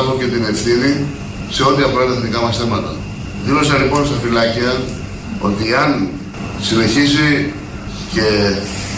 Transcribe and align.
είμαι 0.00 0.14
υποχρεωμένο 0.14 0.16
να 0.16 0.16
αναλάβω 0.16 0.18
και 0.18 0.26
την 0.34 0.42
ευθύνη 0.52 0.92
σε 1.50 1.62
ό,τι 1.68 1.82
αφορά 1.82 2.04
τα 2.06 2.12
εθνικά 2.12 2.40
μας 2.40 2.56
θέματα. 2.58 2.92
Δήλωσα 3.44 3.76
λοιπόν 3.82 4.06
στα 4.06 4.16
φυλάκια 4.22 4.72
ότι 5.40 5.64
αν 5.82 5.90
συνεχίσει 6.68 7.52
και 8.14 8.26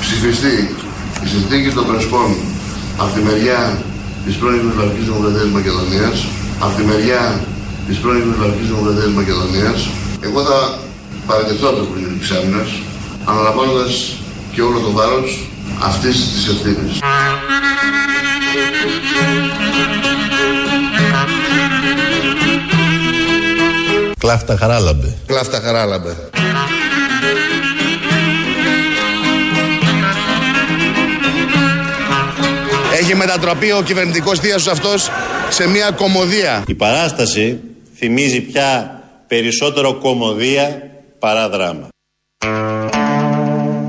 ψηφιστεί 0.01 0.57
η 1.25 1.27
συνθήκη 1.35 1.71
των 1.77 1.85
Πρεσπών 1.87 2.31
από 3.03 3.11
τη 3.15 3.21
μεριά 3.29 3.61
της 4.25 4.35
πρώην 4.37 4.59
Ιουγκοσλαβικής 4.59 5.05
Δημοκρατίας 5.09 5.51
Μακεδονίας, 5.59 6.17
από 6.65 6.73
τη 6.79 6.83
μεριά 6.91 7.23
της 7.87 7.97
πρώην 8.03 8.21
Ιουγκοσλαβικής 8.23 8.67
Δημοκρατίας 8.71 9.13
Μακεδονίας, 9.21 9.79
εγώ 10.27 10.41
θα 10.49 10.59
παραιτηθώ 11.27 11.67
από 11.69 11.77
το 11.77 11.85
Υπουργείο 11.87 12.11
της 12.21 12.31
Άμυνας, 12.37 12.71
αναλαμβάνοντας 13.31 13.93
και 14.53 14.63
όλο 14.63 14.79
το 14.87 14.91
βάρος 14.99 15.31
αυτής 15.89 16.17
της 16.33 16.49
ευθύνης. 16.53 16.95
Κλάφτα 24.23 24.57
χαράλαμπε. 24.57 25.17
Κλάφτα 25.27 25.61
χαράλαμπε. 25.61 26.17
Έχει 33.01 33.15
μετατραπεί 33.15 33.73
ο 33.73 33.83
κυβερνητικός 33.83 34.39
θείασος 34.39 34.73
αυτός 34.73 35.11
σε 35.49 35.69
μια 35.69 35.91
κομμωδία. 35.91 36.65
Η 36.67 36.75
παράσταση 36.75 37.61
θυμίζει 37.97 38.41
πια 38.41 39.01
περισσότερο 39.27 39.95
κομμωδία 39.95 40.83
παρά 41.19 41.49
δράμα. 41.49 41.89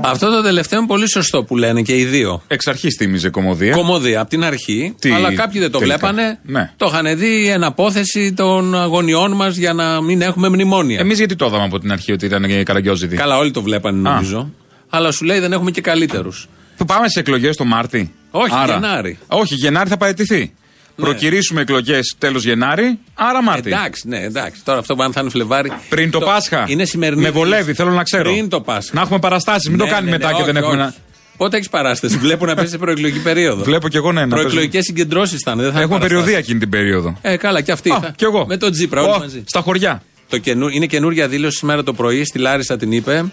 Αυτό 0.06 0.30
το 0.30 0.42
τελευταίο 0.42 0.78
είναι 0.78 0.88
πολύ 0.88 1.10
σωστό 1.10 1.44
που 1.44 1.56
λένε 1.56 1.82
και 1.82 1.96
οι 1.96 2.04
δύο. 2.04 2.42
Εξ 2.48 2.66
αρχής 2.66 2.96
θύμιζε 2.98 3.28
κομμωδία. 3.28 3.72
Κομμωδία 3.74 4.20
από 4.20 4.30
την 4.30 4.44
αρχή. 4.44 4.94
Τι 4.98 5.10
αλλά 5.10 5.34
κάποιοι 5.34 5.60
δεν 5.60 5.70
το 5.70 5.78
τελικά. 5.78 5.96
βλέπανε. 5.98 6.38
Ναι. 6.42 6.70
Το 6.76 6.86
είχαν 6.92 7.18
δει 7.18 7.48
εν 7.48 7.64
απόθεση 7.64 8.32
των 8.32 8.74
αγωνιών 8.80 9.32
μας 9.32 9.56
για 9.56 9.72
να 9.72 10.00
μην 10.02 10.22
έχουμε 10.22 10.48
μνημόνια. 10.48 10.98
Εμείς 11.00 11.18
γιατί 11.18 11.36
το 11.36 11.46
είδαμε 11.46 11.64
από 11.64 11.78
την 11.78 11.92
αρχή 11.92 12.12
ότι 12.12 12.26
ήταν 12.26 12.64
καραγκιόζητη. 12.64 13.16
Καλά, 13.16 13.36
όλοι 13.38 13.50
το 13.50 13.62
βλέπανε 13.62 14.08
Α. 14.08 14.12
νομίζω. 14.12 14.50
Αλλά 14.88 15.10
σου 15.10 15.24
λέει 15.24 15.38
δεν 15.38 15.52
έχουμε 15.52 15.70
και 15.70 15.80
καλύτερους. 15.80 16.48
Που 16.76 16.84
πάμε 16.84 17.08
σε 17.08 17.20
εκλογές 17.20 17.56
το 17.56 17.64
Μάρτι. 17.64 18.12
Όχι, 18.30 18.54
Γενάρη. 18.66 19.18
Όχι, 19.26 19.54
Γενάρη 19.54 19.88
θα 19.88 19.96
παραιτηθεί. 19.96 20.54
Προκυρήσουμε 20.96 21.60
εκλογές 21.60 22.14
τέλος 22.18 22.44
Γενάρη, 22.44 22.98
άρα 23.14 23.42
Μάρτι. 23.42 23.70
Εντάξει, 23.70 24.08
ναι, 24.08 24.18
εντάξει. 24.22 24.60
Τώρα 24.64 24.78
αυτό 24.78 24.94
που 24.94 25.02
αν 25.02 25.12
θα 25.12 25.20
είναι 25.20 25.30
Φλεβάρι. 25.30 25.72
Πριν 25.88 26.10
το, 26.10 26.18
Πάσχα. 26.20 26.64
Είναι 26.68 26.84
σημερινή. 26.84 27.22
Με 27.22 27.30
βολεύει, 27.30 27.74
θέλω 27.74 27.90
να 27.90 28.02
ξέρω. 28.02 28.30
Πριν 28.32 28.48
το 28.48 28.60
Πάσχα. 28.60 28.90
Να 28.94 29.00
έχουμε 29.00 29.18
παραστάσεις, 29.18 29.68
μην 29.68 29.78
Ναι, 29.78 29.84
το 29.84 29.90
κάνει 29.90 30.04
ναι, 30.04 30.10
μετά 30.10 30.30
ναι, 30.30 30.36
και 30.36 30.42
δεν 30.44 30.56
όχι, 30.56 30.64
έχουμε. 30.64 30.82
όχι. 30.82 30.92
να- 30.96 31.02
Πότε 31.36 31.56
έχεις 31.56 31.68
παράσταση; 31.68 32.18
Βλέπω 32.18 32.46
να 32.46 32.54
πέσει 32.54 32.68
σε 32.70 32.78
προεκλογική 32.78 33.22
περίοδο. 33.22 33.62
Βλέπω 33.64 33.88
κι 33.88 33.96
εγώ 33.96 34.12
ναι, 34.12 34.20
να 34.20 34.28
Προεκλογικές 34.36 34.84
συγκεντρώσεις 34.84 35.40
ήταν. 35.40 35.56
Δεν 35.58 35.64
θα 35.66 35.70
είναι 35.72 35.78
Έχουμε 35.82 35.98
παραστάσεις. 35.98 36.22
περιοδία 36.24 36.38
εκείνη 36.38 36.58
την 36.58 36.68
περίοδο. 36.70 37.18
Ε, 37.22 37.36
καλά, 37.36 37.60
και 37.60 37.72
αυτή. 37.72 37.90
Α, 37.90 37.98
θα- 38.00 38.12
κι 38.16 38.24
εγώ. 38.24 38.46
Με 38.46 38.56
τον 38.56 38.70
Τζίπρα, 38.70 39.02
όλοι 39.02 39.10
Ω, 39.14 39.18
μαζί. 39.18 39.42
Στα 39.46 39.60
χωριά. 39.60 40.02
Το 40.28 40.38
καινού, 40.38 40.68
είναι 40.68 40.86
καινούργια 40.86 41.28
δήλωση 41.28 41.56
σήμερα 41.56 41.82
το 41.82 41.92
πρωί, 41.92 42.24
στη 42.24 42.38
Λάρισα 42.38 42.76
την 42.76 42.92
είπε. 42.92 43.24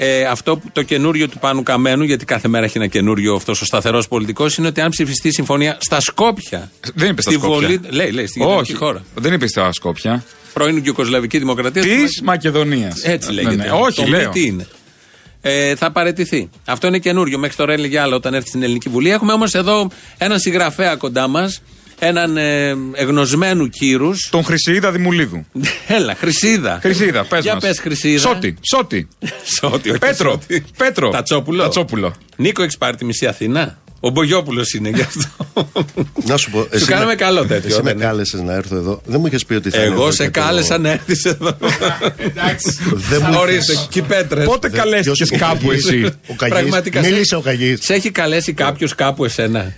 Ε, 0.00 0.24
αυτό 0.24 0.56
που- 0.56 0.68
το 0.72 0.82
καινούριο 0.82 1.28
του 1.28 1.38
Πάνου 1.38 1.62
Καμένου, 1.62 2.04
γιατί 2.04 2.24
κάθε 2.24 2.48
μέρα 2.48 2.64
έχει 2.64 2.76
ένα 2.76 2.86
καινούριο 2.86 3.34
αυτό 3.34 3.52
ο 3.52 3.64
σταθερός 3.64 4.08
πολιτικός, 4.08 4.56
είναι 4.56 4.66
ότι 4.66 4.80
αν 4.80 4.90
ψηφιστεί 4.90 5.28
η 5.28 5.30
συμφωνία 5.32 5.76
στα 5.80 6.00
Σκόπια. 6.00 6.70
Δεν 6.94 7.10
είπε 7.10 7.22
στα 7.22 7.30
στη 7.30 7.40
Σκόπια. 7.40 7.58
Βολή, 7.68 7.80
λέει, 7.90 8.10
λέει, 8.10 8.26
στη 8.26 8.38
γειτονική 8.38 8.60
Όχι, 8.62 8.74
χώρα. 8.74 9.02
δεν 9.14 9.32
είπε 9.32 9.46
στα 9.46 9.72
Σκόπια. 9.72 10.24
Πρώην 10.52 10.82
Ιουκοσλαβική 10.84 11.38
Δημοκρατία. 11.38 11.82
Της 11.82 12.20
Μακεδονίας. 12.22 13.02
Έτσι 13.02 13.32
λέγεται. 13.32 13.54
Ναι, 13.54 13.70
Όχι, 13.70 14.02
το 14.02 14.08
λέω. 14.08 14.20
μη 14.26 14.28
τι 14.32 14.46
είναι. 14.46 14.66
Ε, 15.40 15.74
θα 15.74 15.90
παραιτηθεί. 15.92 16.50
Αυτό 16.64 16.86
είναι 16.86 16.98
καινούριο. 16.98 17.38
Μέχρι 17.38 17.56
τώρα 17.56 17.72
έλεγε 17.72 18.00
άλλο 18.00 18.14
όταν 18.14 18.34
έρθει 18.34 18.48
στην 18.48 18.62
Ελληνική 18.62 18.88
Βουλή. 18.88 19.10
Έχουμε 19.10 19.32
όμως 19.32 19.54
εδώ 19.54 19.90
έναν 20.18 20.38
συγγραφέα 20.38 20.96
κοντά 20.96 21.28
μας. 21.28 21.62
Έναν 21.98 22.36
ε, 22.36 22.74
εγνωσμένου 22.94 23.68
κύρους. 23.68 24.28
Τον 24.30 24.44
Χρυσίδα 24.44 24.90
Δημουλίδου. 24.92 25.44
Έλα, 25.98 26.14
Χρυσίδα. 26.14 26.78
Χρυσίδα, 26.82 27.24
πες 27.24 27.42
Για 27.42 27.54
μας. 27.54 27.62
πες 27.62 27.78
Χρυσίδα. 27.80 28.18
Σώτη, 28.18 28.56
Σώτη. 28.60 29.08
Σώτη, 29.60 29.90
όχι 29.90 29.98
Πέτρο, 29.98 30.30
Σώτη. 30.30 30.64
Πέτρο. 30.76 31.08
Τατσόπουλο. 31.10 31.62
Τατσόπουλο. 31.62 32.14
Νίκο, 32.36 32.62
έχεις 32.62 32.76
πάρει 32.78 32.96
τη 32.96 33.04
μισή 33.04 33.26
Αθήνα; 33.26 33.78
Ο 34.00 34.10
Μπογιόπουλος 34.10 34.72
είναι 34.72 34.88
γι' 34.88 35.00
αυτό. 35.00 35.28
Να 36.24 36.36
σου 36.36 36.50
πω. 36.50 36.66
Σου 36.78 36.84
κάναμε 36.86 37.14
καλό 37.14 37.46
τέτοιο. 37.46 37.68
Εσύ 37.68 37.76
με 37.76 37.82
δεν 37.82 37.94
είναι; 37.96 38.04
κάλεσες 38.04 38.40
να 38.40 38.52
έρθω 38.54 38.76
εδώ. 38.76 39.00
Δεν 39.04 39.20
μου 39.20 39.26
είχες 39.26 39.44
πει 39.44 39.54
ότι 39.54 39.70
θα 39.70 39.76
είναι 39.78 39.86
Εγώ 39.94 40.02
εδώ 40.02 40.10
σε 40.10 40.24
και 40.24 40.30
το- 40.30 40.40
κάλεσα 40.40 40.78
να 40.78 40.90
έρθεις 40.90 41.24
εδώ. 41.24 41.56
Δεν 43.10 43.22
μου 43.30 43.36
Ορίστε, 43.38 43.72
είχες- 43.72 43.86
και 43.90 43.98
οι 43.98 44.02
πέτρες. 44.02 44.44
Πότε 44.44 44.68
καλέστηκες 44.68 45.28
ποιος- 45.28 45.40
κάπου 45.40 45.70
εσύ; 45.72 46.04
Ο 46.28 46.34
Καγής. 46.36 46.58
Πραγματικά. 46.58 47.02
σε- 47.02 47.10
Μίλησε 47.10 47.36
ο 47.36 47.40
Καγής. 47.40 47.78
Σε 47.82 47.94
έχει 47.94 48.10
καλέσει 48.10 48.52
κάποιος 48.52 48.94
κάπου 48.94 49.24
εσένα; 49.24 49.74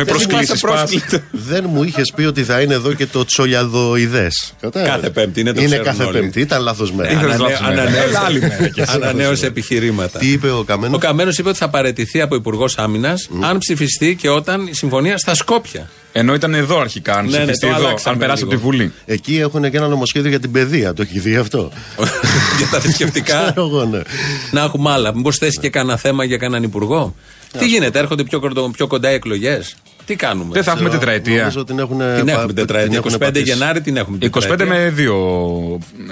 Με 0.00 0.04
Δεν 0.04 0.12
προσκλήσεις 0.14 0.46
θυμάσαι 0.60 0.66
πας. 0.66 0.90
πρόσκληση. 0.90 1.22
Δεν 1.30 1.64
μου 1.72 1.82
είχες 1.82 2.12
πει 2.16 2.22
ότι 2.22 2.44
θα 2.44 2.60
είναι 2.60 2.74
εδώ 2.74 2.92
και 2.92 3.06
το 3.06 3.24
τσολιαδοειδές. 3.24 4.52
Κάθε 4.72 5.10
Πέμπτη 5.10 5.40
είναι, 5.40 5.52
το 5.52 5.60
Είναι 5.60 5.68
ξέρουν 5.68 5.84
κάθε 5.84 6.04
όλοι. 6.04 6.18
Πέμπτη. 6.20 6.40
Ήταν 6.40 6.62
λάθος 6.62 6.92
μέρα. 6.92 7.10
Ήθελες 7.10 7.34
Ανανέ- 7.34 7.50
λάθος 7.50 7.68
μέρα. 7.68 7.82
ανανέωσε- 7.82 8.08
Έλα 8.08 8.20
άλλη 8.20 8.40
μέρα 8.40 8.68
κι 8.68 8.80
εσύ. 8.80 8.90
Ανανέωσε 8.94 9.46
επιχειρήματα. 9.46 10.18
Τι 10.18 10.26
είπε 10.32 10.50
ο 10.50 10.62
Καμένος; 10.66 10.96
Ο 10.96 10.98
Καμένος 10.98 11.38
είπε 11.38 11.48
ότι 11.48 11.58
θα 11.58 11.68
παραιτηθεί 11.68 12.20
από 12.20 12.34
Υπουργός 12.34 12.78
Άμυνας 12.78 13.28
αν 13.40 13.58
ψηφιστεί 13.58 14.16
και 14.20 14.28
όταν 14.28 14.66
η 14.66 14.74
συμφωνία 14.74 15.18
στα 15.18 15.34
Σκόπια. 15.34 15.90
Ενώ 16.12 16.34
ήταν 16.34 16.54
εδώ 16.54 16.80
αρχικά, 16.80 17.14
αν 17.14 17.24
Ναι, 17.24 17.30
ναι, 17.30 17.36
ψηφιστεί 17.38 17.66
το 17.66 17.72
εδώ, 17.74 17.86
αλλάξαμε 17.86 18.14
αν 18.14 18.20
περάσει 18.20 18.42
από 18.42 18.52
λίγο. 18.52 18.62
τη 18.62 18.68
Βουλή. 18.76 18.92
Εκεί 19.04 19.36
έχουν 19.38 19.70
και 19.70 19.76
ένα 19.76 19.88
νομοσχέδιο 19.88 20.30
για 20.30 20.40
την 20.40 20.50
παιδεία. 20.52 20.92
Το 20.94 21.02
έχει 21.02 21.18
δει 21.18 21.36
αυτό. 21.36 21.72
για 22.58 22.66
τα 22.70 22.80
θρησκευτικά. 22.80 23.40
Ξέρω 23.52 23.66
εγώ, 23.66 23.84
ναι. 23.84 24.00
να 24.50 24.60
έχουμε 24.62 24.90
άλλα. 24.90 25.14
Μήπως 25.14 25.36
θέσει 25.36 25.58
και 25.58 25.70
κανένα 25.70 25.96
θέμα 25.98 26.24
για 26.24 26.36
κανέναν 26.36 26.62
υπουργό. 26.62 27.14
Τι 27.58 27.66
γίνεται, 27.66 27.98
έρχονται 27.98 28.22
πιο, 28.24 28.40
κοντο- 28.40 28.70
πιο 28.70 28.86
κοντά 28.86 29.10
οι 29.10 29.14
εκλογές. 29.14 29.76
Τι 30.08 30.16
κάνουμε. 30.16 30.50
Δεν 30.52 30.62
θα 30.62 30.70
έχουμε 30.70 30.88
Ξέρω, 30.88 31.00
τετραετία. 31.00 31.36
Νομίζω 31.38 31.64
την 31.64 31.78
έχουν. 31.78 31.98
Την 32.16 32.28
έχουμε 32.28 32.52
τετραετία. 32.52 33.02
25 33.20 33.42
Γενάρη 33.44 33.80
την 33.80 33.96
έχουμε. 33.96 34.18
25 34.20 34.30
τετραετία. 34.32 34.66
με 34.66 34.90
δύο 34.90 35.14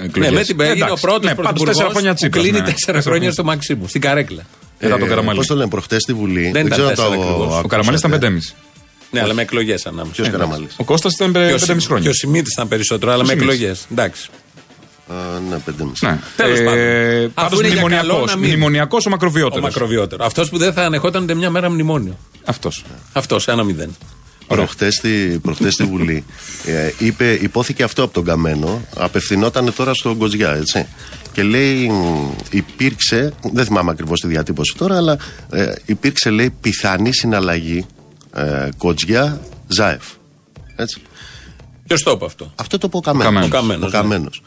εκλογές. 0.03 0.31
Ναι, 0.31 0.37
με 0.37 0.43
την 0.43 0.61
έγινε 0.61 0.91
ο 0.91 0.97
πρώτος 1.01 1.23
ναι, 1.23 1.35
πάντως 1.35 1.63
τέσσερα 1.63 1.89
χρόνια 1.89 2.09
που 2.09 2.15
Τσίπρας, 2.15 2.43
κλείνει 2.43 2.59
ναι. 2.59 2.65
τέσσερα 2.65 3.01
χρόνια 3.01 3.31
στο 3.31 3.43
Μαξίμου, 3.43 3.87
στην 3.87 4.01
καρέκλα. 4.01 4.43
Μετά 4.79 4.97
τον 4.97 5.07
Καραμαλή. 5.07 5.37
Πώς 5.37 5.47
το 5.47 5.55
λένε, 5.55 5.69
προχτές 5.69 6.01
στη 6.01 6.13
Βουλή. 6.13 6.41
Δεν 6.41 6.49
ήταν 6.65 6.69
ξέρω 6.69 6.87
τέσσερα 6.87 7.07
το 7.07 7.13
ακριβώς. 7.21 7.53
Ο 7.53 7.61
Ο 7.63 7.67
Καραμαλής 7.67 7.99
ήταν 7.99 8.11
5,5. 8.21 8.55
Ναι, 9.11 9.21
αλλά 9.21 9.33
με 9.33 9.41
εκλογές 9.41 9.85
ανάμεσα. 9.85 10.11
Ποιος 10.11 10.29
Καραμαλής; 10.29 10.73
Ο 10.77 10.83
Κώστας 10.83 11.13
ήταν 11.13 11.31
5,5 11.31 11.85
χρόνια. 11.85 12.03
Και 12.03 12.09
ο 12.09 12.13
Σιμίτης 12.13 12.53
ήταν 12.53 12.67
περισσότερο, 12.67 13.11
αλλά 13.11 13.23
με 13.23 13.29
Σιμίτης. 13.29 13.53
εκλογές. 13.53 13.85
Εντάξει. 13.91 14.29
Ναι, 15.49 15.57
πεντέμιση. 15.65 16.05
Ναι. 16.05 16.19
Τέλος 16.35 16.57
πάντων. 16.59 16.77
Ε, 16.77 17.23
Αφού 17.33 17.49
Πάντω 17.49 17.55
είναι 17.59 17.67
για 17.67 17.75
καλό 17.81 17.87
μνημονιακό. 17.87 18.25
να 18.25 18.35
μην- 18.37 18.49
Μνημονιακός 18.49 19.05
ο 19.05 19.09
Ο 19.09 19.11
μακροβιότερο. 19.11 19.61
μακροβιότερος. 19.61 20.25
Αυτός 20.25 20.49
που 20.49 20.57
δεν 20.57 20.73
θα 20.73 20.83
ανεχόταν 20.83 21.23
ούτε 21.23 21.33
μια 21.33 21.49
μέρα 21.49 21.69
μνημόνιο. 21.69 22.17
Αυτός. 22.47 22.83
Αυτός, 23.13 23.47
ένα 23.47 23.63
μηδέν. 23.63 23.95
Προχτές 24.47 24.95
στη, 24.95 25.39
προχτές 25.41 25.73
στη 25.73 25.83
Βουλή 25.83 26.23
ε, 26.65 26.91
είπε, 26.97 27.33
υπόθηκε 27.41 27.83
αυτό 27.83 28.03
από 28.03 28.13
τον 28.13 28.23
Καμένο 28.23 28.81
απευθυνόταν 28.95 29.73
τώρα 29.75 29.93
στον 29.93 30.17
Κοζιά 30.17 30.51
έτσι 30.51 30.87
και 31.31 31.43
λέει 31.43 31.89
μ, 31.89 32.29
υπήρξε 32.49 33.33
δεν 33.53 33.65
θυμάμαι 33.65 33.91
ακριβώς 33.91 34.19
τη 34.19 34.27
διατύπωση 34.27 34.75
τώρα 34.77 34.95
αλλά 34.95 35.17
ε, 35.51 35.73
υπήρξε 35.85 36.29
λέει 36.29 36.49
πιθανή 36.61 37.13
συναλλαγή 37.13 37.85
ε, 38.33 38.69
Κοζιά 38.77 39.41
Ζάεφ 39.67 40.03
έτσι 40.75 41.01
Ποιος 41.87 42.03
το 42.03 42.11
είπε 42.11 42.25
αυτό; 42.25 42.51
αυτό 42.55 42.77
το 42.77 42.85
είπε 42.87 42.97
ο 42.97 42.99
Καμένος. 42.99 43.49
Καμένος. 43.49 43.49
Ο 43.49 43.51
Καμένος, 43.51 43.91
ναι. 43.91 43.99
Καμένος. 43.99 44.41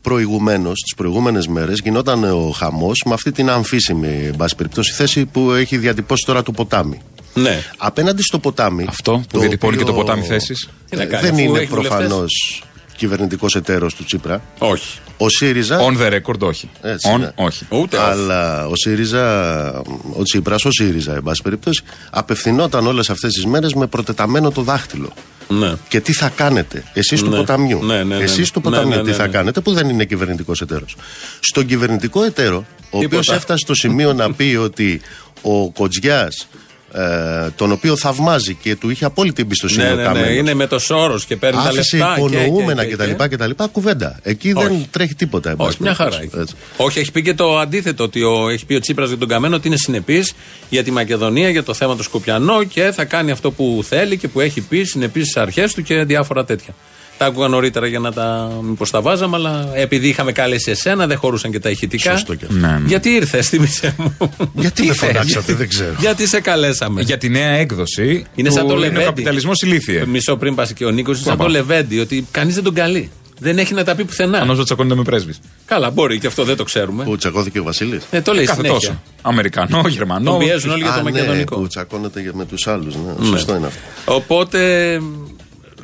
Προηγουμένως, 0.00 0.80
τις 0.82 0.94
προηγούμενες 0.94 1.46
μέρες 1.46 1.80
γινόταν 1.82 2.24
ο 2.24 2.50
χαμός 2.50 3.02
με 3.06 3.12
αυτή 3.14 3.32
την 3.32 3.50
αμφίσιμη 3.50 4.26
εν 4.26 4.36
πάση 4.36 4.56
περιπτώσει, 4.56 4.92
θέση 4.92 5.26
που 5.26 5.50
έχει 5.50 5.78
διατυπώσει 5.78 6.24
τώρα 6.26 6.42
το 6.42 6.52
ποτάμι. 6.52 7.00
Ναι. 7.36 7.62
Απέναντι 7.76 8.22
στο 8.22 8.38
ποτάμι. 8.38 8.84
Αυτό 8.88 9.24
που 9.28 9.38
διατυπώνει 9.40 9.76
και 9.76 9.84
το 9.84 9.92
ποτάμι 9.92 10.22
θέσεις. 10.22 10.68
Τι 10.90 10.96
να 10.96 11.02
ε, 11.02 11.06
κάνεις, 11.06 11.26
δεν 11.30 11.34
αφού 11.34 11.42
είναι 11.42 11.58
έχει 11.58 11.66
βουλευτές; 11.68 11.96
προφανώς 11.98 12.62
κυβερνητικός 12.96 13.54
εταίρος 13.56 13.94
του 13.94 14.04
Τσίπρα. 14.04 14.42
Όχι. 14.58 14.98
Ο 15.16 15.28
ΣΥΡΙΖΑ. 15.28 15.80
On 15.80 15.98
the 16.00 16.12
record, 16.12 16.38
όχι. 16.38 16.70
Έτσι, 16.82 17.10
On, 17.14 17.18
ναι. 17.18 17.30
όχι. 17.34 17.66
Ούτε 17.68 17.96
off. 17.96 18.00
Αλλά 18.00 18.66
ο 18.66 18.72
ΣΥΡΙΖΑ, 18.76 19.70
ο 20.16 20.22
Τσίπρας, 20.22 20.64
ο 20.64 20.70
ΣΥΡΙΖΑ, 20.70 21.14
εν 21.14 21.22
πάση 21.22 21.42
περιπτώσει, 21.42 21.82
απευθυνόταν 22.10 22.86
όλες 22.86 23.10
αυτές 23.10 23.32
τις 23.32 23.46
μέρες 23.46 23.74
με 23.74 23.86
προτεταμένο 23.86 24.50
το 24.50 24.62
δάχτυλο. 24.62 25.12
Ναι. 25.48 25.72
Και 25.88 26.00
τι 26.00 26.12
θα 26.12 26.28
κάνετε, 26.28 26.84
εσείς 26.92 27.22
του 27.22 27.30
Ναι. 27.30 27.36
ποταμιού; 27.36 27.84
Ναι, 27.84 27.96
ναι, 27.96 28.16
ναι, 28.16 28.22
Εσείς 28.22 28.38
ναι. 28.38 28.46
του 28.52 28.60
ποταμιού, 28.60 28.88
Ναι, 28.88 28.96
ναι, 28.96 29.02
τι 29.02 29.08
ναι, 29.10 29.14
θα 29.14 29.26
ναι. 29.26 29.32
κάνετε, 29.32 29.60
που 29.60 29.72
δεν 29.72 29.88
είναι 29.88 30.04
κυβερνητικός 30.04 30.60
εταίρος. 30.60 30.96
Στον 31.40 31.66
κυβερνητικό 31.66 32.22
εταίρο, 32.22 32.56
ο 32.90 32.96
οποίος 32.98 33.10
Τίποτα. 33.10 33.34
έφτασε 33.34 33.58
στο 33.58 33.74
σημείο 33.74 34.12
να 34.12 34.32
πει 34.32 34.56
ότι 34.60 35.00
ο 35.42 35.70
Κοτζιάς, 35.70 36.48
ε, 36.98 37.50
τον 37.56 37.72
οποίο 37.72 37.96
θαυμάζει 37.96 38.54
και 38.54 38.76
του 38.76 38.90
είχε 38.90 39.04
απόλυτη 39.04 39.42
εμπιστοσύνη 39.42 39.82
Ναι, 39.84 39.90
ο 39.90 39.94
ναι, 39.94 40.02
ναι. 40.02 40.08
Καμένος, 40.08 40.36
Είναι 40.36 40.54
με 40.54 40.66
το 40.66 40.78
σώρος 40.78 41.24
και 41.24 41.36
παίρνει 41.36 41.62
τα 41.62 41.68
άφησε 41.68 41.96
λεφτά. 41.96 42.14
και- 42.14 42.36
υπονοούμενα 42.36 42.84
και- 42.84 42.94
κτλ. 42.96 43.10
και- 43.28 43.36
κτλ. 43.36 43.50
Κουβέντα. 43.72 44.18
Εκεί 44.22 44.52
δεν 44.52 44.66
Όχι. 44.72 44.86
τρέχει 44.90 45.14
τίποτα. 45.14 45.50
εν 45.50 45.56
πάση 45.56 45.68
Όχι, 45.70 45.78
μια 45.82 45.94
χαρά 45.94 46.10
περιπτώσει. 46.10 46.42
έχει. 46.42 46.52
Έτσι. 46.52 46.54
Όχι, 46.76 46.98
έχει 46.98 47.12
πει 47.12 47.22
και 47.22 47.34
το 47.34 47.58
αντίθετο. 47.58 48.04
Ότι 48.04 48.22
ο, 48.22 48.48
έχει 48.48 48.66
πει 48.66 48.74
ο 48.74 48.80
Τσίπρας 48.80 49.08
για 49.08 49.18
τον 49.18 49.28
Καμένο 49.28 49.56
ότι 49.56 49.66
είναι 49.68 49.76
συνεπής 49.76 50.32
για 50.70 50.84
τη 50.84 50.90
Μακεδονία, 50.90 51.48
για 51.50 51.62
το 51.62 51.74
θέμα 51.74 51.96
του 51.96 52.02
Σκοπιανό 52.02 52.64
και 52.64 52.90
θα 52.94 53.04
κάνει 53.04 53.30
αυτό 53.30 53.50
που 53.50 53.80
θέλει 53.88 54.16
και 54.16 54.28
που 54.28 54.40
έχει 54.40 54.60
πει, 54.60 54.84
συνεπή 54.84 55.20
στις 55.20 55.36
αρχές 55.36 55.74
του 55.74 55.82
και 55.82 56.04
διάφορα 56.04 56.44
τέτοια. 56.44 56.74
Τα 57.18 57.26
άκουγα 57.26 57.48
νωρίτερα 57.48 57.86
για 57.86 57.98
να 57.98 58.12
τα. 58.12 58.50
Μήπως 58.62 58.90
τα 58.90 59.00
βάζαμε, 59.00 59.36
αλλά 59.36 59.68
επειδή 59.74 60.08
είχαμε 60.08 60.32
κάλεσει 60.32 60.70
εσένα, 60.70 61.06
δεν 61.06 61.16
χωρούσαν 61.18 61.50
και 61.50 61.58
τα 61.60 61.70
ηχητικά. 61.70 62.10
Σωστό 62.10 62.34
και 62.34 62.44
αυτό. 62.44 62.56
Ναι, 62.58 62.66
ναι. 62.66 62.82
Γιατί 62.86 63.08
ήρθες, 63.10 63.48
θύμισε 63.48 63.94
μου; 63.98 64.16
Γιατί 64.54 64.86
δεν 64.86 64.94
φωνάξατε, 64.94 65.54
δεν 65.54 65.68
ξέρω. 65.68 65.94
Γιατί 65.98 66.26
σε 66.28 66.40
καλέσαμε; 66.40 67.02
Για 67.02 67.18
τη 67.18 67.28
νέα 67.28 67.48
έκδοση. 67.50 68.24
Είναι 68.34 68.48
του 68.48 68.54
σαν 68.54 68.66
το 68.66 68.72
Είναι 68.72 68.80
Λεβέντι. 68.82 69.02
ο 69.02 69.04
καπιταλισμό 69.04 69.52
ηλίθιε. 69.64 70.06
Μισό 70.06 70.36
πριν 70.36 70.54
πας 70.54 70.72
και 70.72 70.84
ο 70.84 70.90
Νίκος, 70.90 71.16
είναι 71.16 71.26
σαν 71.26 71.36
Πάμε. 71.36 71.50
το 71.52 71.56
Λεβέντι, 71.58 71.98
ότι 71.98 72.26
κανείς 72.30 72.54
δεν 72.54 72.64
τον 72.64 72.74
καλεί. 72.74 73.10
Δεν 73.38 73.58
έχει 73.58 73.74
να 73.74 73.84
τα 73.84 73.94
πει 73.94 74.04
πουθενά. 74.04 74.38
Αν 74.38 74.50
όσο 74.50 74.62
τσακώνεται 74.62 74.94
με 74.94 75.02
πρέσβη. 75.02 75.32
Καλά, 75.64 75.90
μπορεί 75.90 76.18
και 76.18 76.26
αυτό 76.26 76.44
δεν 76.44 76.56
το 76.56 76.64
ξέρουμε. 76.64 77.04
Που 77.04 77.16
τσακώθηκε 77.16 77.58
ο 77.58 77.62
Βασίλης; 77.62 78.02
Ε, 78.10 78.20
το 78.20 78.32
λέει 78.32 78.44
Κάθε 78.44 78.60
συνέχεια. 78.62 78.88
τόσο. 78.88 79.02
Αμερικανό, 79.22 79.82
Γερμανό. 79.88 80.30
Τον 80.30 80.38
πιέζουν 80.38 80.70
όλοι 80.70 80.82
για 80.82 80.90
το 80.92 80.96
ναι, 81.02 81.10
μακεδονικό. 81.10 81.56
που 81.56 81.66
τσακώνεται 81.66 82.20
για- 82.20 82.32
με 82.34 82.44
τους 82.44 82.66
άλλους. 82.66 82.94
Ναι. 82.94 83.26
Σωστό 83.26 83.56
είναι 83.56 83.66
αυτό. 83.66 83.80
Οπότε, 84.14 84.60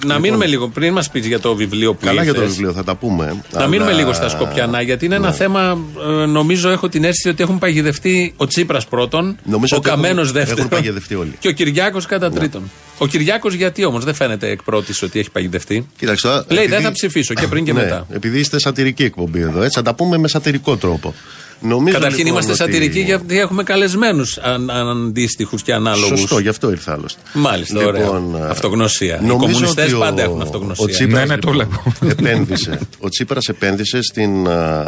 να 0.06 0.18
μείνουμε 0.18 0.46
λίγο 0.46 0.68
πριν 0.68 0.92
μας 0.92 1.10
πεις 1.10 1.26
για 1.26 1.40
το 1.40 1.54
βιβλίο 1.54 1.90
που 1.94 1.98
Λοιπόν. 2.00 2.08
Καλά 2.08 2.22
για 2.22 2.34
το 2.34 2.40
ήρθες. 2.40 2.56
βιβλίο, 2.56 2.72
θα 2.74 2.84
τα 2.84 2.94
πούμε. 2.94 3.24
Να 3.26 3.58
αλλά- 3.58 3.66
μείνουμε 3.68 3.92
λίγο 3.92 4.12
στα 4.12 4.28
Σκοπιανά, 4.28 4.80
γιατί 4.82 5.04
είναι 5.04 5.14
ένα 5.14 5.28
Ναι. 5.28 5.34
θέμα, 5.34 5.78
ε, 6.22 6.26
νομίζω 6.26 6.70
έχω 6.70 6.88
την 6.88 7.04
αίσθηση 7.04 7.28
ότι 7.28 7.42
έχουν 7.42 7.58
παγιδευτεί 7.58 8.34
ο 8.36 8.46
Τσίπρας 8.46 8.86
πρώτον, 8.86 9.36
Νομίζω 9.44 9.76
ο 9.76 9.78
ότι 9.78 9.88
έχουν- 9.88 10.02
Καμένος 10.02 10.28
έχουν 10.28 10.38
δεύτερον 10.40 10.68
παγιδευτεί 10.68 11.14
όλοι. 11.14 11.28
Ναι. 11.28 11.34
και 11.38 11.48
ο 11.48 11.52
Κυριάκος 11.52 12.06
κατά 12.06 12.30
τρίτον. 12.30 12.70
Ο 12.98 13.06
Κυριάκος 13.06 13.54
γιατί 13.54 13.84
όμως 13.84 14.04
δεν 14.04 14.14
φαίνεται 14.14 14.48
εκ 14.50 14.62
πρώτης 14.62 15.02
ότι 15.02 15.18
έχει 15.18 15.30
παγιδευτεί; 15.30 15.86
Κοίταξε 15.98 16.26
τώρα, 16.26 16.44
Λέει, 16.48 16.58
επειδή- 16.58 16.74
δεν 16.74 16.84
θα 16.84 16.92
ψηφίσω 16.92 17.34
και 17.34 17.46
πριν 17.46 17.64
και 17.64 17.72
Ναι, 17.72 17.82
μετά. 17.82 18.06
Επειδή 18.10 18.38
είστε 18.38 18.58
σατυρική 18.60 19.04
εκπομπή 19.04 19.40
εδώ, 19.40 19.62
έτσι 19.62 19.74
θα 19.78 19.82
τα 19.82 19.94
πούμε 19.94 20.18
με 20.18 20.28
σατυρικό 20.28 20.76
τρόπο. 20.76 21.14
Νομίζω, 21.62 21.94
Καταρχήν 21.94 22.18
λοιπόν, 22.26 22.32
είμαστε 22.32 22.62
ότι- 22.64 22.72
σατυρικοί 22.72 23.00
γιατί 23.00 23.38
έχουμε 23.38 23.62
καλεσμένους 23.62 24.38
αν, 24.38 24.70
αντίστοιχους 24.70 25.62
και 25.62 25.72
ανάλογους. 25.72 26.18
Σωστό, 26.20 26.38
γι' 26.38 26.48
αυτό 26.48 26.70
ήρθα 26.70 26.92
άλλωστε. 26.92 27.20
Μάλιστα, 27.32 27.84
ωραία. 27.86 28.08
Αυτογνωσία. 28.48 29.20
Οι 29.22 29.26
νομίζω 29.26 29.36
κομμουνιστές 29.52 29.84
ότι 29.84 29.94
ο- 29.94 29.98
πάντα 29.98 30.22
έχουν 30.22 30.42
αυτογνωσία. 30.42 30.84
Ο 30.84 30.88
Τσίπρας, 30.88 31.28
Ναι, 31.28 31.34
ναι, 31.34 31.40
το 31.40 31.52
λοιπόν, 31.52 31.68
βλέπω. 32.00 32.14
επένδυσε. 32.28 32.78
Ο 33.00 33.08
Τσίπρας 33.08 33.46
επένδυσε 33.48 34.02
στην 34.02 34.48
α, 34.48 34.84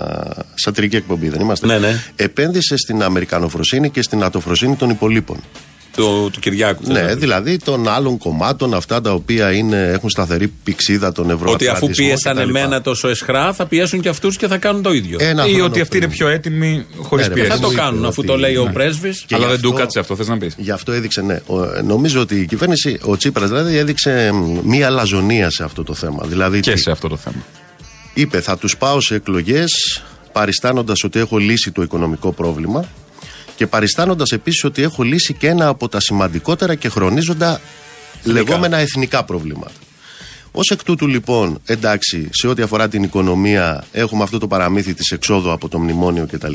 σατυρική 0.55 0.97
εκπομπή, 0.97 1.29
δεν 1.29 1.41
είμαστε; 1.41 1.67
Ναι, 1.67 1.79
ναι. 1.79 2.03
Επένδυσε 2.17 2.77
στην 2.77 3.03
Αμερικανοφροσύνη 3.03 3.91
και 3.91 4.03
στην 4.03 4.23
ατοφροσύνη 4.23 4.75
των 4.77 4.91
υπολείπων. 4.91 5.37
Του, 5.97 6.31
του 6.33 6.41
Κυριάκου. 6.41 6.83
Ναι, 6.87 6.93
δηλαδή. 7.01 7.15
δηλαδή 7.21 7.57
των 7.59 7.89
άλλων 7.89 8.19
κομμάτων, 8.19 8.75
αυτά 8.75 9.01
τα 9.01 9.13
οποία 9.13 9.53
είναι, 9.53 9.91
έχουν 9.93 10.11
σταθερή 10.11 10.49
πηξίδα 10.65 11.13
των 11.13 11.25
Ότι 11.25 11.35
ευρωατλαντισμό. 11.35 11.75
αφού 11.77 11.89
πίεσαν 11.97 12.35
κτλ. 12.37 12.49
εμένα 12.49 12.81
τόσο 12.81 13.09
εσχρά, 13.09 13.53
θα 13.53 13.67
πιέσουν 13.67 14.01
και 14.01 14.09
αυτούς 14.09 14.37
και 14.37 14.47
θα 14.47 14.57
κάνουν 14.59 14.83
το 14.83 14.93
ίδιο. 14.93 15.17
Ένα 15.21 15.47
Ή 15.47 15.49
χρόνο 15.51 15.65
ότι 15.65 15.81
αυτοί 15.81 15.97
είναι 15.97 16.07
πριν. 16.07 16.19
πιο 16.19 16.29
έτοιμοι 16.29 16.87
χωρίς 16.97 17.29
Ναι, 17.29 17.35
ρε, 17.35 17.41
πίεση. 17.41 17.57
θα 17.57 17.63
το 17.63 17.69
μου 17.71 17.75
κάνουν 17.77 17.99
είπε 17.99 18.07
αφού 18.07 18.15
ότι- 18.19 18.27
το 18.29 18.37
λέει 18.39 18.57
ο 18.57 18.65
ναι. 18.65 18.73
πρέσβης. 18.73 19.25
Και 19.27 19.35
Αλλά 19.35 19.45
γι' 19.45 19.51
δεν 19.53 19.61
του 19.61 19.69
αυτό- 19.69 19.81
κάτσε 19.81 19.99
αυτό, 19.99 20.17
θες 20.17 20.29
να 20.29 20.39
πεις; 20.39 20.55
Γι' 20.57 20.71
αυτό 20.71 20.93
έδειξε, 20.93 21.23
ναι. 21.23 21.41
Ο- 21.47 21.63
ε, 21.63 21.83
νομίζω 21.83 22.21
ότι 22.21 22.35
η 22.41 22.47
κυβέρνηση, 22.47 22.99
ο 23.03 23.17
Τσίπρας 23.17 23.49
δηλαδή, 23.49 23.77
έδειξε 23.77 24.31
μ, 24.33 24.59
μία 24.65 24.91
λαζονία 24.91 25.51
σε 25.51 25.65
αυτό 25.65 25.83
το 25.85 25.95
θέμα. 25.95 26.25
Δηλαδή, 26.27 26.61
Και 26.61 26.73
τι- 26.73 26.81
σε 26.81 26.91
αυτό 26.91 27.09
το 27.09 27.17
θέμα. 27.17 27.45
είπε, 28.15 28.41
θα 28.41 28.59
τους 28.59 28.77
πάω 28.77 29.01
σε 29.01 29.15
εκλογές 29.15 30.03
παριστάνοντας 30.33 31.05
ότι 31.05 31.19
έχω 31.19 31.37
λύσει 31.39 31.71
το 31.73 31.83
οικονομικό 31.83 32.33
πρόβλημα 32.33 32.85
και 33.57 33.67
παριστάνοντας 33.67 34.31
επίσης 34.33 34.65
ότι 34.65 34.83
έχω 34.83 35.03
λύσει 35.03 35.33
και 35.35 35.47
ένα 35.49 35.67
από 35.69 35.89
τα 35.89 36.01
σημαντικότερα 36.01 36.75
και 36.75 36.89
χρονίζοντα 36.89 37.61
λεγόμενα 38.25 38.77
εθνικά 38.77 39.25
προβλήματα. 39.25 39.73
Ω 40.57 40.61
εκ 40.73 40.83
τούτου, 40.85 41.07
λοιπόν, 41.07 41.61
εντάξει, 41.65 42.29
σε 42.33 42.47
ό,τι 42.49 42.63
αφορά 42.63 42.89
την 42.89 43.03
οικονομία, 43.03 43.85
έχουμε 43.93 44.23
αυτό 44.23 44.39
το 44.39 44.47
παραμύθι 44.47 44.95
της 44.95 45.11
εξόδου 45.11 45.53
από 45.53 45.69
το 45.69 45.79
μνημόνιο 45.79 46.27
κτλ. 46.33 46.55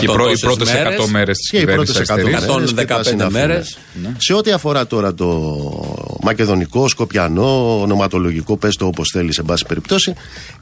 οι, 0.00 0.04
πρω- 0.06 0.30
οι 0.30 0.30
τόσες 0.30 0.40
πρώτες 0.40 0.72
μέρες. 0.72 1.00
100 1.00 1.08
μέρες 1.10 1.36
της 1.36 1.50
Και 1.50 1.56
οι 1.58 1.64
πρώτες 1.64 1.86
κυβέρνησης 1.96 2.10
100 2.10 2.12
αριστερής. 2.12 2.46
μέρες 2.48 2.70
115 2.70 2.76
και 2.86 2.94
τα 2.94 3.02
συναφή, 3.04 3.32
μέρες. 3.32 3.78
ναι. 4.02 4.12
Σε 4.18 4.32
ό,τι 4.34 4.50
αφορά 4.52 4.86
τώρα 4.86 5.14
το 5.14 5.28
μακεδονικό, 6.22 6.88
σκοπιανό, 6.88 7.80
ονοματολογικό, 7.80 8.56
πες 8.56 8.76
το 8.76 8.86
όπως 8.86 9.10
θέλεις, 9.12 9.34
σε 9.34 9.42
πάση 9.42 9.64
περιπτώσει, 9.68 10.14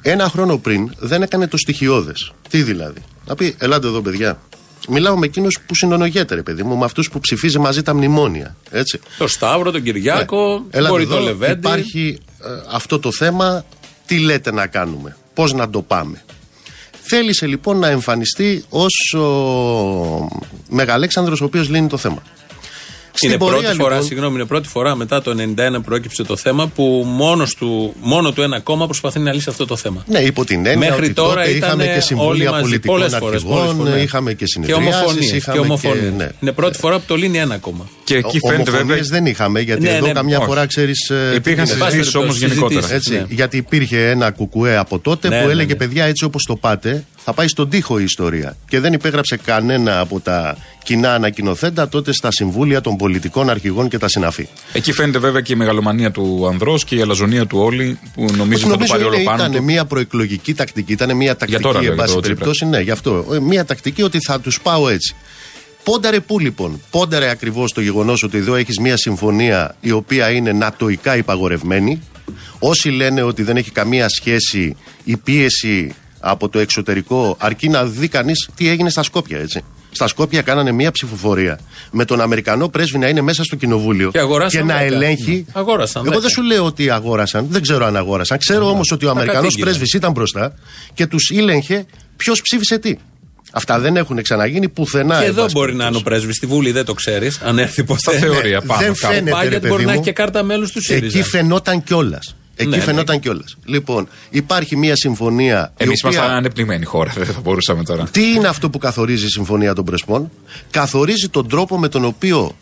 ένα 0.03 0.29
χρόνο 0.29 0.59
πριν 0.59 0.93
δεν 0.99 1.23
έκανε 1.23 1.47
το 1.47 1.57
στοιχειώδες. 1.57 2.33
Τι 2.49 2.63
δηλαδή; 2.63 3.01
Να 3.27 3.35
πει, 3.35 3.55
ελάτε 3.59 3.87
εδώ, 3.87 4.01
παιδιά. 4.01 4.41
Μιλάω 4.89 5.17
με 5.17 5.27
εκείνους 5.27 5.59
που 5.67 5.75
συνονογέται, 5.75 6.35
ρε 6.35 6.43
παιδί 6.43 6.63
μου, 6.63 6.77
με 6.77 6.85
αυτούς 6.85 7.11
που 7.11 7.21
ψηφίζει 7.21 7.59
μαζί 7.59 7.83
τα 7.83 7.95
μνημόνια. 7.95 8.57
Έτσι. 8.71 9.01
Το 9.19 9.27
Σταύρο, 9.27 9.71
τον 9.71 9.83
Κυριάκο, 9.83 10.59
Ναι. 10.59 10.79
Ελάτε 10.79 10.93
μπορεί 10.93 11.03
εδώ, 11.03 11.15
το 11.15 11.23
Λεβέντι. 11.23 11.53
Υπάρχει 11.53 12.19
ε, 12.45 12.49
αυτό 12.73 12.99
το 12.99 13.13
θέμα, 13.13 13.65
τι 14.07 14.19
λέτε 14.19 14.53
να 14.53 14.67
κάνουμε, 14.67 15.17
πώς 15.35 15.53
να 15.53 15.71
το 15.71 15.83
πάμε. 15.83 16.23
Θέλησε 17.03 17.47
λοιπόν 17.47 17.79
να 17.79 17.89
εμφανιστεί 17.89 18.65
ως 18.69 19.15
ο 19.15 20.29
Μεγαλέξανδρος 20.69 21.41
ο 21.41 21.45
οποίος 21.45 21.69
λύνει 21.69 21.87
το 21.89 21.97
θέμα. 21.97 22.23
Είναι 23.21 23.37
πορεία, 23.37 23.59
πρώτη 23.61 23.75
φορά, 23.77 23.91
λοιπόν, 23.91 24.07
συγγνώμη, 24.07 24.35
είναι 24.35 24.45
πρώτη 24.45 24.69
φορά 24.69 24.95
μετά 24.95 25.23
το 25.23 25.31
91 25.77 25.83
προέκυψε 25.85 26.23
το 26.23 26.37
θέμα 26.37 26.67
που 26.67 27.05
μόνος 27.07 27.55
του, 27.55 27.95
μόνο 28.01 28.33
του 28.33 28.43
ένα 28.43 28.61
κόμμα 28.61 28.87
προσπαθεί 28.87 29.19
να 29.19 29.33
λύσει 29.33 29.49
αυτό 29.49 29.67
το 29.67 29.77
θέμα. 29.77 30.05
Ναι, 30.07 30.19
υπό 30.19 30.45
την 30.45 30.67
έννοια 30.67 30.89
Μέχρι 30.89 31.05
ότι 31.05 31.13
τώρα 31.13 31.35
τότε 31.35 31.51
ήταν 31.51 31.69
είχαμε 31.69 31.85
και 31.85 31.91
όλοι 31.91 32.01
συμβούλια 32.03 32.51
μαζί, 32.51 32.63
πολιτικών 32.63 32.95
πολλές 32.95 33.17
φορές, 33.19 33.35
αρχηγών, 33.43 33.77
πολλές 33.77 33.91
φορές. 33.91 34.03
είχαμε 34.05 34.31
και 34.31 34.37
Και 34.37 34.47
συνεδριάσεις, 34.47 34.87
ομοφωνίες. 34.95 35.33
είχαμε 35.33 35.59
Και 35.59 35.65
ομοφωνίες. 35.65 36.13
ναι. 36.17 36.29
Είναι 36.41 36.53
πρώτη 36.53 36.79
φορά 36.79 36.97
που 36.99 37.05
το 37.07 37.17
λύνει 37.17 37.39
ένα 37.39 37.57
κόμμα. 37.59 37.89
Και 38.05 38.15
εκεί 38.17 38.37
Ο- 38.41 38.47
φαίνεται 38.49 38.63
βέβαια. 38.65 38.79
ομοφωνίες 38.81 39.09
δεν 39.09 39.27
είχαμε, 39.27 39.61
γιατί 39.61 39.83
Ναι, 39.83 39.91
εδώ 39.91 40.07
ναι, 40.07 40.13
καμιά 40.13 40.39
όχι. 40.39 40.47
φορά 40.47 40.67
ξέρεις. 40.67 41.11
Υπήρχαν 41.35 41.69
Εν 41.71 41.79
πάση 41.79 41.91
συζητήσει 41.91 42.17
όμως 42.17 42.39
περιπτώσει, 42.39 42.39
γενικότερα. 42.47 42.81
συζητήσεις. 42.87 43.17
Έτσι, 43.17 43.27
Ναι. 43.29 43.35
Γιατί 43.35 43.57
υπήρχε 43.57 44.09
ένα 44.11 44.31
κουκουέ 44.31 44.77
από 44.77 44.99
τότε 44.99 45.29
Ναι, 45.29 45.41
που 45.41 45.47
ναι, 45.47 45.53
έλεγε 45.53 45.73
ναι. 45.73 45.79
παιδιά 45.79 46.05
έτσι 46.05 46.25
όπως 46.25 46.43
το 46.47 46.57
πάτε 46.57 47.05
θα 47.25 47.33
πάει 47.33 47.49
στον 47.49 47.69
τοίχο 47.69 47.99
η 47.99 48.05
ιστορία. 48.05 48.57
Και 48.69 48.81
δεν 48.81 48.93
υπέγραψε 48.93 49.37
κανένα 49.45 50.01
από 50.01 50.21
τα 50.21 50.57
κοινά 50.85 51.15
ανακοινοθέντα 51.15 51.89
τότε 51.89 52.13
στα 52.13 52.29
συμβούλια 52.33 52.81
των 52.81 52.97
πολιτικών 52.97 53.51
αρχηγών 53.51 53.89
και 53.89 53.99
τα 53.99 54.09
συναφή. 54.09 54.49
Εκεί 54.73 54.93
φαίνεται 54.93 55.19
βέβαια 55.19 55.41
και 55.41 55.53
η 55.53 55.57
μεγαλομανία 55.57 56.11
του 56.11 56.47
ανδρός 56.51 56.85
και 56.85 56.95
η 56.97 57.01
αλαζονία 57.01 57.47
του 57.47 57.59
όλη 57.59 57.99
που 58.15 58.27
νομίζεις 58.37 58.65
ότι 58.65 58.73
θα 58.73 58.79
το 58.79 58.85
πάρει 58.89 59.03
όλο 59.05 59.15
είναι- 59.15 59.25
πάνω 59.25 59.43
ήταν 59.43 59.53
του. 59.57 59.63
μια 59.63 59.85
προεκλογική 59.85 60.55
τακτική, 60.55 60.93
ήταν 60.93 61.17
μια 61.17 61.37
τακτική 61.37 61.63
τώρα, 61.63 61.79
εν 61.79 61.85
λέγεται, 61.85 62.01
πάση 62.03 62.17
ο 62.17 62.21
Τσίπρας. 62.21 62.39
περιπτώσει. 62.39 62.71
Ναι, 62.71 62.81
γι' 62.81 62.91
αυτό. 62.91 63.27
Ε, 63.33 63.39
Μια 63.41 63.65
τακτική 63.65 64.03
ότι 64.03 64.19
θα 64.21 64.41
τους 64.41 64.61
πάω 64.63 64.89
έτσι. 64.89 65.15
Πόνταρε 65.85 66.21
πού 66.21 66.39
λοιπόν, 66.39 66.81
πόνταρε 66.91 67.29
ακριβώς 67.29 67.73
το 67.73 67.81
γεγονός 67.81 68.23
ότι 68.23 68.39
εδώ 68.39 68.55
έχεις 68.55 68.79
μια 68.79 68.97
συμφωνία 68.97 69.77
η 69.81 69.91
οποία 69.91 70.31
είναι 70.31 70.53
νατοικά 70.53 71.17
υπαγορευμένη. 71.17 72.01
Όσοι 72.59 72.89
λένε 72.89 73.23
ότι 73.23 73.43
δεν 73.43 73.57
έχει 73.57 73.71
καμία 73.71 74.09
σχέση 74.09 74.77
η 75.05 75.17
πίεση 75.17 75.95
από 76.25 76.49
το 76.49 76.59
εξωτερικό, 76.59 77.37
αρκεί 77.39 77.69
να 77.69 77.85
δει 77.85 78.09
κανείς 78.09 78.49
τι 78.55 78.69
έγινε 78.69 78.91
στα 78.91 79.03
Σκόπια, 79.03 79.39
έτσι. 79.39 79.65
Στα 79.95 80.07
Σκόπια 80.07 80.43
κάνανε 80.43 80.73
μια 80.73 80.91
ψηφοφορία 80.91 81.59
με 81.91 82.05
τον 82.05 82.21
Αμερικανό 82.21 82.69
πρέσβη 82.69 82.99
να 82.99 83.09
είναι 83.09 83.21
μέσα 83.21 83.45
στο 83.45 83.57
κοινοβούλιο 83.57 84.11
Και 84.11 84.19
αγοράσαν 84.19 84.67
να 84.67 84.75
δέκα. 84.75 84.85
ελέγχει. 84.95 85.47
Αγόρασαν 85.53 86.03
Εγώ 86.03 86.11
δέκα. 86.11 86.23
δεν 86.23 86.31
σου 86.31 86.43
λέω 86.43 86.65
ότι 86.65 86.91
αγόρασαν, 86.91 87.47
δεν 87.51 87.63
ξέρω 87.63 87.85
αν 87.87 87.97
αγόρασαν. 87.97 88.39
Ξέρω 88.39 88.69
όμως 88.69 88.91
ότι 88.93 89.07
ο 89.07 89.11
Αμερικανός 89.11 89.43
κατήγγειλε. 89.43 89.65
πρέσβης 89.71 89.93
ήταν 89.95 90.13
μπροστά 90.13 90.55
και 90.95 91.07
τους 91.07 91.31
ήλεγχε 91.31 91.87
ποιος 92.17 92.43
ψήφισε 92.43 92.79
τι. 92.79 92.97
Αυτά 93.55 93.79
δεν 93.79 93.97
έχουν 93.97 94.23
ξαναγίνει 94.23 94.69
πουθενά. 94.69 95.19
και 95.19 95.25
εν 95.25 95.31
εδώ 95.31 95.43
πάση 95.43 95.55
μπορεί 95.55 95.75
να 95.75 95.87
είναι 95.87 95.97
ο 95.97 96.01
περιπτώσει. 96.01 96.05
πρέσβης 96.05 96.37
στη 96.37 96.47
Βουλή, 96.47 96.71
δεν 96.73 96.85
το 96.85 96.95
ξέρεις, 96.95 97.41
αν 97.45 97.59
έρθει 97.59 97.85
ποτέ. 97.85 98.01
Στα 98.01 98.13
θεωρία 98.13 98.59
Ναι, 98.61 98.67
πάνω 98.67 98.81
δεν 98.81 98.95
κάπου. 98.95 99.15
φαίνεται, 99.15 99.31
Πάει 99.31 99.43
ρε 99.45 99.49
γιατί 99.49 99.67
μπορεί 99.67 99.75
παιδί 99.77 99.85
να 99.87 99.93
μου. 99.93 99.99
έχει 100.01 100.09
και 100.09 100.13
κάρτα 100.13 100.43
μέλους 100.43 100.73
του 100.73 100.83
ΣΥΡΙΖΑ. 100.83 101.19
Εκεί 101.19 101.29
φαινόταν 101.29 101.83
κιόλας. 101.83 102.37
Εκεί 102.63 102.71
Ναι, 102.71 102.77
ναι. 102.77 102.83
φαινόταν 102.83 103.21
κιόλας. 103.21 103.57
Λοιπόν, 103.65 104.09
υπάρχει 104.31 104.77
μια 104.77 104.97
συμφωνία. 104.97 105.73
η 105.79 105.85
Εμείς 105.85 106.05
οποία- 106.05 106.17
ήμασταν 106.19 106.37
ανεπτυγμένη 106.37 106.85
χώρα, 106.85 107.13
δεν 107.17 107.27
θα 107.27 107.41
μπορούσαμε 107.41 107.83
τώρα. 107.85 108.05
Τι 108.11 108.33
είναι 108.33 108.49
αυτό 108.49 108.71
που 108.71 108.79
καθορίζει 108.79 109.25
η 109.27 109.29
Συμφωνία 109.31 109.75
των 109.75 109.85
Πρεσπών, 109.85 110.31
Καθορίζει 110.71 111.29
τον 111.29 111.49
τρόπο 111.49 111.79
με 111.79 111.89
τον 111.89 112.05
οποίο 112.05 112.57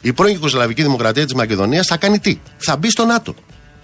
η 0.00 0.12
πρώην 0.12 0.32
Ιουγκοσλαβική 0.34 0.82
Δημοκρατία 0.82 1.24
της 1.24 1.34
Μακεδονίας 1.34 1.86
θα 1.86 1.96
κάνει 1.96 2.18
τι; 2.18 2.38
Θα 2.56 2.76
μπει 2.76 2.90
στο 2.90 3.04
ΝΑΤΟ. 3.04 3.34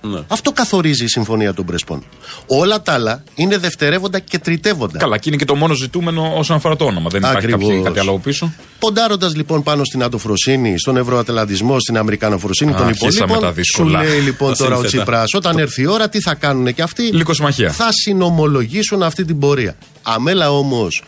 Ναι. 0.04 0.20
Αυτό 0.28 0.52
καθορίζει 0.52 1.04
η 1.04 1.08
Συμφωνία 1.08 1.54
των 1.54 1.64
Πρεσπών. 1.64 2.04
Όλα 2.46 2.82
τα 2.82 2.92
άλλα 2.92 3.22
είναι 3.34 3.58
δευτερεύοντα 3.58 4.18
και 4.18 4.38
τριτεύοντα. 4.38 4.98
Καλά, 4.98 5.18
και 5.18 5.24
είναι 5.28 5.36
και 5.38 5.44
το 5.44 5.54
μόνο 5.54 5.74
ζητούμενο 5.74 6.32
όσον 6.36 6.56
αφορά 6.56 6.76
το 6.76 6.84
όνομα. 6.84 7.08
Δεν 7.10 7.20
υπάρχει 7.20 7.36
Ακριβώς. 7.36 7.66
κάποιο- 7.68 7.82
κάτι 7.82 7.98
άλλο 7.98 8.10
από 8.10 8.18
πίσω. 8.18 8.52
Ποντάροντας 8.78 9.34
λοιπόν 9.36 9.62
πάνω 9.62 9.84
στην 9.84 10.02
ατοφροσύνη, 10.02 10.78
στον 10.78 10.96
ευρωατελαντισμό, 10.96 11.80
στην 11.80 11.96
αμερικανοφροσύνη 11.98 12.72
των 12.72 12.86
αρχίσαμε 12.86 13.14
υπολείπων. 13.14 13.40
τα 13.40 13.48
Σου 13.48 13.54
δύσκολα. 13.54 14.02
λέει 14.02 14.20
λοιπόν 14.20 14.50
Τα 14.50 14.56
τώρα 14.56 14.76
ο 14.76 14.80
σύνθετα. 14.80 15.02
Τσίπρας, 15.02 15.34
όταν 15.34 15.58
έρθει 15.58 15.82
η 15.82 15.86
ώρα, 15.86 16.08
τι 16.08 16.20
θα 16.20 16.34
κάνουν 16.34 16.74
και 16.74 16.82
αυτοί; 16.82 17.02
Λυκοσμαχία. 17.02 17.70
Θα 17.72 17.88
συνομολογήσουν 17.90 19.02
αυτή 19.02 19.24
την 19.24 19.38
πορεία. 19.38 19.76
Αμέλα 20.02 20.50
όμως 20.52 21.02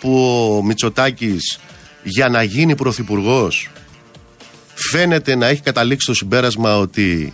που 0.00 0.24
ο 0.58 0.62
Μητσοτάκης 0.64 1.58
για 2.02 2.28
να 2.28 2.42
γίνει 2.42 2.74
πρωθυπουργός 2.74 3.70
φαίνεται 4.74 5.34
να 5.34 5.46
έχει 5.46 5.60
καταλήξει 5.60 6.06
το 6.06 6.14
συμπέρασμα 6.14 6.78
ότι 6.78 7.32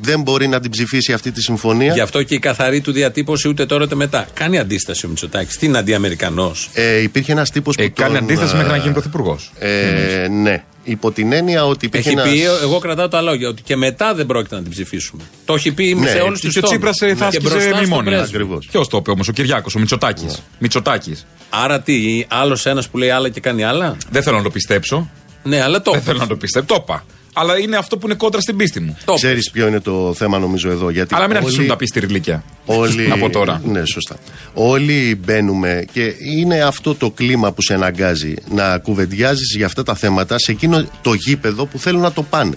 δεν 0.00 0.20
μπορεί 0.20 0.46
να 0.46 0.60
την 0.60 0.70
ψηφίσει 0.70 1.12
αυτή 1.12 1.32
τη 1.32 1.42
συμφωνία. 1.42 1.92
Γι' 1.92 2.00
αυτό 2.00 2.22
και 2.22 2.34
η 2.34 2.38
καθαρή 2.38 2.80
του 2.80 2.92
διατύπωση 2.92 3.48
ούτε 3.48 3.66
τώρα 3.66 3.84
ούτε 3.84 3.94
μετά. 3.94 4.26
Κάνει 4.34 4.58
αντίσταση 4.58 5.06
ο 5.06 5.08
Μητσοτάκης. 5.08 5.56
Τι 5.56 5.66
είναι 5.66 5.78
αντιαμερικανός; 5.78 6.70
Ε, 6.72 7.02
υπήρχε 7.02 7.32
ένας 7.32 7.50
τύπος 7.50 7.76
που. 7.76 7.82
Ε, 7.82 7.88
κάνει 7.88 8.14
τον, 8.14 8.22
αντίθεση 8.22 8.54
α, 8.54 8.56
μέχρι 8.56 8.70
να 8.70 8.76
γίνει 8.76 8.92
πρωθυπουργός. 8.92 9.52
Ε, 9.58 10.28
ναι. 10.28 10.62
Υπό 10.84 11.10
την 11.10 11.32
έννοια 11.32 11.66
ότι 11.66 11.86
υπήρχε 11.86 12.08
Έχει 12.08 12.18
ένας... 12.18 12.30
πει, 12.30 12.42
εγώ 12.62 12.78
κρατάω 12.78 13.08
τα 13.08 13.20
λόγια, 13.20 13.48
ότι 13.48 13.62
και 13.62 13.76
μετά 13.76 14.14
δεν 14.14 14.26
πρόκειται 14.26 14.54
να 14.54 14.62
την 14.62 14.70
ψηφίσουμε. 14.70 15.22
Το 15.44 15.54
έχει 15.54 15.72
πει 15.72 15.94
Ναι, 15.94 16.08
σε 16.08 16.18
όλους 16.18 16.40
τους 16.40 16.52
Και 16.52 16.58
ο 16.58 16.62
Τσίπρας 16.62 16.96
θα 17.16 17.26
άσκησε 17.26 17.70
μνημόνια. 17.74 18.22
Ακριβώς. 18.22 18.66
Ποιος 18.66 18.88
το 18.88 18.96
είπε 18.96 19.10
όμως, 19.10 19.28
ο 19.28 19.32
Κυριάκος, 19.32 19.74
ο 19.74 19.78
Μητσοτάκης. 19.78 20.42
Μητσοτάκης. 20.58 21.26
Άρα 21.50 21.80
τι, 21.80 22.24
άλλος 22.28 22.66
ένας 22.66 22.88
που 22.88 22.98
λέει 22.98 23.10
άλλα 23.10 23.28
και 23.28 23.40
κάνει 23.40 23.64
άλλα; 23.64 23.96
Δεν 24.10 24.22
θέλω 24.22 24.36
να 24.36 24.42
το 24.42 24.50
πιστέψω. 24.50 25.10
Ναι, 25.42 25.62
αλλά 25.62 25.82
το. 25.82 25.90
Δεν 25.90 26.02
θέλω 26.02 26.18
να 26.18 26.26
το 26.26 26.36
πιστέψω. 26.36 26.74
Το 26.74 26.82
είπα. 26.82 27.04
Αλλά 27.40 27.58
είναι 27.58 27.76
αυτό 27.76 27.98
που 27.98 28.06
είναι 28.06 28.14
κόντρα 28.16 28.40
στην 28.40 28.56
πίστη 28.56 28.80
μου. 28.80 28.96
Το 29.04 29.14
Ξέρεις 29.14 29.50
ποιο 29.50 29.66
είναι 29.66 29.80
το 29.80 30.14
θέμα, 30.16 30.38
νομίζω 30.38 30.70
εδώ. 30.70 30.90
Γιατί 30.90 31.14
Αλλά 31.14 31.26
μην 31.26 31.36
όλοι- 31.36 31.44
αρχίσουν 31.44 31.62
να 31.64 31.70
τα 31.70 31.76
πεις 31.76 31.88
στη 31.88 32.00
ρηλίκια. 32.00 32.44
Όλοι, 32.66 33.10
Από 33.16 33.30
τώρα. 33.30 33.62
Ναι, 33.64 33.84
σωστά. 33.84 34.16
Όλοι 34.54 35.20
μπαίνουμε 35.24 35.84
και 35.92 36.14
είναι 36.38 36.60
αυτό 36.62 36.94
το 36.94 37.10
κλίμα 37.10 37.52
που 37.52 37.62
σε 37.62 37.74
αναγκάζει 37.74 38.34
να 38.50 38.78
κουβεντιάζεις 38.78 39.54
για 39.56 39.66
αυτά 39.66 39.82
τα 39.82 39.94
θέματα 39.94 40.38
σε 40.38 40.50
εκείνο 40.52 40.84
το 41.02 41.12
γήπεδο 41.14 41.66
που 41.66 41.78
θέλουν 41.78 42.00
να 42.00 42.12
το 42.12 42.22
πάνε. 42.22 42.56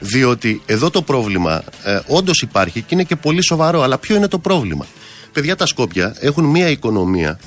Διότι 0.00 0.62
εδώ 0.66 0.90
το 0.90 1.02
πρόβλημα 1.02 1.62
ε, 1.84 1.98
όντως 2.06 2.40
υπάρχει 2.42 2.80
και 2.80 2.94
είναι 2.94 3.02
και 3.04 3.16
πολύ 3.16 3.44
σοβαρό. 3.44 3.82
Αλλά 3.82 3.98
ποιο 3.98 4.16
είναι 4.16 4.28
το 4.28 4.38
πρόβλημα; 4.38 4.86
Παιδιά, 5.32 5.56
τα 5.56 5.66
Σκόπια 5.66 6.16
έχουν 6.20 6.44
μια 6.44 6.68
οικονομία 6.68 7.38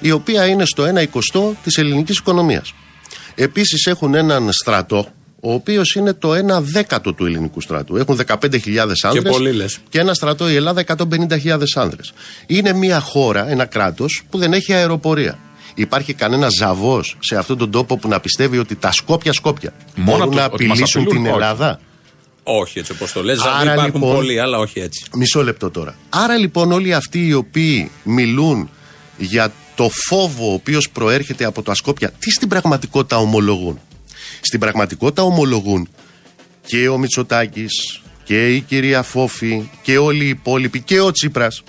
η 0.00 0.10
οποία 0.10 0.46
είναι 0.46 0.64
στο 0.64 0.84
1 0.94 1.02
εικοστό 1.02 1.54
της 1.64 1.76
ελληνικής 1.76 2.18
οικονομίας. 2.18 2.74
Επίσης 3.34 3.86
έχουν 3.86 4.14
έναν 4.14 4.48
στρατό, 4.52 5.08
ο 5.46 5.52
οποίος 5.52 5.94
είναι 5.94 6.12
το 6.12 6.32
1 6.34 6.60
δέκατο 6.60 7.12
του 7.12 7.26
ελληνικού 7.26 7.60
στρατού. 7.60 7.96
Έχουν 7.96 8.16
15.000 8.26 8.38
άνδρες 9.02 9.22
πολύ 9.32 9.52
λες. 9.52 9.78
και 9.88 9.98
ένα 9.98 10.14
στρατό 10.14 10.48
η 10.50 10.54
Ελλάδα 10.54 10.80
150.000 10.80 11.58
άνδρες. 11.74 12.12
Είναι 12.46 12.72
μια 12.72 13.00
χώρα, 13.00 13.50
ένα 13.50 13.64
κράτος 13.64 14.22
που 14.30 14.38
δεν 14.38 14.52
έχει 14.52 14.72
αεροπορία. 14.72 15.38
Υπάρχει 15.74 16.12
κανένα 16.14 16.48
ζαβός 16.48 17.16
σε 17.20 17.36
αυτόν 17.36 17.58
τον 17.58 17.70
τόπο 17.70 17.96
που 17.96 18.08
να 18.08 18.20
πιστεύει 18.20 18.58
ότι 18.58 18.74
τα 18.74 18.92
Σκόπια 18.92 19.32
Σκόπια 19.32 19.72
Μόνο 19.94 20.10
μπορούν 20.18 20.30
το- 20.34 20.36
να 20.40 20.44
ότι 20.44 20.64
μας 20.66 20.70
απειλήσουν 20.78 21.00
απειλούν, 21.02 21.22
την 21.22 21.32
όχι. 21.32 21.40
Ελλάδα; 21.42 21.80
Όχι 22.42 22.78
έτσι 22.78 22.92
όπως 22.92 23.12
το 23.12 23.22
λες. 23.22 23.38
Άρα, 23.40 23.72
υπάρχουν 23.72 23.94
λοιπόν- 24.00 24.14
πολλοί, 24.14 24.40
αλλά 24.40 24.58
όχι 24.58 24.80
έτσι. 24.80 25.04
Μισό 25.14 25.42
λεπτό 25.42 25.70
τώρα. 25.70 25.94
Άρα 26.08 26.36
λοιπόν 26.36 26.72
όλοι 26.72 26.94
αυτοί 26.94 27.26
οι 27.26 27.32
οποίοι 27.34 27.90
μιλούν 28.02 28.70
για 29.18 29.52
το 29.74 29.90
φόβο 30.08 30.50
ο 30.50 30.52
οποίος 30.52 30.90
προέρχεται 30.90 31.44
από 31.44 31.62
τα 31.62 31.74
Σκόπια, 31.74 32.10
τι 32.18 32.30
στην 32.30 32.48
πραγματικότητα 32.48 33.16
ομολογούν; 33.16 33.80
Στην 34.46 34.60
πραγματικότητα 34.60 35.22
ομολογούν 35.22 35.88
και 36.66 36.88
ο 36.88 36.98
Μητσοτάκης 36.98 38.00
και 38.24 38.54
η 38.54 38.60
κυρία 38.60 39.02
Φόφη 39.02 39.70
και 39.82 39.98
όλοι 39.98 40.24
οι 40.24 40.28
υπόλοιποι 40.28 40.80
και 40.80 41.00
ο 41.00 41.10
Τσίπρας 41.10 41.62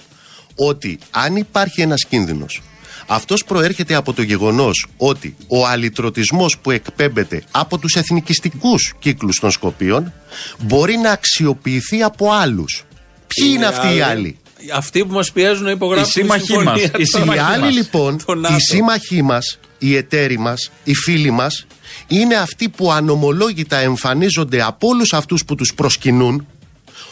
ότι 0.55 0.99
αν 1.11 1.35
υπάρχει 1.35 1.81
ένας 1.81 2.05
κίνδυνος 2.05 2.61
αυτός 3.07 3.43
προέρχεται 3.43 3.95
από 3.95 4.13
το 4.13 4.21
γεγονός 4.21 4.87
ότι 4.97 5.35
ο 5.47 5.67
αλυτρωτισμός 5.67 6.57
που 6.61 6.71
εκπέμπεται 6.71 7.43
από 7.51 7.77
τους 7.77 7.95
εθνικιστικούς 7.95 8.93
κύκλους 8.99 9.39
των 9.39 9.51
Σκοπίων 9.51 10.13
μπορεί 10.59 10.97
να 10.97 11.11
αξιοποιηθεί 11.11 12.03
από 12.03 12.31
άλλους. 12.31 12.83
Ποιοι 13.27 13.51
είναι 13.55 13.65
αυτοί 13.65 13.95
οι 13.95 14.01
άλλοι. 14.01 14.37
Αυτοί 14.73 15.05
που 15.05 15.13
μας 15.13 15.31
πιέζουν 15.31 15.63
να 15.63 15.71
υπογράψουν. 15.71 16.07
Οι 16.07 16.21
σύμμαχοί 16.21 16.45
συμφωνία 16.45 16.71
μας. 16.71 16.81
Οι 16.81 16.89
των- 16.89 17.01
Οι 17.01 17.05
σύμμαχοί 17.05 17.39
άλλοι 17.39 17.63
μας. 17.63 17.73
λοιπόν, 17.73 18.23
Το 18.25 18.35
ΝΑΤΟ. 18.35 18.55
οι 18.55 18.59
σύμμαχοί 18.59 19.21
μας, 19.21 19.59
οι 19.85 19.95
εταίροι 19.95 20.39
μας, 20.39 20.71
οι 20.83 20.93
φίλοι 20.95 21.31
μας, 21.31 21.65
είναι 22.07 22.35
αυτοί 22.35 22.69
που 22.69 22.91
ανομολόγητα 22.91 23.77
εμφανίζονται 23.77 24.63
από 24.63 24.87
όλους 24.87 25.13
αυτούς 25.13 25.45
που 25.45 25.55
τους 25.55 25.73
προσκυνούν 25.73 26.47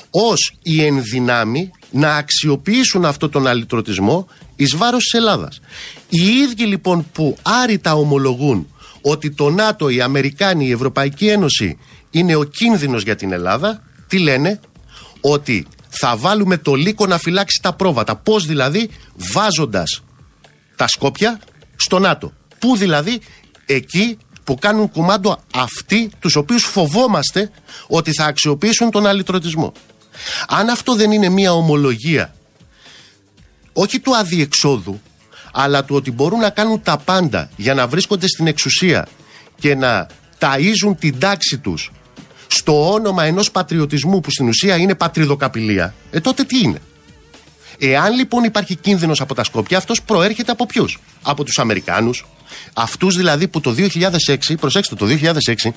ως 0.09 0.53
η 0.61 0.83
ενδυνάμει 0.83 1.71
να 1.91 2.15
αξιοποιήσουν 2.15 3.05
αυτό 3.05 3.29
τον 3.29 3.47
αλυτρωτισμό 3.47 4.27
εις 4.55 4.75
βάρος 4.75 5.03
της 5.03 5.19
Ελλάδας. 5.19 5.59
Οι 6.09 6.27
ίδιοι 6.27 6.63
λοιπόν 6.63 7.05
που 7.11 7.37
άρρητα 7.41 7.93
ομολογούν 7.93 8.67
ότι 9.01 9.31
το 9.31 9.49
ΝΑΤΟ, 9.49 9.89
οι 9.89 10.01
Αμερικάνοι, 10.01 10.67
η 10.67 10.71
Ευρωπαϊκή 10.71 11.27
Ένωση 11.27 11.77
είναι 12.11 12.35
ο 12.35 12.43
κίνδυνος 12.43 13.03
για 13.03 13.15
την 13.15 13.31
Ελλάδα, 13.31 13.83
τι 14.07 14.17
λένε, 14.17 14.59
ότι 15.21 15.67
θα 15.89 16.17
βάλουμε 16.17 16.57
το 16.57 16.73
λύκο 16.73 17.07
να 17.07 17.17
φυλάξει 17.17 17.59
τα 17.61 17.73
πρόβατα. 17.73 18.15
Πώς 18.15 18.45
δηλαδή, 18.45 18.89
βάζοντας 19.33 20.03
τα 20.75 20.87
Σκόπια 20.87 21.39
στο 21.75 21.99
ΝΑΤΟ. 21.99 22.33
Πού 22.63 22.77
δηλαδή, 22.77 23.21
εκεί 23.65 24.17
που 24.43 24.55
κάνουν 24.55 24.91
κουμάντο 24.91 25.37
αυτοί 25.53 26.11
τους 26.19 26.35
οποίους 26.35 26.63
φοβόμαστε 26.63 27.51
ότι 27.87 28.13
θα 28.13 28.25
αξιοποιήσουν 28.25 28.91
τον 28.91 29.07
αλυτρωτισμό. 29.07 29.73
Αν 30.47 30.69
αυτό 30.69 30.95
δεν 30.95 31.11
είναι 31.11 31.29
μια 31.29 31.53
ομολογία 31.53 32.33
όχι 33.73 33.99
του 33.99 34.15
αδιεξόδου 34.15 35.01
αλλά 35.53 35.83
του 35.85 35.95
ότι 35.95 36.11
μπορούν 36.11 36.39
να 36.39 36.49
κάνουν 36.49 36.81
τα 36.81 36.97
πάντα 36.97 37.49
για 37.55 37.73
να 37.73 37.87
βρίσκονται 37.87 38.27
στην 38.27 38.47
εξουσία 38.47 39.07
και 39.59 39.75
να 39.75 40.07
ταΐζουν 40.39 40.95
την 40.99 41.19
τάξη 41.19 41.57
τους 41.57 41.91
στο 42.47 42.91
όνομα 42.91 43.23
ενός 43.23 43.51
πατριωτισμού 43.51 44.19
που 44.19 44.31
στην 44.31 44.47
ουσία 44.47 44.75
είναι 44.75 44.95
πατριδοκαπηλεία, 44.95 45.93
ε 46.11 46.19
τότε 46.19 46.43
τι 46.43 46.59
είναι; 46.59 46.81
Εάν 47.79 48.13
λοιπόν 48.13 48.43
υπάρχει 48.43 48.75
κίνδυνος 48.75 49.21
από 49.21 49.33
τα 49.33 49.43
Σκόπια, 49.43 49.77
αυτός 49.77 50.01
προέρχεται 50.01 50.51
από 50.51 50.65
ποιους; 50.65 50.99
Από 51.21 51.43
τους 51.43 51.59
Αμερικάνους. 51.59 52.25
Αυτούς 52.73 53.15
δηλαδή 53.15 53.47
που 53.47 53.59
το 53.61 53.75
2006, 54.27 54.55
προσέξτε 54.59 54.95
το 54.95 55.05
2006, 55.05 55.73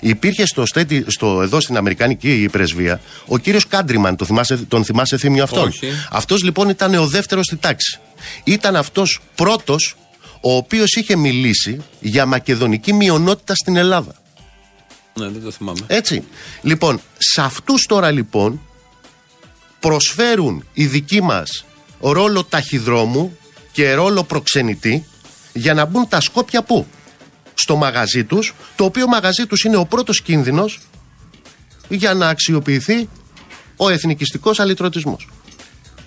υπήρχε 0.00 0.46
στο, 0.46 0.62
State- 0.74 1.02
στο, 1.06 1.42
εδώ 1.42 1.60
στην 1.60 1.76
Αμερικανική 1.76 2.48
πρεσβεία 2.52 3.00
ο 3.26 3.38
κύριος 3.38 3.66
Κάντριμαν, 3.66 4.16
το 4.16 4.24
θυμάσαι, 4.24 4.56
τον 4.56 4.84
θυμάσαι 4.84 5.16
θύμιο 5.16 5.42
αυτόν; 5.42 5.68
Όχι. 5.68 5.86
Αυτός 6.10 6.42
λοιπόν 6.42 6.68
ήταν 6.68 6.94
ο 6.94 7.06
δεύτερος 7.06 7.44
στη 7.44 7.56
τάξη. 7.56 7.98
Ήταν 8.44 8.76
αυτός 8.76 9.20
πρώτος 9.34 9.96
ο 10.40 10.54
οποίος 10.56 10.92
είχε 10.94 11.16
μιλήσει 11.16 11.80
για 12.00 12.26
μακεδονική 12.26 12.92
μειονότητα 12.92 13.54
στην 13.54 13.76
Ελλάδα. 13.76 14.14
Ναι, 15.14 15.28
δεν 15.28 15.42
το 15.42 15.50
θυμάμαι. 15.50 15.80
Έτσι. 15.86 16.24
Λοιπόν, 16.62 17.00
σε 17.18 17.40
αυτούς 17.42 17.86
τώρα 17.88 18.10
λοιπόν 18.10 18.60
προσφέρουν 19.80 20.64
οι 20.72 20.86
δικοί 20.86 21.22
μας 21.22 21.64
ρόλο 22.00 22.44
ταχυδρόμου 22.44 23.36
και 23.72 23.94
ρόλο 23.94 24.24
προξενητή 24.24 25.04
για 25.52 25.74
να 25.74 25.84
μπουν 25.84 26.08
τα 26.08 26.20
σκόπια 26.20 26.62
πού; 26.62 26.86
Στο 27.54 27.76
μαγαζί 27.76 28.24
τους, 28.24 28.54
το 28.76 28.84
οποίο 28.84 29.06
μαγαζί 29.06 29.46
τους 29.46 29.64
είναι 29.64 29.76
ο 29.76 29.84
πρώτος 29.86 30.22
κίνδυνος 30.22 30.80
για 31.88 32.14
να 32.14 32.28
αξιοποιηθεί 32.28 33.08
ο 33.76 33.88
εθνικιστικός 33.88 34.60
αλυτρωτισμός. 34.60 35.28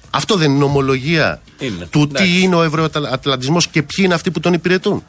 Αυτό 0.10 0.36
δεν 0.36 0.52
είναι 0.52 0.64
ομολογία 0.64 1.42
Είναι. 1.60 1.86
του 1.86 2.02
Εντάξει. 2.02 2.32
τι 2.32 2.42
είναι 2.42 2.56
ο 2.56 2.64
ευρωατλαντισμός 2.64 3.68
και 3.68 3.82
ποιοι 3.82 4.06
είναι 4.06 4.14
αυτοί 4.14 4.32
που 4.32 4.40
τον 4.40 4.54
υπηρετούν. 4.54 5.04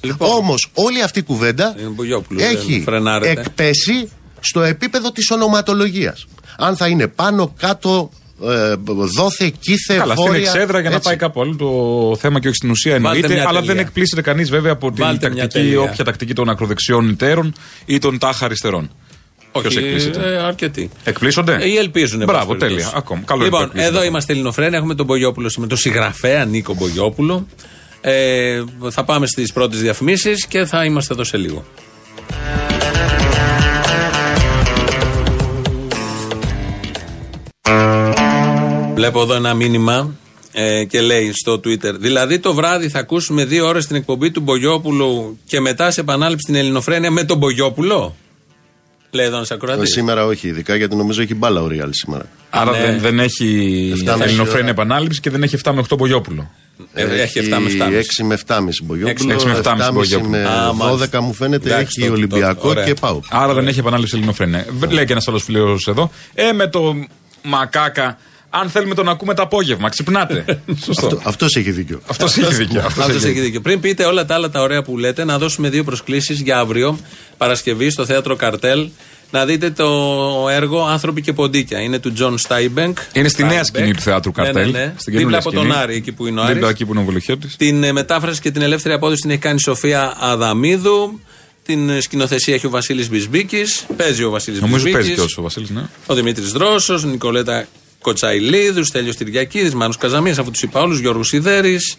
Λοιπόν, 0.00 0.30
Όμως 0.30 0.70
όλη 0.74 1.02
αυτή 1.02 1.18
η 1.18 1.22
κουβέντα 1.22 1.74
Είναι 1.78 1.88
Μπογιόπουλος, 1.88 2.42
έχει 2.42 2.72
δεν 2.72 2.82
φρενάρεται. 2.82 3.40
εκπέσει 3.40 4.10
στο 4.40 4.62
επίπεδο 4.62 5.12
της 5.12 5.30
ονοματολογίας. 5.30 6.26
Αν 6.58 6.76
θα 6.76 6.86
είναι 6.88 7.06
πάνω, 7.08 7.54
κάτω, 7.58 8.10
ε, 8.44 8.74
δόθε, 9.16 9.52
κήθε, 9.60 9.96
Καλά, 9.96 10.14
στην 10.14 10.26
βόρεια. 10.26 10.40
εξέδρα 10.40 10.80
για 10.80 10.90
να 10.90 10.96
έτσι. 10.96 11.08
πάει 11.08 11.18
κάπου 11.18 11.40
αλλού 11.40 11.56
το 11.56 12.16
θέμα 12.20 12.40
και 12.40 12.46
όχι 12.48 12.56
στην 12.56 12.70
ουσία 12.70 12.92
Βάλτε 12.92 13.06
εννοείται. 13.08 13.34
μια 13.34 13.42
Αλλά 13.48 13.58
τελεία. 13.60 13.74
δεν 13.74 13.84
εκπλήσεται 13.84 14.22
κανείς 14.22 14.50
βέβαια 14.50 14.72
από 14.72 14.92
την 14.92 15.04
Βάλτε 15.04 15.28
μια 15.30 15.42
τακτική, 15.42 15.64
τελεία. 15.64 15.80
όποια 15.80 16.04
τακτική 16.04 16.32
των 16.34 16.48
ακροδεξιών 16.48 17.08
εταίρων 17.08 17.54
ή 17.84 17.98
των 17.98 18.18
τάχα 18.18 18.44
αριστερών. 18.44 18.90
Ποιος 19.52 19.64
όχι, 19.64 19.78
εκπλήσεται; 19.78 20.32
ε, 20.32 20.36
αρκετοί. 20.36 20.90
Εκπλήσονται; 21.04 21.56
Ε, 21.60 21.68
Ή 21.68 21.76
ελπίζουν. 21.76 22.20
εν 22.20 22.26
Μπράβο, 22.26 22.46
πάση 22.46 22.58
τέλεια. 22.58 22.68
περιπτώσεις. 22.74 22.98
Ακόμα. 22.98 23.22
Καλό 23.24 23.40
είναι 23.44 23.44
λοιπόν, 23.50 23.60
που 23.60 23.66
εκπλήσονται. 23.66 23.96
εδώ 23.98 24.06
είμαστε 24.06 24.32
Ελληνοφρένα. 24.32 24.76
Έχουμε 24.76 24.94
τον 24.94 25.06
Μπογιόπουλο 25.06 25.50
με 25.56 25.66
τον 25.66 25.78
συγγραφέα 25.78 26.44
Νίκο 26.44 26.74
Μπογιόπουλο. 26.74 27.46
Ε, 28.00 28.62
θα 28.90 29.04
πάμε 29.04 29.26
στις 29.26 29.52
πρώτες 29.52 29.80
διαφημίσεις 29.80 30.46
και 30.46 30.64
θα 30.64 30.84
είμαστε 30.84 31.14
εδώ 31.14 31.24
σε 31.24 31.36
λίγο. 31.36 31.64
Βλέπω 39.02 39.22
εδώ 39.22 39.34
ένα 39.34 39.54
μήνυμα 39.54 40.14
ε, 40.52 40.84
και 40.84 41.00
λέει 41.00 41.32
στο 41.32 41.52
Twitter. 41.64 41.94
Δηλαδή 41.98 42.38
το 42.38 42.54
βράδυ 42.54 42.88
θα 42.88 42.98
ακούσουμε 42.98 43.44
δύο 43.44 43.66
ώρες 43.66 43.86
την 43.86 43.96
εκπομπή 43.96 44.30
του 44.30 44.40
Μπογιόπουλου 44.40 45.38
και 45.46 45.60
μετά 45.60 45.90
σε 45.90 46.00
επανάληψη 46.00 46.44
την 46.46 46.54
Ελληνοφρένεια 46.54 47.10
με 47.10 47.24
τον 47.24 47.38
Μπογιόπουλο. 47.38 48.16
Λέει 49.10 49.26
εδώ 49.26 49.36
ένας 49.36 49.50
Ε, 49.50 49.54
ακροατή. 49.54 49.86
Σήμερα 49.86 50.26
όχι, 50.26 50.48
ειδικά 50.48 50.74
γιατί 50.76 50.96
νομίζω 50.96 51.22
έχει 51.22 51.34
μπάλα 51.34 51.62
ο 51.62 51.66
Real 51.70 51.88
σήμερα. 51.90 52.28
Άρα 52.50 52.70
ναι. 52.70 52.78
δεν, 52.78 52.98
δεν 53.00 53.18
έχει 53.18 53.90
Εφτά 53.92 54.16
με 54.16 54.24
ελληνοφρένεια 54.24 54.60
ώρα. 54.62 54.70
επανάληψη 54.70 55.20
και 55.20 55.30
δεν 55.30 55.42
έχει 55.42 55.56
7 55.64 55.72
με 55.74 55.82
8 55.90 55.96
Μπογιόπουλο. 55.96 56.50
Ε, 56.94 57.02
έχει 57.22 57.40
7 57.42 57.48
με 57.48 57.70
7,5. 57.78 58.22
6 58.22 58.24
με 58.24 58.38
7,5 58.46 58.58
Μπογιόπουλο. 58.82 59.34
6 59.40 59.44
με 59.44 59.60
7,5 59.64 59.90
Μπογιόπουλο. 59.92 60.30
με 60.30 60.44
Α, 60.44 60.70
12 60.70 60.74
μάλιστα. 60.76 61.20
μου 61.20 61.32
φαίνεται 61.34 61.68
Εντάξει, 61.68 61.96
έχει 62.00 62.08
τότε, 62.10 62.12
Ολυμπιακό 62.20 62.54
τότε, 62.60 62.68
ωραία. 62.68 62.84
και 62.84 62.94
πάω. 63.00 63.20
Άρα 63.30 63.54
δεν 63.54 63.66
έχει 63.68 63.78
επανάληψη 63.78 64.16
ελληνοφρένεια. 64.16 64.66
Β- 64.70 64.92
Λέει 64.92 65.04
και 65.04 65.12
ένας 65.12 65.28
άλλος 65.28 65.42
φίλος 65.42 65.86
εδώ. 65.86 66.10
Ε, 66.34 66.52
με 66.52 66.68
το 66.68 66.94
μακάκα, 67.42 68.18
αν 68.54 68.68
θέλουμε 68.70 68.94
τον 68.94 69.08
ακούμε 69.08 69.34
το 69.34 69.42
απόγευμα, 69.42 69.88
ξυπνάτε. 69.88 70.44
Σωστό. 70.84 71.20
Αυτό 71.22 71.46
έχει 71.56 71.70
δίκιο. 71.70 72.00
Αυτός 72.06 72.36
έχει 72.36 72.54
δίκιο. 72.54 72.80
αυτός 72.80 73.04
Αυτός 73.04 73.22
έχει 73.22 73.30
έχει 73.32 73.40
δίκιο. 73.40 73.60
Πριν 73.60 73.80
πείτε 73.80 74.04
όλα 74.04 74.24
τα 74.26 74.34
άλλα 74.34 74.50
τα 74.50 74.60
ωραία 74.60 74.82
που 74.82 74.98
λέτε, 74.98 75.24
να 75.24 75.38
δώσουμε 75.38 75.68
δύο 75.68 75.84
προσκλήσεις 75.84 76.40
για 76.40 76.58
αύριο, 76.58 76.98
Παρασκευή, 77.36 77.90
στο 77.90 78.04
θέατρο 78.06 78.36
Καρτέλ. 78.36 78.88
Να 79.30 79.44
δείτε 79.44 79.70
το 79.70 79.88
έργο 80.50 80.84
Άνθρωποι 80.86 81.20
και 81.22 81.32
Ποντίκια. 81.32 81.80
Είναι 81.80 81.98
του 81.98 82.12
Τζον 82.12 82.38
Στάινμπεκ. 82.38 82.98
Είναι 83.12 83.28
στη 83.28 83.44
νέα 83.44 83.60
Steinbeck. 83.60 83.64
σκηνή 83.64 83.94
του 83.94 84.00
θεάτρου 84.00 84.32
Καρτέλ. 84.32 84.70
Ναι, 84.70 84.78
ναι, 84.78 84.84
ναι. 84.84 84.92
Στην 84.96 85.12
Δίπλα 85.16 85.18
καινούργια 85.18 85.38
από 85.38 85.50
σκηνή. 85.50 85.68
τον 85.68 85.76
Άρη, 85.78 85.94
εκεί 85.94 86.12
που 86.12 86.26
είναι 86.26 86.40
ο 86.40 86.44
Δίπλα 86.46 86.58
Άρης. 86.66 86.70
εκεί 86.70 86.84
που 86.84 86.92
είναι 86.92 87.00
ο 87.00 87.04
Βολοχιώτης. 87.04 87.56
Την 87.56 87.82
ε, 87.84 87.92
μετάφραση 87.92 88.40
και 88.40 88.50
την 88.50 88.62
ελεύθερη 88.62 88.94
απόδοση 88.94 89.20
την 89.20 89.30
έχει 89.30 89.38
κάνει 89.38 89.54
η 89.58 89.62
Σοφία 89.62 90.16
Αδαμίδου. 90.20 91.20
Την 91.64 91.90
ε, 91.90 92.00
σκηνοθεσία 92.00 92.54
έχει 92.54 92.66
ο 92.66 92.70
Βασίλης 92.70 93.08
Μπισμπίκης. 93.10 93.86
Παίζει 93.96 94.24
ο 94.24 94.30
Βασίλης 94.30 94.60
Νομίζω 94.60 94.84
Μπισμπίκης. 94.84 95.08
παίζει 95.16 95.32
και 95.32 95.40
ο 95.40 95.42
Βασίλης, 95.42 95.70
ναι. 95.70 95.82
Ο 96.06 96.14
Δημήτρης 96.14 96.52
Δρόσος, 96.52 97.04
Νικολέτα 97.04 97.66
Κοτσαηλίδου, 98.02 98.86
Στέλιος 98.86 99.16
Τυριακίδης, 99.16 99.74
Μάνος 99.74 99.96
Καζαμίας, 99.96 100.38
αφού 100.38 100.50
τους 100.50 100.62
είπα 100.62 100.80
όλους, 100.80 100.98
Γιώργος 100.98 101.28
Σιδέρης 101.28 101.96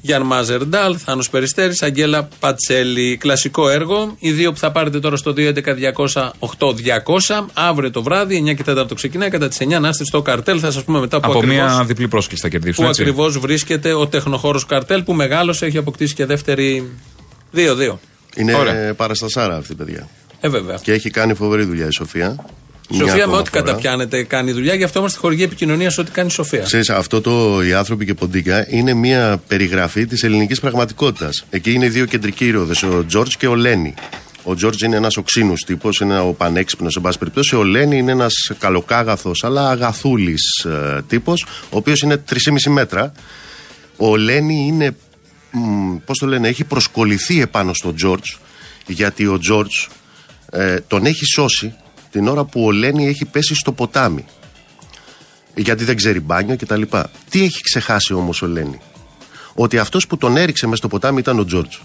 Γιάν 0.00 0.22
Μάζερ 0.22 0.64
Ντάλ, 0.66 0.96
Θάνος 1.04 1.30
Περιστέρης, 1.30 1.82
Αγγέλα 1.82 2.28
Πατσέλη. 2.40 3.16
Κλασικό 3.16 3.68
έργο. 3.68 4.16
Οι 4.18 4.30
δύο 4.30 4.52
που 4.52 4.58
θα 4.58 4.72
πάρετε 4.72 5.00
τώρα 5.00 5.16
στο 5.16 5.34
2.11.200.8.200. 5.36 7.46
Αύριο 7.52 7.90
το 7.90 8.02
βράδυ, 8.02 8.36
9 8.36 8.54
και 8.54 8.62
4 8.66 8.86
το 8.88 8.94
ξεκινάει. 8.94 9.30
Κατά 9.30 9.48
τις 9.48 9.58
9 9.60 9.80
να 9.80 9.88
είστε 9.88 10.04
στο 10.04 10.22
καρτέλ. 10.22 10.58
Θα 10.62 10.70
σας 10.70 10.84
πούμε 10.84 11.00
μετά 11.00 11.20
που 11.20 11.30
Από 11.30 11.38
ακριβώς, 11.38 11.56
μια 11.56 11.84
διπλή 11.84 12.08
πρόσκληση 12.08 12.42
θα 12.42 12.48
κερδίσουν. 12.48 12.84
που 12.84 12.90
έτσι. 12.90 13.02
ακριβώς 13.02 13.38
βρίσκεται 13.38 13.92
ο 13.92 14.06
τεχνοχώρος 14.06 14.66
καρτέλ 14.66 15.02
που 15.02 15.12
μεγάλωσε, 15.12 15.66
έχει 15.66 15.78
αποκτήσει 15.78 16.14
και 16.14 16.26
δεύτερη. 16.26 16.90
2-2. 17.52 17.98
Είναι 18.36 18.54
Ωραία. 18.54 18.94
παραστασάρα 18.94 19.56
αυτή, 19.56 19.74
παιδιά. 19.74 20.08
Ε, 20.40 20.48
βέβαια. 20.48 20.78
Και 20.82 20.92
έχει 20.92 21.10
κάνει 21.10 21.34
φοβερή 21.34 21.64
δουλειά 21.64 21.86
η 21.86 21.92
Σοφία. 21.92 22.44
Η 22.90 22.96
Μια 22.96 23.04
Σοφία 23.04 23.16
με 23.16 23.22
ακόμα 23.22 23.38
ό,τι 23.38 23.50
φορά. 23.50 23.62
καταπιάνεται 23.62 24.22
κάνει 24.22 24.52
δουλειά, 24.52 24.74
γι' 24.74 24.84
αυτό 24.84 24.98
είμαστε 24.98 25.18
χορηγοί 25.18 25.42
επικοινωνία 25.42 25.92
ό,τι 25.98 26.10
κάνει 26.10 26.28
η 26.28 26.30
Σοφία. 26.30 26.62
Ξέρεις, 26.62 26.90
αυτό 26.90 27.20
το 27.20 27.62
«Οι 27.62 27.72
άνθρωποι 27.72 28.04
και 28.04 28.14
ποντίκια» 28.14 28.66
είναι 28.70 28.94
μια 28.94 29.40
περιγραφή 29.48 30.06
της 30.06 30.22
ελληνικής 30.22 30.60
πραγματικότητας. 30.60 31.44
Εκεί 31.50 31.72
είναι 31.72 31.84
οι 31.84 31.88
δύο 31.88 32.04
κεντρικοί 32.04 32.46
ήρωες, 32.46 32.82
ο 32.82 33.04
Τζόρτζ 33.06 33.34
και 33.34 33.46
ο 33.46 33.54
Λένι. 33.54 33.94
Ο 34.42 34.54
Τζόρτζ 34.54 34.82
είναι 34.82 34.96
ένας 34.96 35.16
οξύνους 35.16 35.60
τύπος, 35.64 36.00
είναι 36.00 36.18
ο 36.18 36.32
πανέξυπνος 36.32 36.92
σε 36.92 37.00
πάση 37.00 37.18
περιπτώσει. 37.18 37.56
Ο 37.56 37.62
Λένι 37.64 37.98
είναι 37.98 38.12
ένας 38.12 38.32
καλοκάγαθος 38.58 39.44
αλλά 39.44 39.70
αγαθούλης 39.70 40.64
ε, 40.64 41.02
τύπος, 41.08 41.46
ο 41.70 41.76
οποίος 41.76 42.00
είναι 42.00 42.22
3,5 42.30 42.70
μέτρα. 42.70 43.12
Ο 43.96 44.16
Λένι 44.16 44.66
είναι, 44.66 44.96
μ, 45.50 45.96
πώς 46.04 46.18
το 46.18 46.26
λένε, 46.26 46.48
έχει 46.48 46.64
προσκοληθεί 46.64 47.40
επάνω 47.40 47.74
στον 47.74 47.94
Τζόρτζ, 47.94 48.30
γιατί 48.86 49.26
ο 49.26 49.38
Τζόρτζ 49.38 49.74
ε, 50.50 50.80
τον 50.80 51.06
έχει 51.06 51.24
σώσει 51.24 51.74
την 52.10 52.28
ώρα 52.28 52.44
που 52.44 52.64
ο 52.64 52.70
Λένι 52.70 53.06
έχει 53.06 53.24
πέσει 53.24 53.54
στο 53.54 53.72
ποτάμι 53.72 54.24
γιατί 55.54 55.84
δεν 55.84 55.96
ξέρει 55.96 56.20
μπάνιο 56.20 56.56
κτλ. 56.56 56.82
Τι 57.30 57.42
έχει 57.42 57.60
ξεχάσει 57.62 58.14
όμως 58.14 58.42
ο 58.42 58.46
Λένι; 58.46 58.80
Ότι 59.54 59.78
αυτός 59.78 60.06
που 60.06 60.16
τον 60.16 60.36
έριξε 60.36 60.64
μέσα 60.66 60.76
στο 60.76 60.88
ποτάμι 60.88 61.18
ήταν 61.18 61.38
ο 61.38 61.44
Τζόρτζ. 61.44 61.76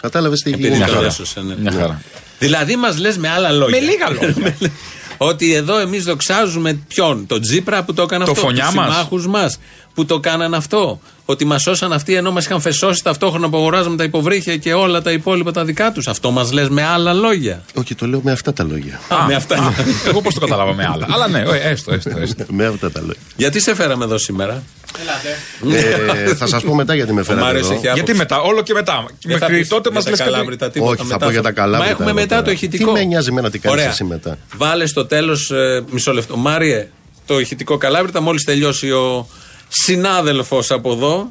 Κατάλαβες 0.00 0.40
τι 0.40 0.50
έχει 0.50 0.58
Επειδή 0.60 0.74
γίνει. 0.76 0.86
το 0.88 0.92
χαρά. 0.94 1.06
έσωσε, 1.06 1.40
ναι. 1.40 1.56
Μια 1.58 1.72
χαρά. 1.72 2.00
Δηλαδή 2.38 2.76
μας 2.76 2.98
λες 2.98 3.18
με 3.18 3.28
άλλα 3.28 3.50
λόγια. 3.52 3.80
Με 3.80 3.86
λίγα 3.86 4.10
λόγια. 4.10 4.56
Ότι 5.16 5.52
εδώ 5.54 5.78
εμείς 5.78 6.04
δοξάζουμε 6.04 6.72
ποιον, 6.88 7.26
τον 7.26 7.40
Τζίπρα 7.40 7.84
που 7.84 7.94
το 7.94 8.02
έκανε 8.02 8.24
Το 8.24 8.30
αυτό. 8.30 8.42
φωνιά 8.42 8.64
τους 8.64 8.74
μας. 8.74 8.86
συμμάχους 8.92 9.26
μας 9.26 9.58
που 9.94 10.04
το 10.06 10.20
κάναν 10.20 10.54
αυτό. 10.54 11.00
Ότι 11.26 11.44
μας 11.44 11.62
σώσαν 11.62 11.92
αυτοί 11.92 12.14
ενώ 12.14 12.30
μας 12.32 12.44
είχαν 12.44 12.60
φεσώσει 12.60 13.02
ταυτόχρονα 13.02 13.48
που 13.48 13.56
αγοράζαμε 13.56 13.96
τα 13.96 14.04
υποβρύχια 14.04 14.56
και 14.56 14.72
όλα 14.74 15.02
τα 15.02 15.10
υπόλοιπα 15.12 15.50
τα 15.52 15.64
δικά 15.64 15.92
τους. 15.92 16.08
Αυτό 16.08 16.30
μας 16.30 16.52
λες 16.52 16.68
με 16.68 16.82
άλλα 16.84 17.12
λόγια. 17.12 17.62
Όχι, 17.74 17.94
το 17.94 18.06
λέω 18.06 18.20
με 18.24 18.32
αυτά 18.32 18.52
τα 18.52 18.64
λόγια. 18.64 19.00
Α, 19.08 19.26
με 19.26 19.34
αυτά. 19.34 19.74
Εγώ 20.08 20.20
πώς 20.20 20.34
το 20.34 20.40
καταλάβα 20.40 20.74
με 20.74 20.84
άλλα. 20.94 21.06
Αλλά 21.10 21.28
ναι, 21.28 21.38
ε, 21.38 21.68
έστω, 21.70 21.92
έστω. 21.94 22.18
έστω. 22.18 22.44
με 22.58 22.66
αυτά 22.66 22.90
τα 22.90 23.00
λόγια. 23.00 23.16
Γιατί 23.36 23.60
σε 23.60 23.74
φέραμε 23.74 24.04
εδώ 24.04 24.18
σήμερα; 24.18 24.62
ε, 26.26 26.34
θα 26.34 26.46
σας 26.46 26.62
πω 26.62 26.74
μετά 26.74 26.94
γιατί 26.94 27.12
με 27.12 27.20
Ο 27.20 27.24
φέρατε 27.24 27.44
Μάριος 27.44 27.64
εδώ. 27.64 27.72
έχει 27.74 27.86
άποψη. 27.88 28.02
Γιατί 28.04 28.18
μετά, 28.18 28.40
όλο 28.40 28.62
και 28.62 28.72
μετά. 28.72 29.04
Δεν 29.22 29.38
θα 29.38 29.44
Μέχρι 29.46 29.58
πεις 29.58 29.68
τότε 29.68 29.88
για 29.88 29.92
μας 29.94 30.04
τα 30.04 30.10
λες 30.10 30.18
κάτι. 30.18 30.30
καλάβρητα 30.30 30.70
τίποτα 30.70 30.90
Όχι, 30.90 31.00
θα 31.00 31.04
μετά. 31.06 31.24
πω 31.26 31.30
για 31.30 31.42
τα 31.42 31.52
καλάβρητα 31.52 31.84
Μα 31.84 31.90
έχουμε 31.90 32.08
εγώ 32.10 32.18
μετά 32.18 32.28
τώρα. 32.34 32.42
το 32.42 32.50
ηχητικό. 32.50 32.92
Τι 32.92 32.98
με 32.98 33.04
νοιάζει 33.04 33.28
εμένα 33.30 33.50
τι 33.50 33.58
κάνεις 33.58 33.78
Ωραία. 33.78 33.90
εσύ 33.90 34.04
μετά; 34.04 34.38
Βάλε 34.56 34.86
στο 34.86 35.06
τέλος, 35.06 35.52
μισό 35.90 36.12
λεπτό. 36.12 36.36
Μάριε, 36.36 36.88
το 37.26 37.38
ηχητικό 37.40 37.76
καλάβρητα, 37.76 38.20
μόλις 38.20 38.44
τελειώσει 38.44 38.90
ο 38.90 39.26
συνάδελφος 39.82 40.70
από 40.70 40.92
εδώ. 40.92 41.30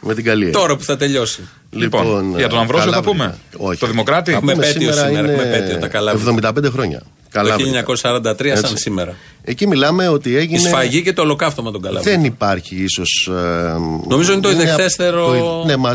Με 0.00 0.14
την 0.14 0.24
καλή. 0.24 0.50
Τώρα 0.50 0.76
που 0.76 0.82
θα 0.84 0.96
τελειώσει. 0.96 1.48
Λοιπόν, 1.70 2.36
για 2.36 2.48
τον 2.48 2.58
Αμβρόσιο 2.58 2.92
θα 2.92 3.00
Καλάβρητα. 3.00 3.34
πούμε. 3.56 3.68
Όχι. 3.68 3.80
Το 3.80 3.86
Δημοκράτη; 3.86 4.32
Έχουμε 4.32 4.52
Πούμε 4.52 4.64
επέτειος 4.66 4.94
σήμερα, 4.94 5.18
έχουμε 5.32 5.42
επέτειο, 5.42 5.78
τα 5.78 5.88
καλάβρητα. 5.88 6.52
75 6.58 6.70
χρόνια. 6.70 7.02
Το 7.32 7.38
Καλάβρητα. 7.38 7.84
1943 7.86 8.36
σαν 8.38 8.56
Έτσι. 8.56 8.76
σήμερα. 8.76 9.14
Εκεί 9.44 9.66
μιλάμε 9.66 10.08
ότι 10.08 10.30
Η 10.30 10.36
έγινε. 10.36 10.58
σφαγή 10.58 11.02
και 11.02 11.12
το 11.12 11.22
ολοκαύτωμα 11.22 11.70
των 11.70 11.82
καλάβρητα. 11.82 12.10
Δεν 12.16 12.24
υπάρχει 12.24 12.76
ίσως. 12.82 13.30
Νομίζω 14.08 14.32
είναι 14.32 14.40
το 14.40 14.50
ιδεχθέστερο 14.50 15.34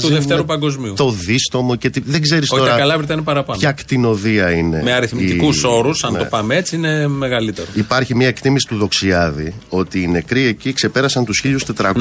του 0.02 0.08
Δευτέρου 0.08 0.46
Παγκοσμίου. 0.46 0.94
Το 0.94 1.10
δίστομο 1.10 1.76
και 1.76 1.90
τι, 1.90 2.00
δεν 2.06 2.22
ξέρεις 2.22 2.52
Όχι, 2.52 2.60
τώρα. 2.62 2.74
τα 2.74 2.78
καλάβρητα 2.80 3.14
είναι 3.14 3.22
παραπάνω. 3.22 3.60
Ποια 3.60 3.72
κτηνοδία 3.72 4.52
είναι. 4.52 4.82
Με 4.84 4.94
αριθμητικούς 4.94 5.62
η- 5.62 5.68
όρους, 5.68 6.04
αν 6.04 6.12
ναι. 6.14 6.18
το 6.20 6.26
πάμε 6.26 6.56
έτσι, 6.56 6.76
είναι 6.76 7.08
μεγαλύτερο. 7.08 7.68
Υπάρχει 7.74 8.16
μια 8.16 8.28
εκτίμηση 8.28 8.68
του 8.68 8.78
Δοξιάδη 8.78 9.54
ότι 9.70 10.02
οι 10.02 10.08
νεκροί 10.08 10.44
εκεί 10.46 10.74
ξεπέρασαν 10.74 11.26
τους 11.26 11.44
1400. 11.44 11.94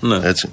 Ναι, 0.00 0.16
ναι. 0.16 0.28
Έτσι. 0.28 0.48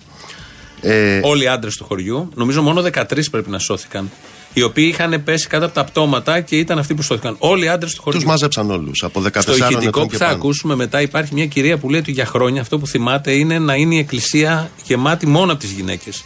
Ε, 0.81 1.19
Όλοι 1.23 1.43
οι 1.43 1.47
άντρες 1.47 1.75
του 1.75 1.83
χωριού, 1.83 2.29
νομίζω 2.35 2.61
μόνο 2.61 2.81
13 2.81 3.29
πρέπει 3.31 3.49
να 3.49 3.59
σώθηκαν. 3.59 4.09
Οι 4.57 4.61
οποίοι 4.61 4.89
είχαν 4.93 5.23
πέσει 5.23 5.47
κάτω 5.47 5.65
από 5.65 5.73
τα 5.73 5.83
πτώματα 5.83 6.41
και 6.41 6.57
ήταν 6.57 6.77
αυτοί 6.79 6.93
που 6.93 7.01
σώθηκαν. 7.01 7.35
Όλοι 7.39 7.65
οι 7.65 7.67
άντρες 7.67 7.93
του 7.93 8.01
χωριού. 8.01 8.19
τους 8.19 8.27
μάζεψαν 8.27 8.71
όλους 8.71 9.03
από 9.03 9.21
14 9.21 9.41
Στο 9.41 9.55
ηχητικό 9.55 9.87
ετών 9.87 10.03
που 10.03 10.09
και 10.09 10.17
θα 10.17 10.25
πάνω. 10.25 10.35
ακούσουμε 10.37 10.75
μετά 10.75 11.01
υπάρχει 11.01 11.33
μια 11.33 11.45
κυρία 11.45 11.77
που 11.77 11.89
λέει 11.89 11.99
ότι 11.99 12.11
για 12.11 12.25
χρόνια 12.25 12.61
αυτό 12.61 12.79
που 12.79 12.87
θυμάται 12.87 13.31
είναι 13.31 13.59
να 13.59 13.75
είναι 13.75 13.95
η 13.95 13.97
εκκλησία 13.97 14.71
γεμάτη 14.83 15.27
μόνο 15.27 15.51
από 15.51 15.61
τις 15.61 15.71
γυναίκες. 15.71 16.23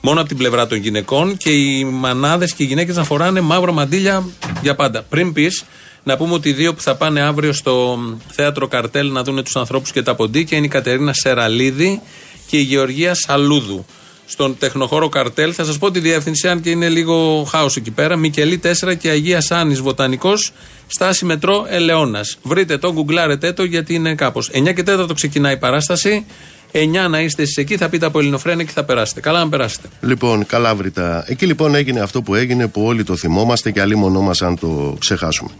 Μόνο 0.00 0.20
από 0.20 0.28
την 0.28 0.36
πλευρά 0.36 0.66
των 0.66 0.78
γυναικών 0.78 1.36
και 1.36 1.50
οι 1.50 1.84
μανάδες 1.84 2.52
και 2.52 2.62
οι 2.62 2.66
γυναίκες 2.66 2.96
να 2.96 3.04
φοράνε 3.04 3.40
μαύρα 3.40 3.72
μαντίλια 3.72 4.26
για 4.62 4.74
πάντα. 4.74 5.02
Πριν 5.02 5.32
πεις, 5.32 5.64
να 6.02 6.16
πούμε 6.16 6.32
ότι 6.34 6.48
οι 6.48 6.52
δύο 6.52 6.74
που 6.74 6.80
θα 6.80 6.94
πάνε 6.96 7.20
αύριο 7.20 7.52
στο 7.52 7.98
θέατρο 8.30 8.68
Καρτέλ 8.68 9.12
να 9.12 9.22
δουν 9.22 9.44
τους 9.44 9.56
ανθρώπους 9.56 9.90
και 9.92 10.02
τα 10.02 10.14
ποντίκια 10.14 10.56
είναι 10.56 10.66
η 10.66 10.70
Κατερίνα 10.70 11.12
Σεραλίδη 11.12 12.00
και 12.46 12.56
η 12.56 12.62
Γεωργία 12.62 13.14
Σαλούδου. 13.14 13.84
Στον 14.26 14.56
τεχνοχώρο 14.58 15.08
Καρτέλ 15.08 15.52
θα 15.54 15.64
σας 15.64 15.78
πω 15.78 15.90
τη 15.90 15.98
διεύθυνση, 15.98 16.48
αν 16.48 16.60
και 16.60 16.70
είναι 16.70 16.88
λίγο 16.88 17.44
χάος 17.50 17.76
εκεί 17.76 17.90
πέρα. 17.90 18.16
Μικελή 18.16 18.60
4 18.62 18.94
και 18.98 19.08
Αγία 19.08 19.40
Σάνης 19.40 19.80
Βοτανικός, 19.80 20.52
στάση 20.86 21.24
μετρό 21.24 21.66
Ελαιώνας. 21.68 22.38
Βρείτε 22.42 22.78
το, 22.78 22.92
γκουγκλάρετε 22.92 23.52
το 23.52 23.64
γιατί 23.64 23.94
είναι 23.94 24.14
κάπως. 24.14 24.50
9 24.52 24.72
και 24.74 24.82
4 24.86 25.14
ξεκινάει 25.14 25.54
η 25.54 25.58
παράσταση. 25.58 26.26
9 26.72 27.08
να 27.08 27.20
είστε 27.20 27.42
εσείς 27.42 27.56
εκεί, 27.56 27.76
θα 27.76 27.88
πείτε 27.88 28.06
από 28.06 28.18
Ελληνοφρένα 28.18 28.62
και 28.62 28.70
θα 28.72 28.84
περάσετε. 28.84 29.20
Καλά 29.20 29.38
να 29.38 29.48
περάσετε. 29.48 29.88
Λοιπόν, 30.00 30.46
καλάβρητα. 30.46 31.24
Εκεί 31.26 31.46
λοιπόν 31.46 31.74
έγινε 31.74 32.00
αυτό 32.00 32.22
που 32.22 32.34
έγινε 32.34 32.66
που 32.66 32.82
όλοι 32.82 33.04
το 33.04 33.16
θυμόμαστε 33.16 33.70
και 33.70 33.80
άλλοι 33.80 33.96
μονό 33.96 34.20
μας 34.20 34.42
αν 34.42 34.58
το 34.58 34.96
ξεχάσουμε. 34.98 35.50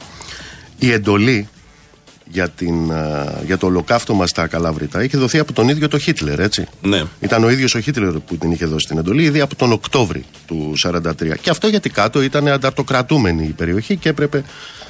Η 0.79 0.93
εντολή 0.93 1.49
για, 2.31 2.49
την, 2.49 2.93
α, 2.93 3.33
για 3.45 3.59
το 3.59 3.67
ολοκαύτωμα 3.67 4.27
στα 4.27 4.47
καλάβρητα 4.47 5.03
είχε 5.03 5.19
δοθεί 5.19 5.39
από 5.39 5.53
τον 5.53 5.69
ίδιο 5.69 5.89
το 5.89 5.99
Χίτλερ, 5.99 6.41
έτσι. 6.41 6.67
Ναι. 6.83 7.03
Ήταν 7.21 7.45
ο 7.45 7.51
ίδιος 7.51 7.75
ο 7.75 7.81
Χίτλερ 7.81 8.13
που 8.13 8.37
την 8.37 8.51
είχε 8.51 8.67
δώσει 8.67 8.87
την 8.87 8.99
εντολή 8.99 9.23
ήδη 9.23 9.41
από 9.41 9.55
τον 9.55 9.73
Οκτώβρη 9.73 10.25
του 10.47 10.73
1943. 10.85 11.37
Και 11.41 11.51
αυτό 11.51 11.67
γιατί 11.69 11.91
κάτω 11.91 12.23
ήταν 12.23 12.49
ανταρτοκρατούμενη 12.49 13.45
η 13.45 13.53
περιοχή 13.53 13.97
και 13.97 14.09
έπρεπε 14.09 14.45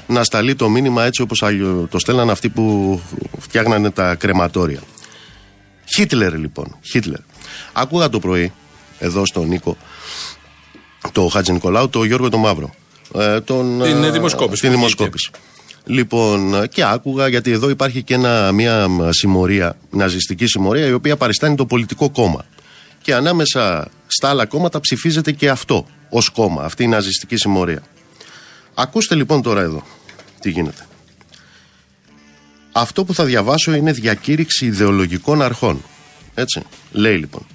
να 0.06 0.24
σταλεί 0.24 0.54
το 0.54 0.68
μήνυμα 0.68 1.04
έτσι 1.04 1.22
όπως 1.22 1.42
αλλιώ- 1.42 1.88
το 1.90 1.98
στέλναν 1.98 2.30
αυτοί 2.30 2.48
που 2.48 3.00
φτιάχνανε 3.38 3.90
τα 3.90 4.14
κρεματόρια. 4.14 4.80
Χίτλερ 5.94 6.38
λοιπόν. 6.38 6.76
Χίτλερ. 6.82 7.20
Άκουγα 7.72 8.08
το 8.08 8.18
πρωί 8.18 8.52
εδώ 8.98 9.26
στον 9.26 9.48
Νίκο 9.48 9.76
το 11.12 11.28
Χατζη 11.28 11.52
Νικολάου, 11.52 11.88
το 11.88 12.04
Γιώργο 12.04 12.28
το 12.28 12.38
Μαύρο. 12.38 12.74
Ε, 13.14 13.40
τον, 13.40 13.82
Την 13.82 14.04
ε, 14.04 14.10
δημοσκόπηση 14.10 14.60
Την 14.60 14.70
που 14.70 14.76
δημοσκόπηση. 14.76 15.30
Λοιπόν, 15.88 16.54
ε, 16.54 16.66
και 16.66 16.84
άκουγα 16.84 17.28
γιατί 17.28 17.50
εδώ 17.50 17.68
υπάρχει 17.68 18.02
και 18.02 18.14
ένα, 18.14 18.52
μια 18.52 18.88
μ, 18.88 19.08
συμμορία, 19.10 19.76
ναζιστική 19.90 20.46
συμμορία, 20.46 20.86
η 20.86 20.92
οποία 20.92 21.16
παριστάνει 21.16 21.54
το 21.54 21.66
πολιτικό 21.66 22.10
κόμμα. 22.10 22.44
Και 23.02 23.14
ανάμεσα 23.14 23.88
στα 24.06 24.28
άλλα 24.28 24.46
κόμματα 24.46 24.80
ψηφίζεται 24.80 25.32
και 25.32 25.48
αυτό 25.48 25.86
ως 26.10 26.28
κόμμα, 26.28 26.62
αυτή 26.62 26.82
η 26.82 26.86
ναζιστική 26.86 27.36
συμμορία. 27.36 27.82
Ακούστε 28.74 29.14
λοιπόν 29.14 29.42
τώρα 29.42 29.60
εδώ 29.60 29.82
τι 30.40 30.50
γίνεται. 30.50 30.86
Αυτό 32.72 33.04
που 33.04 33.14
θα 33.14 33.24
διαβάσω 33.24 33.74
είναι 33.74 33.92
διακήρυξη 33.92 34.66
ιδεολογικών 34.66 35.42
αρχών. 35.42 35.82
Έτσι. 36.34 36.62
Λέει 36.92 37.16
λοιπόν. 37.16 37.46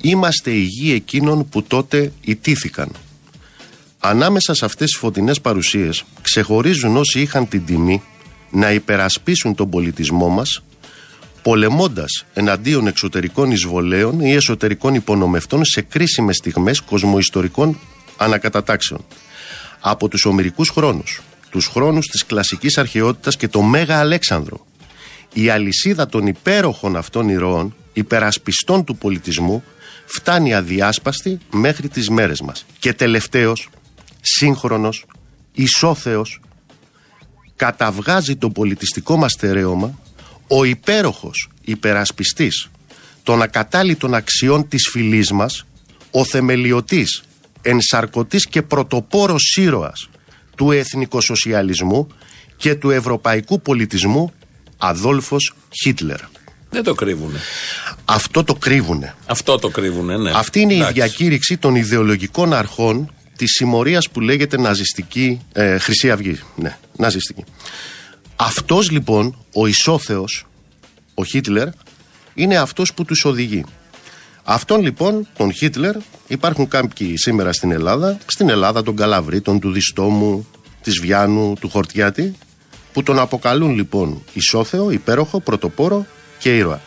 Είμαστε 0.00 0.50
οι 0.50 0.62
γη 0.62 0.92
εκείνων 0.92 1.48
που 1.48 1.62
τότε 1.62 2.12
ιτήθηκαν. 2.20 2.90
Ανάμεσα 4.08 4.54
σε 4.54 4.64
αυτές 4.64 4.90
τις 4.90 4.98
φωτεινές 4.98 5.40
παρουσίες 5.40 6.04
ξεχωρίζουν 6.22 6.96
όσοι 6.96 7.20
είχαν 7.20 7.48
την 7.48 7.64
τιμή 7.66 8.02
να 8.50 8.72
υπερασπίσουν 8.72 9.54
τον 9.54 9.70
πολιτισμό 9.70 10.28
μας 10.28 10.62
πολεμώντας 11.42 12.24
εναντίον 12.34 12.86
εξωτερικών 12.86 13.50
εισβολέων 13.50 14.20
ή 14.20 14.32
εσωτερικών 14.32 14.94
υπονομευτών 14.94 15.64
σε 15.64 15.80
κρίσιμες 15.80 16.36
στιγμές 16.36 16.80
κοσμοϊστορικών 16.80 17.78
ανακατατάξεων. 18.16 19.04
Από 19.80 20.08
τους 20.08 20.24
ομυρικούς 20.24 20.68
χρόνους, 20.68 21.22
τους 21.50 21.66
χρόνους 21.66 22.06
της 22.06 22.24
κλασικής 22.26 22.78
αρχαιότητας 22.78 23.36
και 23.36 23.48
το 23.48 23.62
Μέγα 23.62 23.98
Αλέξανδρο, 23.98 24.66
η 25.32 25.48
αλυσίδα 25.48 26.06
των 26.06 26.26
υπέροχων 26.26 26.96
αυτών 26.96 27.28
ηρώων, 27.28 27.74
υπερασπιστών 27.92 28.84
του 28.84 28.96
πολιτισμού, 28.96 29.62
φτάνει 30.06 30.54
αδιάσπαστη 30.54 31.38
μέχρι 31.50 31.88
τις 31.88 32.08
μέρες 32.08 32.40
μας. 32.40 32.66
Και 32.78 32.92
τελευταίος, 32.92 33.68
σύγχρονος, 34.26 35.04
ισόθεος, 35.52 36.40
καταβγάζει 37.56 38.36
το 38.36 38.50
πολιτιστικό 38.50 39.16
μας 39.16 39.32
στερέωμα 39.32 39.98
ο 40.48 40.64
υπέροχος 40.64 41.48
υπερασπιστής 41.64 42.70
των 43.22 43.42
ακατάλητων 43.42 44.14
αξιών 44.14 44.68
της 44.68 44.88
φυλής 44.92 45.30
μας, 45.30 45.66
ο 46.10 46.24
θεμελιωτής, 46.24 47.22
ενσαρκωτής 47.62 48.46
και 48.46 48.62
πρωτοπόρος 48.62 49.56
ήρωας 49.56 50.08
του 50.56 50.70
εθνικοσοσιαλισμού 50.70 52.06
και 52.56 52.74
του 52.74 52.90
ευρωπαϊκού 52.90 53.60
πολιτισμού 53.60 54.32
Αδόλφος 54.76 55.54
Χίτλερ. 55.82 56.20
Δεν 56.70 56.82
το 56.82 56.94
κρύβουν. 56.94 57.32
Αυτό 58.04 58.44
το 58.44 58.54
κρύβουνε. 58.54 59.14
Αυτό 59.26 59.58
το 59.58 59.68
κρύβουνε, 59.68 60.16
ναι. 60.16 60.30
Αυτή 60.34 60.60
είναι 60.60 60.74
Εντάξει. 60.74 60.90
η 60.90 60.94
διακήρυξη 60.94 61.56
των 61.56 61.74
ιδεολογικών 61.74 62.52
αρχών 62.52 63.14
της 63.36 63.50
συμμορίας 63.50 64.10
που 64.10 64.20
λέγεται 64.20 64.58
ναζιστική 64.58 65.40
ε, 65.52 65.78
Χρυσή 65.78 66.10
Αυγή. 66.10 66.38
Ναι, 66.56 66.78
ναζιστική. 66.96 67.44
Αυτός 68.36 68.90
λοιπόν, 68.90 69.38
ο 69.52 69.66
ισόθεος, 69.66 70.46
ο 71.14 71.24
Χίτλερ, 71.24 71.68
είναι 72.34 72.56
αυτός 72.56 72.94
που 72.94 73.04
τους 73.04 73.24
οδηγεί. 73.24 73.64
Αυτόν 74.44 74.82
λοιπόν, 74.82 75.28
τον 75.36 75.52
Χίτλερ, 75.52 75.96
υπάρχουν 76.26 76.68
κάποιοι 76.68 77.16
σήμερα 77.16 77.52
στην 77.52 77.70
Ελλάδα, 77.70 78.18
στην 78.26 78.48
Ελλάδα 78.48 78.82
τον 78.82 78.96
Καλαβρίτων, 78.96 79.60
του 79.60 79.72
Διστόμου, 79.72 80.46
της 80.82 81.00
Βιάνου, 81.00 81.54
του 81.60 81.68
Χορτιάτη, 81.68 82.34
που 82.92 83.02
τον 83.02 83.18
αποκαλούν 83.18 83.74
λοιπόν 83.74 84.22
ισόθεο, 84.32 84.90
υπέροχο, 84.90 85.40
πρωτοπόρο 85.40 86.06
και 86.38 86.56
ήρωα. 86.56 86.80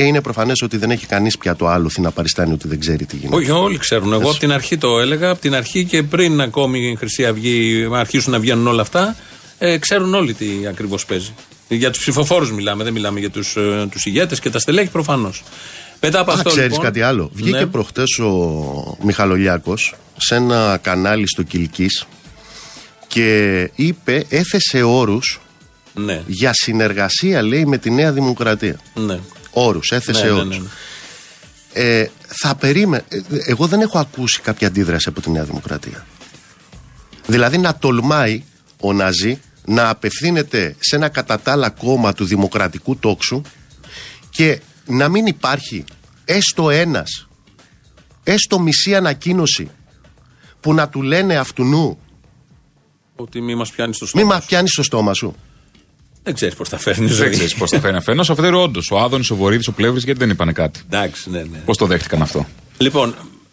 Ε, 0.00 0.04
είναι 0.04 0.20
προφανές 0.20 0.62
ότι 0.62 0.76
δεν 0.76 0.90
έχει 0.90 1.06
κανείς 1.06 1.38
πια 1.38 1.56
το 1.56 1.66
άλοθη 1.68 2.00
να 2.00 2.10
παριστάνει 2.10 2.52
ότι 2.52 2.68
δεν 2.68 2.80
ξέρει 2.80 3.04
τι 3.04 3.16
γίνεται. 3.16 3.36
Όχι, 3.36 3.50
όλοι 3.50 3.78
ξέρουν. 3.78 4.12
Εγώ 4.12 4.30
από 4.30 4.38
την 4.38 4.52
αρχή 4.52 4.78
το 4.78 4.98
έλεγα, 4.98 5.30
από 5.30 5.40
την 5.40 5.54
αρχή 5.54 5.84
και 5.84 6.02
πριν 6.02 6.40
ακόμη 6.40 6.90
η 6.90 6.94
Χρυσή 6.96 7.26
Αυγή 7.26 7.88
αρχίσουν 7.92 8.32
να 8.32 8.38
βγαίνουν 8.38 8.66
όλα 8.66 8.82
αυτά, 8.82 9.16
ε, 9.58 9.78
ξέρουν 9.78 10.14
όλοι 10.14 10.34
τι 10.34 10.46
ακριβώς 10.68 11.04
παίζει. 11.04 11.34
Για 11.68 11.90
τους 11.90 12.00
ψηφοφόρους 12.00 12.52
μιλάμε, 12.52 12.84
δεν 12.84 12.92
μιλάμε 12.92 13.20
για 13.20 13.30
τους 13.30 13.56
τους 13.90 14.06
ηγέτες 14.06 14.40
και 14.40 14.50
τα 14.50 14.58
στελέχη 14.58 14.90
προφανώς. 14.90 15.42
Μετά 16.00 16.20
από 16.20 16.30
Α, 16.30 16.34
αυτό. 16.34 16.48
ξέρεις 16.48 16.68
λοιπόν, 16.70 16.84
κάτι 16.84 17.00
άλλο. 17.02 17.30
Βγήκε 17.32 17.58
ναι, 17.58 17.66
προχτές 17.66 18.18
ο 18.18 18.96
Μιχαλολιάκος 19.02 19.94
σε 20.16 20.34
ένα 20.34 20.78
κανάλι 20.82 21.28
στο 21.28 21.42
Κιλκής 21.42 22.06
και 23.06 23.70
είπε, 23.74 24.24
έθεσε 24.28 24.82
όρους 24.82 25.40
ναι, 25.94 26.22
για 26.26 26.50
συνεργασία, 26.52 27.42
λέει, 27.42 27.64
με 27.64 27.78
τη 27.78 27.90
Νέα 27.90 28.12
Δημοκρατία. 28.12 28.80
ναι. 28.94 29.18
Όρους, 29.66 29.90
έθεσε 29.90 30.24
Ναι, 30.24 30.30
ναι, 30.30 30.40
όρους. 30.40 30.58
ναι. 30.58 30.64
Ε, 31.72 32.10
θα 32.42 32.54
περίμενε. 32.54 33.04
Εγώ 33.46 33.66
δεν 33.66 33.80
έχω 33.80 33.98
ακούσει 33.98 34.40
κάποια 34.40 34.66
αντίδραση 34.66 35.08
από 35.08 35.20
τη 35.20 35.30
Νέα 35.30 35.44
Δημοκρατία. 35.44 36.06
Δηλαδή 37.26 37.58
να 37.58 37.74
τολμάει 37.76 38.42
ο 38.80 38.92
Ναζί 38.92 39.40
να 39.64 39.88
απευθύνεται 39.88 40.76
σε 40.78 40.96
ένα 40.96 41.08
κατά 41.08 41.40
τα 41.40 41.52
άλλα 41.52 41.70
κόμμα 41.70 42.12
του 42.12 42.24
δημοκρατικού 42.24 42.96
τόξου 42.96 43.42
και 44.30 44.60
να 44.86 45.08
μην 45.08 45.26
υπάρχει 45.26 45.84
έστω 46.24 46.70
ένας, 46.70 47.28
έστω 48.24 48.58
μισή 48.58 48.94
ανακοίνωση 48.94 49.70
που 50.60 50.74
να 50.74 50.88
του 50.88 51.02
λένε 51.02 51.36
αυτού 51.36 51.98
Ότι 53.16 53.40
μη 53.40 53.54
μας 53.54 53.70
πιάνεις 53.70 53.96
στο 53.96 54.04
μη 54.04 54.10
στόμα. 54.10 54.34
μας 54.34 54.44
πιάνεις 54.44 54.70
στο 54.72 54.82
στόμα 54.82 55.14
σου. 55.14 55.34
Δεν 56.22 56.34
ξέρει 56.34 56.54
πώ 56.54 56.64
θα 56.64 56.78
φέρνει 56.78 57.04
η 57.04 57.08
Δεν 57.08 57.16
ζωή. 57.16 57.30
ξέρει 57.30 57.54
πώ 57.58 57.66
θα 57.66 57.80
φέρει 57.80 57.96
αφενό. 57.96 58.22
Αφετέρου, 58.28 58.58
όντω, 58.58 58.80
ο 58.90 58.98
Άδωνη, 58.98 59.24
ο 59.30 59.34
Βορύδη, 59.34 59.64
ο 59.68 59.72
Πλεύρη, 59.72 60.00
γιατί 60.04 60.18
δεν 60.18 60.30
είπανε 60.30 60.52
κάτι. 60.52 60.80
Εντάξει, 60.90 61.30
ναι, 61.30 61.42
ναι. 61.52 61.58
Πώ 61.64 61.76
το 61.76 61.86
δέχτηκαν 61.86 62.22
αυτό. 62.22 62.46
Λοιπόν, 62.78 63.08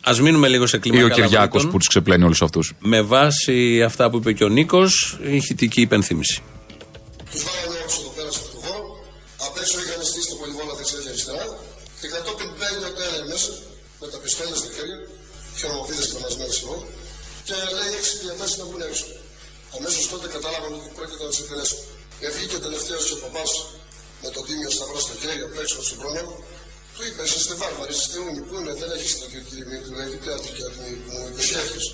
α 0.09 0.11
μείνουμε 0.21 0.47
λίγο 0.53 0.65
σε 0.67 0.77
κλίμα 0.83 0.99
Ή 0.99 1.03
ο 1.03 1.09
Κυριάκο 1.09 1.31
Καλαβρίτων. 1.35 1.71
που 1.71 1.77
του 1.81 1.87
ξεπλένει 1.93 2.23
όλου 2.29 2.39
αυτού. 2.47 2.61
Με 2.93 2.99
βάση 3.13 3.55
αυτά 3.89 4.03
που 4.09 4.17
είπε 4.17 4.31
και 4.37 4.43
ο 4.49 4.49
Νίκο, 4.57 4.83
ηχητική 5.39 5.81
υπενθύμηση. 5.87 6.37
Του 7.31 7.39
βάλανε 7.47 7.77
όλου 7.85 7.95
εδώ 8.01 8.11
πέρα 8.17 8.29
σε 8.35 8.39
αυτό 8.43 8.51
το 8.55 8.59
χώρο. 8.65 8.83
Απ' 9.45 9.57
έξω 9.61 9.75
είχαν 9.83 9.99
στήσει 10.11 10.27
το 10.33 10.35
πολυβόλα 10.41 10.73
δεξιά 10.79 10.99
και 11.03 11.09
αριστερά. 11.13 11.45
Και 11.99 12.07
κατόπιν 12.15 12.49
μπαίνει 12.57 12.83
ο 12.89 12.91
Τέρερ 12.97 13.23
μέσα 13.31 13.51
με 14.01 14.07
τα 14.13 14.17
πιστόλια 14.23 14.57
στα 14.61 14.69
χέρια, 14.75 14.99
χειρομοβίδε 15.57 16.03
κρεμασμένε 16.11 16.53
εδώ. 16.63 16.75
Και 17.47 17.55
λέει 17.77 17.91
έξι 17.99 18.11
διατάσει 18.23 18.53
να 18.61 18.65
βγουν 18.69 18.81
έξω. 18.89 19.05
Αμέσω 19.77 19.99
τότε 20.11 20.25
κατάλαβαν 20.35 20.71
ότι 20.79 20.89
πρόκειται 20.97 21.23
να 21.25 21.29
του 21.33 21.39
εκτελέσουν. 21.43 21.79
Και 22.19 22.27
βγήκε 22.35 22.57
τελευταίος 22.67 23.03
και 23.07 23.15
ο 23.17 23.19
παπάς 23.23 23.51
με 24.23 24.29
τον 24.35 24.43
τίμιο 24.47 24.71
σταυρό 24.75 24.99
στο 25.05 25.13
χέρι 25.21 25.41
απ' 25.47 25.57
έξω 25.63 25.77
στον 25.87 25.97
πρόνομο. 26.01 26.35
Του 26.95 27.01
είπε: 27.07 27.21
Είσαστε 27.27 27.53
βάρβαροι, 27.61 27.93
είστε 27.99 28.17
ούνοι, 28.25 28.41
πού 28.47 28.53
είναι, 28.59 28.73
δεν 28.81 28.89
έχεις 28.95 29.11
στρατιωτική 29.15 29.55
τιμή, 29.59 29.77
του 29.83 29.91
λέει: 29.97 30.09
Τι 30.21 30.27
άτομο 30.35 30.51
και 30.57 30.63
άτομο 30.69 30.87
μου 31.05 31.17
υπεσχέθηκες. 31.31 31.85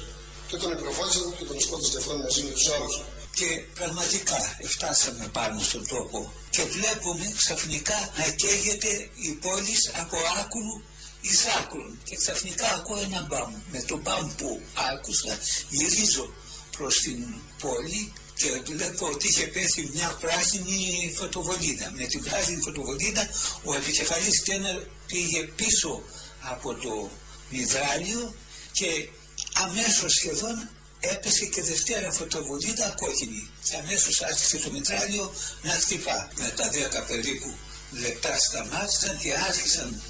Και 0.50 0.58
τον 0.62 0.70
υπηροφώνησαν 0.76 1.24
και 1.38 1.46
τον 1.50 1.58
σκότωσαν 1.66 1.98
αυτόν 2.02 2.18
μαζί 2.26 2.42
με 2.46 2.52
τους 2.58 2.68
άλλους. 2.76 2.96
και 3.40 3.50
πραγματικά 3.80 4.40
φτάσαμε 4.76 5.26
πάνω 5.38 5.60
στον 5.70 5.88
τόπο 5.88 6.34
και 6.50 6.64
βλέπουμε 6.64 7.26
ξαφνικά 7.42 8.00
να 8.18 8.26
καίγεται 8.42 9.10
η 9.28 9.30
πόλης 9.44 9.92
από 10.02 10.18
άκρου 10.40 10.74
εις 11.22 11.46
άκρουν 11.60 12.00
και 12.04 12.16
ξαφνικά 12.16 12.68
ακούω 12.78 13.00
ένα 13.10 13.22
μπαμ 13.30 13.54
με 13.72 13.82
το 13.90 13.98
μπαμ 13.98 14.36
που 14.38 14.62
άκουσα 14.94 15.38
γυρίζω 15.70 16.34
προς 16.78 16.96
την 17.00 17.20
πόλη 17.62 18.14
και 18.48 18.74
βλέπω 18.74 19.06
ότι 19.08 19.28
είχε 19.28 19.48
πέσει 19.48 19.90
μια 19.94 20.18
πράσινη 20.22 21.14
φωτοβολίδα. 21.18 21.92
Με 21.98 22.06
την 22.06 22.24
πράσινη 22.24 22.62
φωτοβολίδα 22.62 23.30
ο 23.64 23.74
επικεφαλής 23.76 24.42
Κένερ 24.42 24.78
πήγε 25.08 25.42
πίσω 25.44 26.04
από 26.42 26.74
το 26.74 27.10
υδράλιο 27.50 28.36
και 28.72 29.10
αμέσως 29.54 30.14
σχεδόν 30.14 30.70
έπεσε 31.00 31.46
και 31.46 31.62
δευτέρα 31.62 32.12
φωτοβολίδα 32.12 32.94
κόκκινη. 33.00 33.50
Και 33.70 33.76
αμέσως 33.76 34.22
άρχισε 34.22 34.58
το 34.58 34.72
μητράλιο 34.72 35.34
να 35.62 35.72
χτυπά. 35.72 36.30
Με 36.36 36.50
τα 36.56 36.70
10 37.04 37.08
περίπου 37.08 37.56
λεπτά 37.92 38.38
σταμάτησαν 38.40 39.18
και 39.18 39.34
άρχισαν 39.34 40.02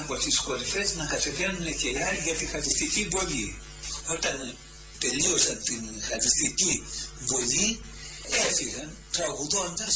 από 0.00 0.16
τις 0.16 0.38
κορυφές 0.40 0.94
να 0.94 1.04
κατεβαίνουν 1.04 1.76
και 1.76 1.88
οι 1.88 2.02
άλλοι 2.02 2.20
για 2.24 2.34
τη 2.34 2.46
χαριστική 2.46 3.08
βολή. 3.10 3.58
Όταν 4.06 4.56
τελείωσαν 5.00 5.62
την 5.62 5.82
χαριστική 6.08 6.82
βολή 7.20 7.80
έφυγαν 8.46 8.96
τραγουδώντας 9.12 9.94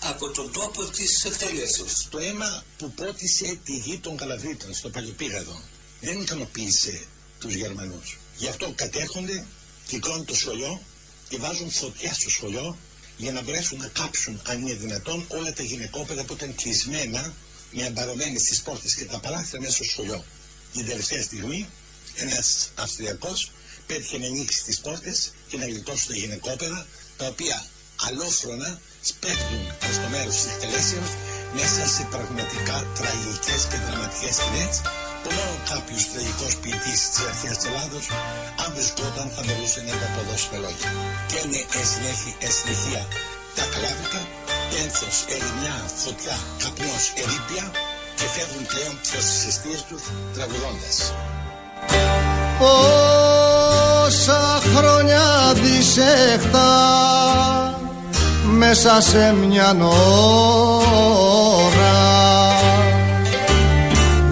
από 0.00 0.30
τον 0.30 0.52
τόπο 0.52 0.84
της 0.84 1.24
εκτελέσεως. 1.24 2.08
Το 2.10 2.18
αίμα 2.18 2.64
που 2.78 2.92
πότισε 2.92 3.58
τη 3.64 3.72
γη 3.72 3.98
των 3.98 4.16
Καλαβρίτων 4.16 4.74
στο 4.74 4.88
Παλαιοπήγαδο 4.90 5.62
δεν 6.00 6.20
ικανοποίησε 6.20 7.04
τους 7.38 7.54
Γερμανούς. 7.54 8.18
Γι' 8.36 8.48
αυτό 8.48 8.72
κατέχονται, 8.74 9.46
κυκλώνουν 9.86 10.24
το 10.24 10.34
σχολείο 10.34 10.82
και 11.28 11.36
βάζουν 11.36 11.70
φωτιά 11.70 12.14
στο 12.14 12.30
σχολείο 12.30 12.78
για 13.16 13.32
να 13.32 13.42
μπορέσουν 13.42 13.78
να 13.78 13.88
κάψουν 13.88 14.40
αν 14.44 14.60
είναι 14.60 14.74
δυνατόν 14.74 15.24
όλα 15.28 15.52
τα 15.52 15.62
γυναικόπαιδα 15.62 16.24
που 16.24 16.32
ήταν 16.32 16.54
κλεισμένα 16.54 17.34
με 17.72 17.82
εμπαρωμένοι 17.82 18.38
στις 18.38 18.62
πόρτες 18.62 18.94
και 18.94 19.04
τα 19.04 19.20
παράθυρα 19.20 19.60
μέσα 19.60 19.74
στο 19.74 19.84
σχολείο. 19.84 20.24
Την 20.72 20.86
τελευταία 20.86 21.22
στιγμή 21.22 21.68
ένας 22.14 22.70
Αυστριακός 22.74 23.50
πέτυχε 23.90 24.18
να 24.22 24.26
ανοίξει 24.32 24.60
τις 24.68 24.78
πόρτες 24.84 25.18
και 25.48 25.56
να 25.60 25.66
γλιτώσει 25.70 26.04
τα 26.10 26.14
γυναικόπαιδα 26.20 26.80
τα 27.18 27.26
οποία 27.32 27.56
αλόφρονα 28.06 28.70
σπέφτουν 29.10 29.62
προς 29.80 29.96
το 30.02 30.08
μέρος 30.14 30.34
της 30.38 30.46
εκτελέσεως 30.52 31.10
μέσα 31.58 31.82
σε 31.94 32.02
πραγματικά 32.14 32.76
τραγικές 32.98 33.60
και 33.70 33.78
δραματικές 33.84 34.34
σκηνές 34.38 34.74
που 35.22 35.28
μόνο 35.36 35.54
κάποιος 35.70 36.02
τραγικός 36.12 36.52
ποιητής 36.62 36.98
της 37.10 37.20
αρχαίας 37.30 37.56
της 37.58 37.66
Ελλάδος 37.70 38.04
αν 38.62 38.68
βρισκόταν 38.76 39.26
θα 39.34 39.42
μπορούσε 39.46 39.80
να 39.86 39.94
τα 40.00 40.06
αποδώσει 40.10 40.46
με 40.52 40.58
λόγια. 40.64 40.90
Και 41.30 41.38
είναι 41.42 41.60
εν 41.78 41.86
συνέχεια, 41.92 42.34
εν 42.44 42.52
συνεχεία 42.58 43.02
τα 43.56 43.64
καλάβρικα, 43.72 44.22
πένθος, 44.70 45.16
ερημιά, 45.34 45.76
φωτιά, 46.02 46.36
καπνός, 46.62 47.04
ερήπια 47.22 47.64
και 48.18 48.26
φεύγουν 48.34 48.64
πλέον 48.72 48.94
προς 49.10 49.24
τις 49.30 49.40
αιστείες 49.48 49.80
τους 49.88 50.02
τραγουδώντας. 50.34 50.96
Πόσα 54.10 54.60
χρόνια 54.74 55.22
δισέχτα 55.54 56.70
μέσα 58.58 59.00
σε 59.00 59.34
μια 59.46 59.76
ώρα 61.70 61.98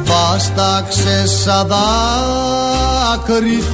βάσταξε 0.05 1.27
σαν 1.27 1.67
δάκρυτη 3.17 3.69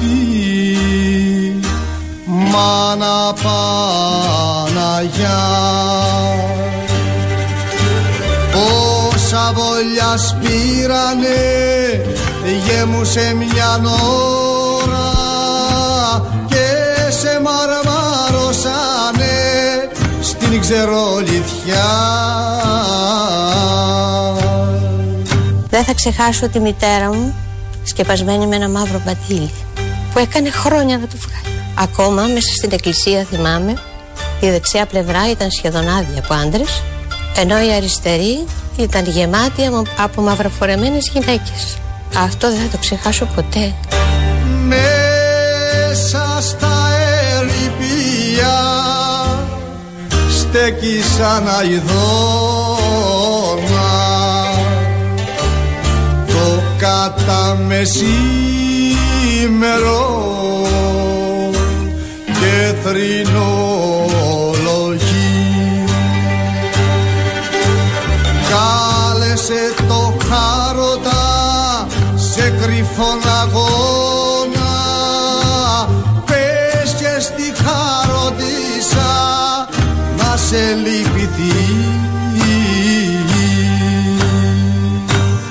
μάνα 2.25 3.33
Παναγιά. 3.43 4.73
Πόσα 8.51 9.53
βολιάς 9.53 10.27
σπήρανε 10.27 11.41
γέμουσε 12.67 13.35
μια 13.35 13.79
ώρα 13.83 14.54
στην 20.65 20.77
ξερολιθιά 20.77 21.85
Δεν 25.69 25.83
θα 25.83 25.93
ξεχάσω 25.93 26.49
τη 26.49 26.59
μητέρα 26.59 27.13
μου 27.13 27.35
σκεπασμένη 27.83 28.47
με 28.47 28.55
ένα 28.55 28.69
μαύρο 28.69 29.01
μπατίλι 29.05 29.51
που 30.13 30.19
έκανε 30.19 30.49
χρόνια 30.49 30.97
να 30.97 31.07
το 31.07 31.15
βγάλει. 31.17 31.59
Ακόμα 31.75 32.21
μέσα 32.21 32.53
στην 32.55 32.69
εκκλησία 32.73 33.25
θυμάμαι 33.29 33.73
η 34.39 34.49
δεξιά 34.49 34.85
πλευρά 34.85 35.29
ήταν 35.29 35.51
σχεδόν 35.51 35.89
άδεια 35.89 36.19
από 36.23 36.33
άντρες, 36.33 36.81
ενώ 37.37 37.65
η 37.65 37.73
αριστερή 37.73 38.45
ήταν 38.77 39.05
γεμάτη 39.05 39.65
από- 39.65 39.83
από 39.97 40.21
μαυροφορεμένες 40.21 41.09
γυναίκες. 41.13 41.77
Αυτό 42.17 42.49
δεν 42.49 42.59
θα 42.59 42.67
το 42.67 42.77
ξεχάσω 42.77 43.25
ποτέ. 43.35 43.73
Στέκει 50.65 51.01
σαν 51.17 51.47
αηδόνα 51.47 51.95
τα 57.25 57.57
μεσήμερο 57.67 58.03
και 62.25 62.73
θρηνολογεί 62.83 63.24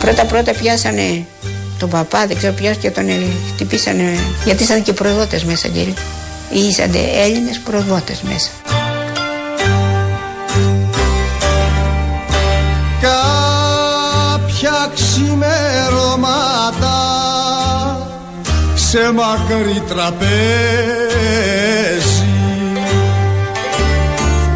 Πρώτα 0.05 0.25
πρώτα 0.25 0.53
πιάσανε 0.53 1.27
τον 1.79 1.89
παπά, 1.89 2.27
δεν 2.27 2.37
ξέρω 2.37 2.53
ποιος 2.53 2.77
και 2.77 2.91
τον 2.91 3.09
ε, 3.09 3.23
χτυπήσανε 3.53 4.19
γιατί 4.45 4.63
ήσαν 4.63 4.83
και 4.83 4.93
προδότες 4.93 5.45
μέσα 5.45 5.69
κύριε. 5.69 5.93
Ήσαν 6.69 6.95
Έλληνες 7.25 7.59
προδότες 7.59 8.23
μέσα. 8.23 8.51
κάποια 14.61 14.91
ξημερώματα 14.95 16.47
σε 18.75 19.13
μακρύ 19.13 19.83
τραπέζι 19.89 20.25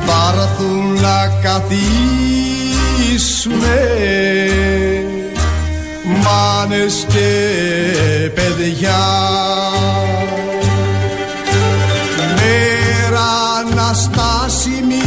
θα 0.07 0.35
έρθουν 0.37 1.01
να 1.01 1.33
καθίσουνε 1.43 2.28
μάνες 6.59 7.07
και 7.09 7.31
παιδιά. 8.35 8.99
Μέρα 12.37 13.29
αναστάσιμη 13.61 15.03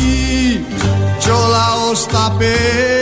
κι 1.19 1.29
ο 1.29 1.47
λαός 1.49 2.05
τα 2.05 2.35
παίζει 2.37 3.00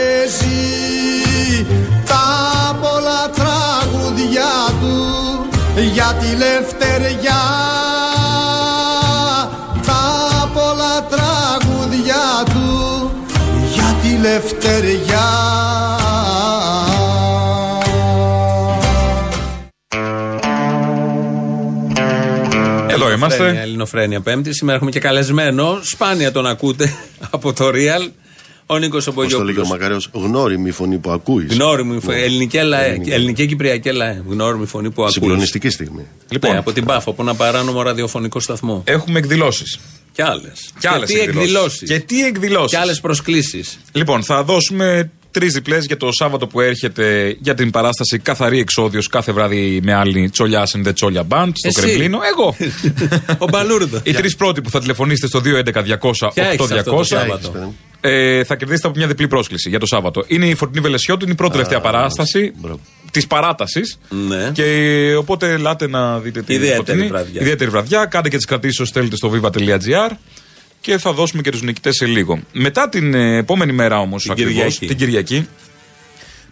είμαστε. 23.19 23.35
Ελληνοφρένεια, 23.35 23.61
Ελληνοφρένεια 23.61 24.21
Πέμπτη. 24.21 24.53
Σήμερα 24.53 24.75
έχουμε 24.75 24.91
και 24.91 24.99
καλεσμένο. 24.99 25.79
Σπάνια 25.83 26.31
τον 26.31 26.45
ακούτε 26.45 26.93
από 27.35 27.53
το 27.53 27.67
Real. 27.67 28.09
Ο 28.71 28.77
Νίκος 28.77 29.03
Πώς 29.03 29.13
το 29.13 29.21
λέγει 29.21 29.33
ο 29.33 29.39
Ομπογιόπουλο. 29.39 29.67
Μακάριο, 29.67 29.99
γνώριμη 30.11 30.71
φωνή 30.71 30.97
που 30.97 31.11
ακούεις. 31.11 31.53
Γνώριμη 31.53 31.99
φωνή. 31.99 32.17
Ναι. 32.17 32.23
Ελληνική, 32.23 32.57
λαέ, 32.57 32.87
Ελληνική. 32.89 33.09
ελληνική 33.11 33.45
κυπριακή 33.45 33.91
λαέ. 33.91 34.23
Γνώριμη 34.29 34.65
φωνή 34.65 34.91
που 34.91 35.01
ακούεις. 35.01 35.13
Συγκλονιστική 35.13 35.69
στιγμή. 35.69 36.07
Λοιπόν, 36.29 36.55
από 36.55 36.71
την 36.73 36.85
Πάφο, 36.85 37.09
από 37.09 37.21
ένα 37.21 37.35
παράνομο 37.35 37.81
ραδιοφωνικό 37.81 38.39
σταθμό. 38.39 38.83
Έχουμε 38.85 39.19
εκδηλώσεις. 39.19 39.79
Και 40.11 40.23
άλλες. 40.23 40.69
Και 40.79 40.87
άλλες 40.87 41.09
τι 41.09 41.19
εκδηλώσεις. 41.19 41.89
Και 41.89 41.99
τι 41.99 42.25
εκδηλώσεις. 42.25 42.71
Και 42.71 42.77
άλλες 42.77 42.99
προσκλήσεις. 42.99 43.79
Λοιπόν, 43.91 44.23
θα 44.23 44.43
δώσουμε 44.43 45.11
τρεις 45.31 45.53
διπλές 45.53 45.85
για 45.85 45.97
το 45.97 46.11
Σάββατο 46.11 46.47
που 46.47 46.61
έρχεται 46.61 47.35
για 47.39 47.53
την 47.53 47.71
παράσταση 47.71 48.19
Καθαρή 48.19 48.59
Εξόδιος 48.59 49.07
κάθε 49.07 49.31
βράδυ 49.31 49.79
με 49.83 49.93
άλλη 49.93 50.29
Τσολιά 50.29 50.67
and 50.67 50.87
the 50.87 50.93
Τσόλια 50.93 51.27
Band 51.29 51.51
στο 51.53 51.67
Εσύ. 51.67 51.81
Κρεμλίνο. 51.81 52.19
Εγώ. 52.33 52.55
Ο 53.45 53.47
Μπαλούρδο. 53.49 53.99
Οι 54.03 54.13
τρεις 54.13 54.35
πρώτοι 54.35 54.61
που 54.61 54.69
θα 54.69 54.79
τηλεφωνήσετε 54.79 55.27
στο 55.27 55.41
211-200-8200 55.41 56.29
Ποια 56.33 56.47
έχεις 56.47 56.71
αυτό 56.71 56.95
το 56.95 57.03
Σάββατο; 57.03 57.73
ε, 58.01 58.43
θα 58.43 58.55
κερδίσετε 58.55 58.87
από 58.87 58.97
μια 58.97 59.07
διπλή 59.07 59.27
πρόσκληση 59.27 59.69
για 59.69 59.79
το 59.79 59.85
Σάββατο. 59.85 60.23
Είναι 60.27 60.45
η 60.45 60.55
Φορτινή 60.55 60.81
Βελεσιώτου, 60.81 61.23
είναι 61.23 61.33
η 61.33 61.35
πρώτη 61.35 61.51
τελευταία 61.51 61.79
παράσταση 61.79 62.53
της 63.11 63.27
παράτασης. 63.27 63.99
Ναι. 64.27 64.51
Και 64.53 65.15
οπότε 65.17 65.51
ελάτε 65.51 65.87
να 65.87 66.19
δείτε 66.19 66.41
την 66.41 66.55
Ιδιαίτερη 66.55 66.85
Φορτινή. 66.85 67.07
βραδιά. 67.07 67.41
Ιδιαίτερη 67.41 67.69
βραδιά. 67.69 68.05
Κάντε 68.05 68.29
και 68.29 68.35
τις 68.35 68.45
κρατήσεις 68.45 68.79
όσο 68.79 68.91
θέλετε 68.93 69.15
στο 69.15 69.31
viva.gr 69.33 70.11
και 70.81 70.97
θα 70.97 71.13
δώσουμε 71.13 71.41
και 71.41 71.51
τους 71.51 71.61
νικητές 71.61 71.95
σε 71.95 72.05
λίγο. 72.05 72.39
Μετά 72.53 72.89
την 72.89 73.13
ε, 73.13 73.37
επόμενη 73.37 73.71
μέρα 73.71 73.99
όμως, 73.99 74.31
Κυριακή. 74.35 74.87
την 74.87 74.97
Κυριακή, 74.97 75.47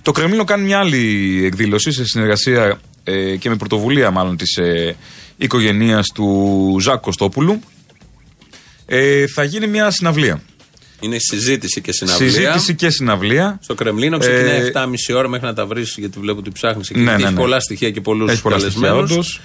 το 0.01 0.11
Κρεμλίνο 0.11 0.43
κάνει 0.43 0.63
μια 0.63 0.79
άλλη 0.79 1.41
εκδήλωση 1.45 1.91
σε 1.91 2.05
συνεργασία 2.05 2.79
ε, 3.03 3.35
και 3.35 3.49
με 3.49 3.55
πρωτοβουλία 3.55 4.11
μάλλον 4.11 4.37
της 4.37 4.57
ε, 4.57 4.95
οικογένειας 5.37 6.07
του 6.13 6.77
Ζάκ 6.81 6.99
Κωστόπουλου. 7.01 7.59
Ε, 8.85 9.27
θα 9.27 9.43
γίνει 9.43 9.67
μια 9.67 9.91
συναυλία. 9.91 10.41
Είναι 10.99 11.17
συζήτηση 11.19 11.81
και 11.81 11.91
συναυλία. 11.91 12.29
Συζήτηση 12.31 12.75
και 12.75 12.89
συναυλία. 12.89 13.59
Στο 13.61 13.73
Κρεμλίνο 13.73 14.17
ξεκινάει 14.17 14.59
Ε, 14.59 14.71
7,5 14.73 15.15
ώρα 15.15 15.27
μέχρι 15.27 15.45
να 15.47 15.53
τα 15.53 15.65
βρεις, 15.65 15.95
γιατί 15.97 16.19
βλέπω 16.19 16.39
ότι 16.39 16.51
ψάχνεις 16.51 16.89
εκεί. 16.89 16.99
Ναι, 16.99 17.11
Έχει 17.11 17.23
ναι, 17.23 17.29
ναι. 17.29 17.35
πολλά 17.35 17.59
στοιχεία 17.59 17.91
και 17.91 18.01
πολλούς 18.01 18.31
Έχει 18.31 18.41
πολλά 18.41 18.59
στοιχεία, 18.59 18.79
καλεσμένους. 18.81 19.11
όντως. 19.11 19.41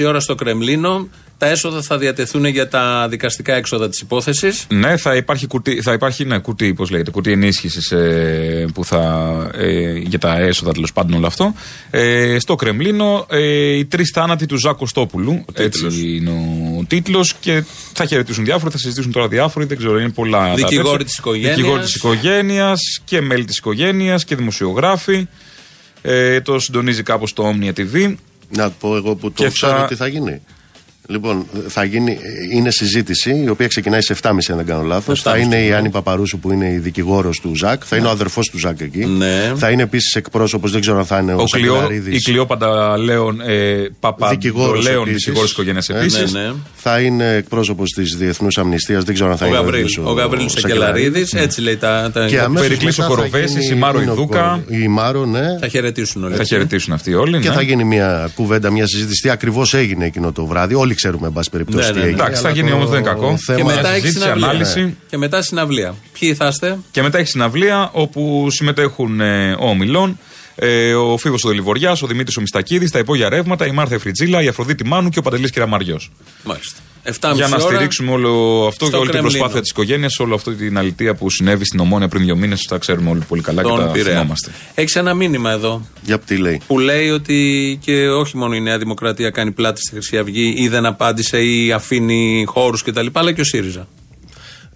7,5 0.00 0.06
ώρα 0.06 0.20
στο 0.20 0.34
Κρεμλίνο. 0.34 1.08
Τα 1.38 1.46
έσοδα 1.46 1.82
θα 1.82 1.98
διατεθούν 1.98 2.44
για 2.44 2.68
τα 2.68 3.06
δικαστικά 3.10 3.54
έξοδα 3.54 3.88
της 3.88 4.00
υπόθεσης. 4.00 4.66
Ναι, 4.68 4.96
θα 4.96 5.14
υπάρχει 5.16 5.46
κουτί, 5.46 5.82
θα 5.82 5.92
υπάρχει, 5.92 6.24
ναι, 6.24 6.38
κουτί, 6.38 6.74
πώς 6.74 6.90
λέγεται, 6.90 7.10
κουτί 7.10 7.32
ενίσχυσης 7.32 7.92
που 8.74 8.84
θα. 8.84 9.50
Ε, 9.54 9.92
για 9.98 10.18
τα 10.18 10.36
έσοδα 10.38 10.72
τέλος 10.72 10.92
πάντων 10.92 11.16
όλο 11.16 11.26
αυτό. 11.26 11.54
Ε, 11.90 12.38
στο 12.38 12.54
Κρεμλίνο, 12.54 13.26
ε, 13.30 13.76
οι 13.76 13.84
τρεις 13.84 14.10
θάνατοι 14.14 14.46
του 14.46 14.56
Ζάκ 14.56 14.76
Κωστόπουλου. 14.76 15.44
Έτσι 15.54 15.86
είναι 16.16 16.30
ο 16.30 16.84
τίτλος 16.86 17.34
και 17.40 17.64
θα 17.92 18.04
χαιρετήσουν 18.06 18.44
διάφοροι, 18.44 18.70
θα 18.72 18.78
συζητήσουν 18.78 19.12
τώρα 19.12 19.28
διάφοροι, 19.28 19.66
δεν 19.66 19.76
ξέρω, 19.78 19.98
είναι 19.98 20.08
πολλά. 20.10 20.38
τα 20.48 20.54
Δικηγόροι 20.54 20.88
τέτοια. 20.90 21.04
της 21.04 21.16
οικογένειας. 21.18 21.56
Δικηγόροι 21.56 21.82
της 21.82 21.94
οικογένειας 21.94 22.80
και 23.04 23.20
μέλη 23.20 23.44
της 23.44 23.56
οικογένειας 23.58 24.24
και 24.24 24.36
δημοσιογράφοι. 24.36 25.26
Ε, 26.02 26.40
το 26.40 26.58
συντονίζει 26.58 27.02
κάπως 27.02 27.32
το 27.32 27.52
Omnia 27.54 27.72
TV. 27.80 28.14
Να 28.48 28.70
πω 28.70 28.96
εγώ 28.96 29.14
που 29.14 29.32
το 29.32 29.42
Και 29.42 29.50
ξέρω 29.50 29.76
θα- 29.78 29.84
τι 29.86 29.94
θα 29.94 30.06
γίνει. 30.06 30.40
Λοιπόν, 31.10 31.46
θα 31.68 31.84
γίνει, 31.84 32.18
είναι 32.52 32.70
συζήτηση 32.70 33.42
η 33.44 33.48
οποία 33.48 33.66
ξεκινάει 33.66 34.00
σε 34.02 34.14
7.30 34.22 34.28
αν 34.50 34.56
δεν 34.56 34.66
κάνω 34.66 34.82
λάθος. 34.82 35.18
7.30, 35.22 35.22
Θα 35.32 35.36
είναι 35.38 35.56
η 35.56 35.68
ναι. 35.68 35.74
Άννη 35.74 35.90
Παπαρούσου 35.90 36.38
που 36.38 36.52
είναι 36.52 36.70
η 36.72 36.78
δικηγόρος 36.78 37.40
του 37.40 37.56
Ζακ. 37.56 37.82
Θα 37.86 37.96
είναι 37.96 38.06
ο 38.06 38.10
αδερφός 38.10 38.46
του 38.48 38.58
Ζακ 38.58 38.80
εκεί. 38.80 39.04
Ναι. 39.04 39.52
Θα 39.56 39.70
είναι 39.70 39.82
επίσης 39.82 40.14
εκπρόσωπος, 40.14 40.70
δεν 40.72 40.80
ξέρω 40.80 40.98
αν 40.98 41.06
θα 41.06 41.18
είναι 41.18 41.32
ο, 41.34 41.40
Ο 41.40 41.44
Κλειό, 41.44 41.72
Σακελαρίδης. 41.74 42.20
η 42.20 42.22
Κλειό 42.22 42.46
Πανταλέων, 42.46 43.40
ε, 43.40 43.74
Δικηγόρος 43.74 43.96
Παπαδολέων, 44.00 45.02
επίσης. 45.02 45.24
δικηγόρος 45.24 45.50
οικογένειας 45.52 45.88
Ε, 45.88 45.98
επίσης. 45.98 46.32
Ναι, 46.32 46.40
ναι. 46.40 46.52
Θα 46.74 47.00
είναι 47.00 47.34
εκπρόσωπος 47.34 47.90
της 47.90 48.16
Διεθνούς 48.16 48.58
Αμνηστίας, 48.58 49.04
δεν 49.04 49.14
ξέρω 49.14 49.30
αν 49.30 49.36
θα 49.36 49.44
Ο 49.44 49.48
είναι 49.48 49.56
Γαβρίλ. 49.56 49.74
ίδιος 49.80 49.98
Ο 49.98 50.12
Γαβρίλ 50.12 50.48
Σακελαρίδης. 50.48 51.32
Έτσι 51.32 51.60
λέει 51.60 51.76
τα. 51.76 52.10
τα 52.12 52.26
Και 52.26 52.36
τα- 52.36 52.44
αμέσως 52.44 52.68
Περικλής 52.68 52.96
μετά 52.98 53.08
ο 53.10 53.14
θα 53.14 53.16
Κοροβέσης, 53.16 53.60
γίνει- 53.62 53.76
η 53.76 53.78
Μάρο 53.78 54.00
είναι 54.00 54.10
ο 54.10 54.12
Ιδούκα. 54.14 54.62
Κορο- 54.66 54.80
Η 54.82 54.88
Μάρο, 54.88 55.24
ναι. 55.26 55.58
Θα 55.60 55.68
χαιρετήσουν 55.68 56.24
όλοι. 56.24 56.34
Θα 56.34 56.44
χαιρετήσουν 56.44 56.92
αυτοί 56.92 57.14
όλοι. 57.14 57.38
Και 57.40 57.48
ναι. 57.48 57.54
θα 57.54 57.62
γίνει 57.62 57.84
μια 57.84 58.30
κουβέντα, 58.34 58.70
μια 58.70 58.86
συζήτηση. 58.86 59.22
Τι 59.22 59.30
ακριβώς 59.30 59.74
έγινε 59.74 60.06
εκείνο 60.06 60.32
το 60.32 60.46
βράδυ. 60.46 60.74
Όλοι 60.74 60.94
ξέρουμε, 61.00 61.26
εν 61.26 61.32
πάση 61.32 61.50
περιπτώσει, 61.50 61.86
Ναι, 61.86 61.92
τι 61.92 61.92
ναι, 61.92 62.00
ναι. 62.00 62.06
έγινε. 62.06 62.22
Εντάξει, 62.22 62.42
θα 62.42 62.48
Αλλά 62.48 62.56
γίνει 62.56 62.68
το 62.70 62.76
όμως 62.76 62.90
δεν 62.90 62.98
είναι 63.00 63.08
κακό. 63.08 63.36
θέμα- 63.36 63.58
Και 63.58 63.64
μετά 63.64 63.88
έχει 63.88 64.00
συζήτηση, 64.00 64.20
συναυλία. 64.20 64.46
ανάλυση. 64.48 64.96
Και 65.10 65.16
μετά 65.16 65.42
συναυλία. 65.42 65.94
Ποιοι 66.18 66.34
θα 66.34 66.46
είστε; 66.46 66.78
Και 66.90 67.02
μετά 67.02 67.18
έχει 67.18 67.28
συναυλία 67.28 67.90
όπου 67.92 68.46
συμμετέχουν 68.50 69.20
ε, 69.20 69.56
ο 69.58 69.74
Μιλών, 69.74 70.18
ε, 70.60 70.94
ο 70.94 71.16
Φίβος 71.16 71.44
ο 71.44 71.48
Δελιβοριάς, 71.48 72.02
ο 72.02 72.06
Δημήτρης 72.06 72.36
ο 72.36 72.40
Μιστακίδης, 72.40 72.90
τα 72.90 72.98
υπόγεια 72.98 73.28
ρεύματα, 73.28 73.66
η 73.66 73.70
Μάρθα 73.70 73.94
Εφριτζίλα, 73.94 74.42
η 74.42 74.48
Αφροδίτη 74.48 74.84
Μάνου 74.86 75.08
και 75.08 75.18
ο 75.18 75.22
Παντελής 75.22 75.50
Κυραμαριό. 75.50 76.00
Μάλιστα. 76.44 76.78
7,5 77.04 77.34
Για 77.34 77.48
να 77.48 77.56
ώρα. 77.56 77.64
στηρίξουμε 77.74 78.10
όλο 78.12 78.64
αυτό 78.66 78.84
και 78.84 78.90
στο 78.90 78.98
όλη 78.98 79.06
την 79.10 79.18
Κρεμλίνο. 79.18 79.30
προσπάθεια 79.30 79.60
της 79.60 79.70
οικογένειας, 79.70 80.18
όλη 80.18 80.34
αυτή 80.34 80.54
την 80.54 80.78
αλητία 80.78 81.14
που 81.14 81.30
συνέβη 81.30 81.64
στην 81.64 81.80
Ομόνια 81.80 82.08
πριν 82.08 82.24
δύο 82.24 82.36
μήνες. 82.36 82.60
Τα 82.68 82.78
ξέρουμε 82.78 83.10
όλοι 83.10 83.22
πολύ 83.28 83.42
καλά 83.42 83.62
και 83.62 83.68
Τον 83.68 83.78
τα 83.78 83.90
Πειραιά. 83.90 84.16
θυμόμαστε. 84.16 84.50
Έχεις 84.74 84.96
ένα 84.96 85.14
μήνυμα 85.14 85.50
εδώ 85.50 85.86
Για 86.02 86.18
τι 86.18 86.36
λέει; 86.36 86.60
που 86.66 86.78
λέει 86.78 87.08
ότι 87.10 87.78
και 87.84 88.08
όχι 88.08 88.36
μόνο 88.36 88.54
η 88.54 88.60
Νέα 88.60 88.78
Δημοκρατία 88.78 89.30
κάνει 89.30 89.50
πλάτη 89.52 89.80
στη 89.80 89.90
Χρυσή 89.90 90.18
Αυγή 90.18 90.54
ή 90.56 90.68
δεν 90.68 90.86
απάντησε 90.86 91.38
ή 91.42 91.72
αφήνει 91.72 92.44
χώρους 92.48 92.82
κτλ. 92.82 93.06
αλλά 93.12 93.32
και 93.32 93.40
ο 93.40 93.44
ΣΥΡΙΖΑ. 93.44 93.88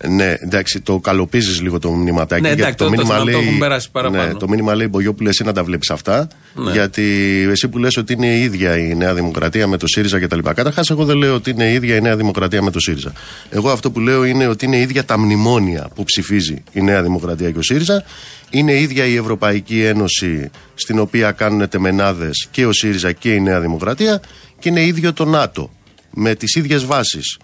Ναι, 0.08 0.34
εντάξει, 0.38 0.80
το 0.80 0.98
καλοπίζεις 0.98 1.60
λίγο 1.60 1.78
το 1.78 1.90
μηνυματάκι. 1.92 2.40
Ναι, 2.42 2.46
γιατί 2.48 2.62
εντάξει, 2.62 2.78
το- 2.78 2.84
το- 3.02 3.24
το 3.24 3.38
έχουν 3.38 3.58
περάσει 3.58 3.90
παραπάνω. 3.90 4.26
Ναι, 4.26 4.34
το 4.34 4.48
μήνυμα 4.48 4.74
λέει 4.74 4.86
Μπογιόπουλε, 4.90 5.28
εσύ 5.28 5.44
να 5.44 5.52
τα 5.52 5.64
βλέπεις 5.64 5.90
αυτά. 5.90 6.28
Ναι. 6.54 6.72
Γιατί 6.72 7.02
εσύ 7.50 7.68
που 7.68 7.78
λες 7.78 7.96
ότι 7.96 8.12
είναι 8.12 8.26
η 8.26 8.42
ίδια 8.42 8.78
η 8.78 8.94
Νέα 8.94 9.14
Δημοκρατία 9.14 9.66
με 9.66 9.76
το 9.76 9.86
ΣΥΡΙΖΑ 9.86 10.20
κτλ. 10.20 10.38
Καταρχάς, 10.38 10.90
εγώ 10.90 11.04
δεν 11.04 11.16
λέω 11.16 11.34
ότι 11.34 11.50
είναι 11.50 11.70
η 11.70 11.74
ίδια 11.74 11.96
η 11.96 12.00
Νέα 12.00 12.16
Δημοκρατία 12.16 12.62
με 12.62 12.70
το 12.70 12.80
ΣΥΡΙΖΑ. 12.80 13.12
Εγώ 13.50 13.70
αυτό 13.70 13.90
που 13.90 14.00
λέω 14.00 14.24
είναι 14.24 14.46
ότι 14.46 14.64
είναι 14.64 14.76
η 14.76 14.80
ίδια 14.80 15.04
τα 15.04 15.18
μνημόνια 15.18 15.88
που 15.94 16.04
ψηφίζει 16.04 16.62
η 16.72 16.80
Νέα 16.82 17.02
Δημοκρατία 17.02 17.50
και 17.50 17.58
ο 17.58 17.62
ΣΥΡΙΖΑ. 17.62 18.04
Είναι 18.50 18.72
η 18.72 18.82
ίδια 18.82 19.04
η 19.04 19.16
Ευρωπαϊκή 19.16 19.82
Ένωση 19.82 20.50
στην 20.74 20.98
οποία 20.98 21.30
κάνουν 21.32 21.68
τεμενάδες 21.68 22.48
και 22.50 22.66
ο 22.66 22.72
ΣΥΡΙΖΑ 22.72 23.12
και 23.12 23.34
η 23.34 23.40
Νέα 23.40 23.60
Δημοκρατία. 23.60 24.20
Και 24.58 24.68
είναι 24.68 24.84
ίδιο 24.84 25.12
το 25.12 25.24
ΝΑΤΟ 25.24 25.70
με 26.10 26.34
τις 26.34 26.54
ίδιες 26.54 26.84
βάσεις 26.84 27.38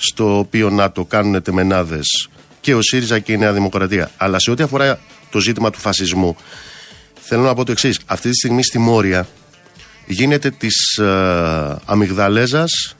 στο 0.00 0.38
οποίο 0.38 0.70
ΝΑΤΟ 0.70 1.04
κάνουν 1.04 1.42
τεμενάδες 1.42 2.28
και 2.60 2.74
ο 2.74 2.82
ΣΥΡΙΖΑ 2.82 3.18
και 3.18 3.32
η 3.32 3.36
Νέα 3.36 3.52
Δημοκρατία. 3.52 4.10
Αλλά 4.16 4.38
σε 4.38 4.50
ό,τι 4.50 4.62
αφορά 4.62 5.00
το 5.30 5.38
ζήτημα 5.38 5.70
του 5.70 5.78
φασισμού, 5.78 6.36
Θέλω 7.32 7.42
να 7.42 7.54
πω 7.54 7.64
το 7.64 7.72
εξής. 7.72 8.00
Αυτή 8.06 8.30
τη 8.30 8.34
στιγμή 8.34 8.62
στη 8.62 8.78
Μόρια 8.78 9.28
γίνεται 10.06 10.50
της 10.50 10.96
ε, 10.96 11.04
αμυγδαλέζας 11.84 12.96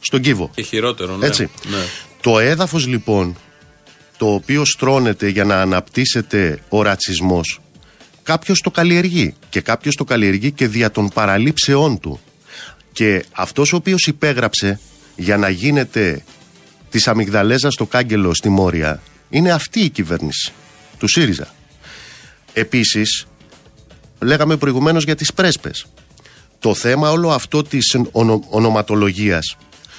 στον 0.00 0.20
κύβο. 0.20 0.50
Και 0.54 0.62
χειρότερο, 0.62 1.16
ναι. 1.16 1.26
Έτσι. 1.26 1.50
Ναι. 1.70 1.84
Το 2.20 2.38
έδαφος 2.38 2.86
λοιπόν 2.86 3.36
το 4.16 4.34
οποίο 4.34 4.64
στρώνεται 4.64 5.28
για 5.28 5.44
να 5.44 5.60
αναπτύσσεται 5.60 6.62
ο 6.68 6.82
ρατσισμός 6.82 7.60
κάποιος 8.22 8.60
το 8.60 8.70
καλλιεργεί 8.70 9.34
και 9.48 9.60
κάποιος 9.60 9.94
το 9.94 10.04
καλλιεργεί 10.04 10.50
και 10.50 10.66
δια 10.66 10.90
των 10.90 11.08
παραλήψεών 11.08 12.00
του 12.00 12.20
και 12.92 13.24
αυτός 13.32 13.72
ο 13.72 13.76
οποίος 13.76 14.06
υπέγραψε 14.06 14.80
για 15.16 15.36
να 15.36 15.48
γίνεται 15.48 16.24
της 16.90 17.08
αμυγδαλέζας 17.08 17.72
στο 17.72 17.86
κάγκελο 17.86 18.34
στη 18.34 18.48
Μόρια 18.48 19.02
είναι 19.30 19.52
αυτή 19.52 19.80
η 19.80 19.88
κυβέρνηση 19.88 20.52
του 20.98 21.08
ΣΥΡΙΖΑ. 21.08 21.48
Επίσης 22.52 23.26
λέγαμε 24.20 24.56
προηγουμένως 24.56 25.04
για 25.04 25.14
τις 25.14 25.32
πρέσπες 25.32 25.86
το 26.58 26.74
θέμα 26.74 27.10
όλο 27.10 27.30
αυτό 27.30 27.62
της 27.62 27.96
ονο, 28.12 28.42
ονοματολογίας 28.48 29.56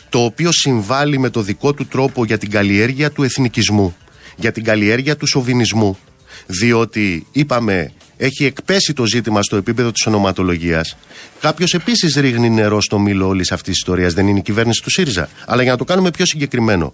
το 0.09 0.23
οποίο 0.23 0.51
συμβάλλει 0.51 1.17
με 1.19 1.29
το 1.29 1.41
δικό 1.41 1.73
του 1.73 1.85
τρόπο 1.85 2.25
για 2.25 2.37
την 2.37 2.49
καλλιέργεια 2.49 3.11
του 3.11 3.23
εθνικισμού, 3.23 3.95
για 4.35 4.51
την 4.51 4.63
καλλιέργεια 4.63 5.17
του 5.17 5.27
σοβινισμού, 5.27 5.97
διότι 6.45 7.27
είπαμε 7.31 7.91
έχει 8.17 8.45
εκπέσει 8.45 8.93
το 8.93 9.05
ζήτημα 9.05 9.41
στο 9.43 9.55
επίπεδο 9.55 9.91
της 9.91 10.05
ονοματολογίας. 10.05 10.97
Κάποιος 11.39 11.73
επίσης 11.73 12.15
ρίχνει 12.15 12.49
νερό 12.49 12.81
στο 12.81 12.99
μήλο 12.99 13.27
όλης 13.27 13.51
αυτής 13.51 13.69
της 13.69 13.77
ιστορίας, 13.77 14.13
δεν 14.13 14.27
είναι 14.27 14.39
η 14.39 14.41
κυβέρνηση 14.41 14.81
του 14.83 14.89
ΣΥΡΙΖΑ. 14.89 15.29
Αλλά 15.45 15.61
για 15.61 15.71
να 15.71 15.77
το 15.77 15.83
κάνουμε 15.83 16.11
πιο 16.11 16.25
συγκεκριμένο, 16.25 16.93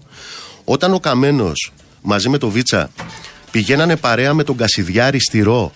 όταν 0.63 0.93
ο 0.93 0.99
Καμένος 0.99 1.71
μαζί 2.01 2.29
με 2.29 2.37
το 2.37 2.49
Βίτσα 2.49 2.89
πηγαίνανε 3.51 3.95
παρέα 3.95 4.33
με 4.33 4.43
τον 4.43 4.57
Κασιδιάρη 4.57 5.19
στη 5.19 5.41
Ρο 5.41 5.71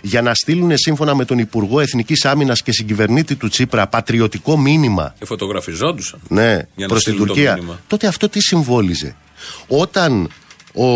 για 0.00 0.22
να 0.22 0.34
στείλουν 0.34 0.70
σύμφωνα 0.74 1.14
με 1.14 1.24
τον 1.24 1.38
Υπουργό 1.38 1.80
Εθνικής 1.80 2.24
Άμυνας 2.24 2.62
και 2.62 2.72
συγκυβερνήτη 2.72 3.34
του 3.36 3.48
Τσίπρα 3.48 3.86
πατριωτικό 3.86 4.58
μήνυμα. 4.58 5.14
Και 5.18 5.24
φωτογραφιζόντουσαν. 5.24 6.20
Ναι, 6.28 6.52
Για 6.52 6.66
να 6.76 6.86
προς 6.86 7.02
την 7.02 7.12
στείλουν 7.12 7.26
το 7.26 7.32
Τουρκία. 7.32 7.54
μήνυμα. 7.54 7.80
Τότε 7.86 8.06
αυτό 8.06 8.28
τι 8.28 8.40
συμβόλιζε; 8.40 9.16
Όταν 9.66 10.28
ο, 10.74 10.86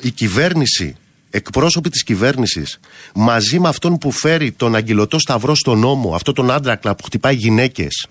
η 0.00 0.10
κυβέρνηση, 0.10 0.96
εκπρόσωποι 1.30 1.90
της 1.90 2.02
κυβέρνησης, 2.02 2.80
μαζί 3.14 3.58
με 3.58 3.68
αυτόν 3.68 3.98
που 3.98 4.10
φέρει 4.10 4.52
τον 4.52 4.74
αγγελωτό 4.74 5.18
σταυρό 5.18 5.54
στον 5.54 5.78
νόμο, 5.78 6.14
αυτό 6.14 6.32
τον 6.32 6.50
άντρακλα 6.50 6.94
που 6.94 7.04
χτυπάει 7.04 7.34
γυναίκες, 7.34 8.06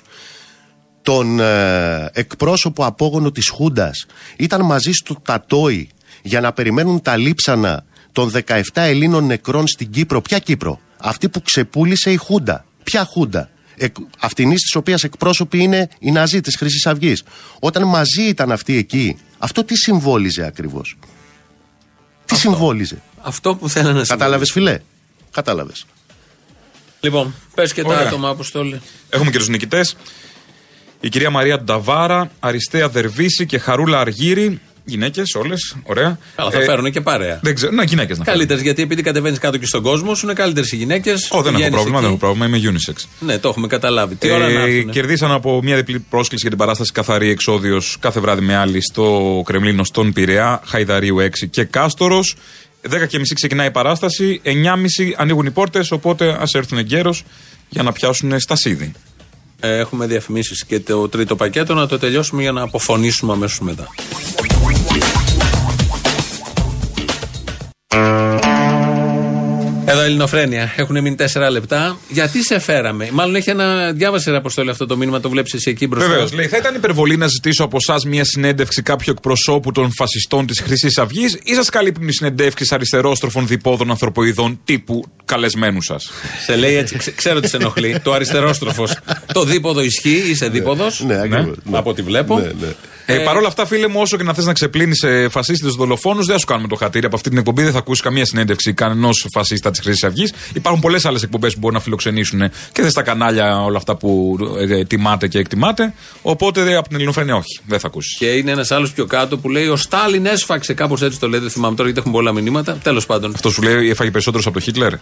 τον 1.01 1.39
ε, 1.39 2.09
εκπρόσωπο 2.13 2.85
απόγονο 2.85 3.31
της 3.31 3.49
Χούντας, 3.49 4.05
ήταν 4.37 4.65
μαζί 4.65 4.91
στο 4.91 5.15
Τατόι 5.21 5.89
για 6.21 6.41
να 6.41 6.53
περιμένουν 6.53 7.01
τα 7.01 7.17
λείψανα 7.17 7.85
των 8.11 8.31
17 8.47 8.61
Ελλήνων 8.73 9.25
νεκρών 9.25 9.67
στην 9.67 9.89
Κύπρο. 9.89 10.21
Ποια 10.21 10.39
Κύπρο; 10.39 10.79
Αυτή 10.97 11.29
που 11.29 11.41
ξεπούλησε 11.41 12.11
η 12.11 12.15
Χούντα. 12.15 12.65
Ποια 12.83 13.05
Χούντα; 13.05 13.49
Εκ, 13.77 13.95
αυτήν 14.19 14.49
της 14.49 14.75
οποίας 14.75 15.03
εκπρόσωποι 15.03 15.57
είναι 15.57 15.89
οι 15.99 16.11
Ναζί 16.11 16.41
της 16.41 16.55
Χρυσής 16.55 16.85
Αυγής. 16.85 17.23
Όταν 17.59 17.87
μαζί 17.87 18.21
ήταν 18.21 18.51
αυτοί 18.51 18.77
εκεί, 18.77 19.17
αυτό 19.37 19.63
τι 19.63 19.75
συμβόλιζε 19.75 20.45
ακριβώς; 20.45 20.97
Τι 22.27 22.35
συμβόλιζε; 22.35 23.01
Αυτό 23.21 23.55
που 23.55 23.69
θέλανε 23.69 23.99
να 23.99 24.05
Κατάλαβες, 24.05 24.51
φιλέ; 24.51 24.79
Κατάλαβες. 25.31 25.85
Λοιπόν, 26.99 27.33
πες 27.55 27.73
και 27.73 27.81
τα 27.81 27.87
Ωραία. 27.87 28.07
άτομα, 28.07 28.29
Αποστόλη. 28.29 28.81
Έχουμε 29.09 29.31
και 29.31 29.37
τους 29.37 29.47
νικητές. 29.47 29.95
Η 30.99 31.09
κυρία 31.09 31.29
Μαρία 31.29 31.59
Νταβάρα, 31.59 32.31
Αριστεία 32.39 32.89
Δερβίση 32.89 33.45
και 33.45 33.57
Χαρούλα 33.57 33.99
Αργύρη. 33.99 34.61
Γυναίκες, 34.89 35.35
όλες. 35.35 35.75
Ωραία. 35.83 36.17
Καλά, 36.35 36.51
θα 36.51 36.61
Ε, 36.61 36.63
φέρουν 36.63 36.91
και 36.91 37.01
παρέα. 37.01 37.39
Δεν 37.43 37.55
ξέρω. 37.55 37.71
Να, 37.71 37.83
γυναίκες 37.83 38.17
να 38.17 38.23
φέρουν. 38.23 38.37
Καλύτερες, 38.39 38.61
γιατί 38.63 38.81
επειδή 38.81 39.01
κατεβαίνεις 39.01 39.39
κάτω 39.39 39.57
και 39.57 39.65
στον 39.65 39.81
κόσμο, 39.81 40.15
σου 40.15 40.25
είναι 40.25 40.33
καλύτερες 40.35 40.71
οι 40.71 40.75
γυναίκες. 40.75 41.27
Ω, 41.31 41.41
δεν 41.41 41.55
έχω 41.55 41.69
πρόβλημα, 41.69 41.99
δεν 41.99 42.09
έχω 42.09 42.17
πρόβλημα. 42.17 42.45
Είμαι 42.57 42.71
unisex. 42.71 42.95
Ναι, 43.19 43.37
το 43.37 43.49
έχουμε 43.49 43.67
καταλάβει. 43.67 44.15
Τι 44.15 44.31
ώρα 44.31 44.49
να 44.49 44.61
Ε, 44.61 44.63
έρθουνε; 44.63 44.91
κερδίσαν 44.91 45.31
από 45.31 45.61
μια 45.63 45.75
διπλή 45.75 45.99
πρόσκληση 45.99 46.41
για 46.41 46.49
την 46.49 46.59
παράσταση 46.59 46.91
Καθαρή 46.91 47.29
Εξόδιος 47.29 47.97
κάθε 47.99 48.19
βράδυ 48.19 48.41
με 48.41 48.55
άλλη 48.55 48.81
στο 48.81 49.41
Κρεμλίνο 49.45 49.83
στον 49.83 50.13
Πειραιά, 50.13 50.61
Χαϊδαρίου 50.65 51.17
6 51.19 51.47
και 51.49 51.63
Κάστορος. 51.63 52.35
10.30 52.89 53.33
ξεκινάει 53.33 53.67
η 53.67 53.71
παράσταση, 53.71 54.41
9.30 54.43 54.53
ανοίγουν 55.17 55.45
οι 55.45 55.51
πόρτες, 55.51 55.91
οπότε 55.91 56.37
ας 56.39 56.53
έρθουν 56.53 56.77
εγκαίρως 56.77 57.23
για 57.69 57.83
να 57.83 57.91
πιάσουν 57.91 58.39
στα 58.39 58.55
σίδη. 58.55 58.91
Ε, 58.95 58.99
έχουμε 59.59 60.05
διαφημίσεις 60.05 60.65
και 60.65 60.79
το 60.79 61.09
τρίτο 61.09 61.35
πακέτο 61.35 61.73
να 61.73 61.87
το 61.87 61.99
τελειώσουμε 61.99 62.41
για 62.41 62.51
να 62.51 62.61
αποφωνήσουμε 62.61 63.33
αμέσως 63.33 63.59
μετά. 63.59 63.87
Εδώ 69.89 70.01
Ελληνοφρένια. 70.01 70.73
Έχουν 70.75 71.01
μείνει 71.01 71.15
τέσσερα 71.15 71.49
λεπτά. 71.51 71.97
Γιατί 72.09 72.43
σε 72.43 72.59
φέραμε; 72.59 73.09
Μάλλον 73.11 73.35
έχει 73.35 73.49
ένα. 73.49 73.91
Διάβασες 73.91 74.31
ρε 74.31 74.37
Αποστόλη 74.37 74.69
αυτό 74.69 74.85
το 74.85 74.97
μήνυμα, 74.97 75.19
το 75.19 75.29
βλέπεις 75.29 75.53
εσύ 75.53 75.69
εκεί 75.69 75.87
μπροστά; 75.87 76.09
Βεβαίως, 76.09 76.33
λέει, 76.33 76.47
θα 76.47 76.57
ήταν 76.57 76.75
υπερβολή 76.75 77.17
να 77.17 77.27
ζητήσω 77.27 77.63
από 77.63 77.77
εσά 77.87 77.95
μια 78.07 78.23
συνέντευξη 78.25 78.81
κάποιου 78.81 79.13
εκπροσώπου 79.15 79.71
των 79.71 79.91
φασιστών 79.95 80.45
της 80.47 80.59
Χρυσής 80.59 80.97
Αυγής 80.97 81.39
ή 81.43 81.53
σας 81.53 81.69
καλύπτουν 81.69 82.07
οι 82.07 82.13
συνεντεύξει 82.13 82.65
αριστερόστροφων 82.69 83.47
διπόδων 83.47 83.89
ανθρωποειδών 83.89 84.59
τύπου 84.63 85.03
καλεσμένου 85.25 85.81
σας. 85.81 86.11
Σε 86.45 86.55
λέει 86.55 86.75
έτσι, 86.75 86.97
ξε- 86.97 87.15
ξέρω 87.15 87.39
τι 87.39 87.47
σε 87.47 87.57
ενοχλεί. 87.57 87.99
το 88.03 88.11
αριστερόστροφος. 88.13 88.97
το 89.33 89.43
δίποδο 89.43 89.81
ισχύει, 89.81 90.23
είσαι 90.29 90.47
δίποδος. 90.49 91.03
Ναι, 91.03 91.15
ακριβώς, 91.21 91.55
ναι. 91.63 91.77
Από 91.77 91.89
ό,τι 91.89 92.01
βλέπω. 92.01 92.39
Ναι, 92.39 92.45
ναι. 92.45 92.67
Ε, 93.09 93.17
Παρ' 93.17 93.37
όλα 93.37 93.47
αυτά, 93.47 93.65
φίλε 93.65 93.87
μου, 93.87 93.99
όσο 94.01 94.17
και 94.17 94.23
να 94.23 94.33
θες 94.33 94.45
να 94.45 94.53
ξεπλύνεις 94.53 95.03
ε, 95.03 95.27
φασίστες 95.31 95.73
δολοφόνους, 95.73 96.25
δεν 96.25 96.33
θα 96.33 96.39
σου 96.39 96.45
κάνουμε 96.45 96.67
το 96.67 96.75
χατήρι. 96.75 97.05
Από 97.05 97.15
αυτή 97.15 97.29
την 97.29 97.37
εκπομπή 97.37 97.63
δεν 97.63 97.71
θα 97.71 97.77
ακούσεις 97.77 98.03
καμία 98.03 98.25
συνέντευξη 98.25 98.73
κανενός 98.73 99.27
φασίστα 99.33 99.71
της 99.71 99.79
Χρυσής 99.79 100.03
Αυγής. 100.03 100.33
Υπάρχουν 100.53 100.81
πολλές 100.81 101.05
άλλες 101.05 101.23
εκπομπές 101.23 101.53
που 101.53 101.59
μπορούν 101.59 101.75
να 101.75 101.81
φιλοξενήσουν 101.81 102.41
ε, 102.41 102.51
και 102.71 102.81
δεν 102.81 102.91
στα 102.91 103.01
κανάλια 103.01 103.63
όλα 103.63 103.77
αυτά 103.77 103.95
που 103.95 104.37
ε, 104.69 104.83
τιμάτε 104.85 105.27
και 105.27 105.39
εκτιμάτε. 105.39 105.93
Οπότε 106.21 106.71
ε, 106.71 106.75
από 106.75 106.87
την 106.87 106.95
Ελληνοφρένεια, 106.95 107.35
όχι, 107.35 107.59
δεν 107.65 107.79
θα 107.79 107.87
ακούσεις. 107.87 108.17
Και 108.17 108.25
είναι 108.25 108.51
ένας 108.51 108.71
άλλος 108.71 108.91
πιο 108.93 109.05
κάτω 109.05 109.37
που 109.37 109.49
λέει: 109.49 109.67
Ο 109.67 109.75
Στάλιν 109.75 110.25
έσφαξε. 110.25 110.73
Κάπως 110.73 111.01
έτσι 111.01 111.19
το 111.19 111.27
λέει, 111.29 111.39
δεν 111.39 111.49
θυμάμαι 111.49 111.75
τώρα 111.75 111.89
γιατί 111.89 111.99
έχουν 111.99 112.11
πολλά 112.11 112.31
μηνύματα. 112.31 112.77
Τέλος 112.83 113.05
πάντων. 113.05 113.31
Αυτό 113.33 113.49
σου 113.49 113.61
λέει 113.61 113.89
έφαγε 113.89 114.11
περισσότερος 114.11 114.45
από 114.45 114.55
τον 114.55 114.63
Χίτλερ. 114.63 114.93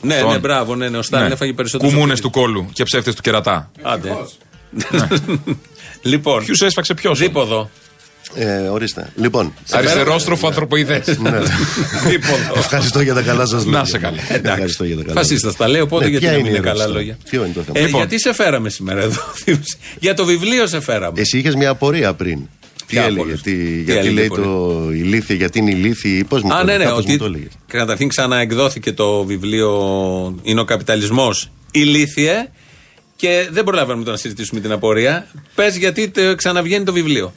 Ναι, 0.00 0.14
Αυτόν. 0.14 0.30
ναι, 0.30 0.38
μπράβο, 0.38 0.74
ναι, 0.74 0.88
ναι, 0.88 0.98
ο 0.98 1.02
Στάλιν 1.02 1.32
έφαγε 1.32 1.52
περισσότερος. 1.52 1.92
Κουμούνες 1.92 2.20
του 2.20 2.30
κόλου 2.30 2.68
και 2.72 2.82
ψεύτες 2.84 3.14
του 3.14 3.22
κερατά. 3.22 3.70
Άντε. 3.82 4.16
λοιπόν. 6.02 6.44
Ποιους 6.44 6.60
έσφαξε 6.60 6.94
ποιος. 6.94 7.18
Δίποδο. 7.18 7.70
Ε, 8.34 8.58
ορίστε. 8.68 9.12
Λοιπόν, 9.16 9.52
Αριστερόστροφο 9.70 10.46
ανθρωποειδές. 10.46 11.06
ναι. 11.18 11.30
Δίποδο. 12.08 12.52
ευχαριστώ 12.56 13.00
για 13.00 13.14
τα 13.14 13.22
καλά 13.22 13.46
σας 13.46 13.64
λόγια. 13.64 13.78
Να 13.78 13.84
σε 13.84 13.98
καλά. 13.98 14.18
Ευχαριστώ 14.28 14.84
για 14.84 14.96
τα 14.96 15.02
καλά. 15.02 15.20
Φασίστας 15.20 15.56
τα 15.56 15.68
λέει, 15.68 15.80
οπότε 15.80 16.04
Ναι, 16.04 16.10
γιατί 16.10 16.24
ποια 16.24 16.32
να 16.34 16.38
είναι 16.38 16.48
μην 16.48 16.54
η 16.56 16.58
είναι 16.62 16.68
καλά 16.68 16.82
ερώτηση; 16.84 17.06
λόγια; 17.06 17.16
τώρα; 17.24 17.30
Ποιο 17.30 17.44
είναι 17.44 17.54
το 17.54 17.62
θέμα; 17.62 17.78
Ε, 17.78 17.82
Λοιπόν. 17.84 18.00
Γιατί 18.00 18.20
σε 18.20 18.32
φέραμε 18.34 18.68
σήμερα 18.70 19.00
εδώ, 19.00 19.20
Για 20.00 20.14
το 20.14 20.24
βιβλίο 20.24 20.66
σε 20.66 20.80
φέραμε. 20.80 21.20
Εσύ 21.20 21.38
είχες 21.38 21.54
μια 21.54 21.70
απορία 21.70 22.14
πριν. 22.14 22.38
Τι 22.76 22.84
Ποια 22.86 23.02
έλεγε, 23.02 23.18
απορία; 23.20 23.36
τι, 23.36 23.52
Τι 23.52 23.82
γιατί 23.82 23.98
έλεγε 23.98 24.14
λέει 24.14 24.24
η 24.24 24.28
το 24.28 24.88
ηλίθεια, 24.92 25.34
γιατί 25.34 25.58
είναι 25.58 25.70
ηλίθιοι, 25.70 26.24
πώς 26.28 26.42
μου 26.42 26.52
Α, 26.54 26.58
το 26.58 26.64
ναι, 26.64 26.72
έλεγε, 26.72 26.84
ναι, 26.84 26.90
κάπως 26.90 27.04
μου 27.04 27.10
ότι 27.14 27.18
το 27.18 27.24
έλεγες; 27.24 27.52
καταρχήν 27.66 28.08
ξαναεκδόθηκε 28.08 28.92
το 28.92 29.24
βιβλίο 29.24 29.70
Είναι 30.42 30.60
ο 30.60 30.64
καπιταλισμός 30.64 31.50
ηλίθιε 31.70 32.48
και 33.18 33.48
δεν 33.50 33.64
προλαβαίνουμε 33.64 34.04
τώρα 34.04 34.16
να 34.16 34.22
συζητήσουμε 34.22 34.60
την 34.60 34.72
απορία. 34.72 35.26
Πες 35.54 35.76
γιατί 35.76 36.08
το 36.08 36.34
ξαναβγαίνει 36.34 36.84
το 36.84 36.92
βιβλίο. 36.92 37.32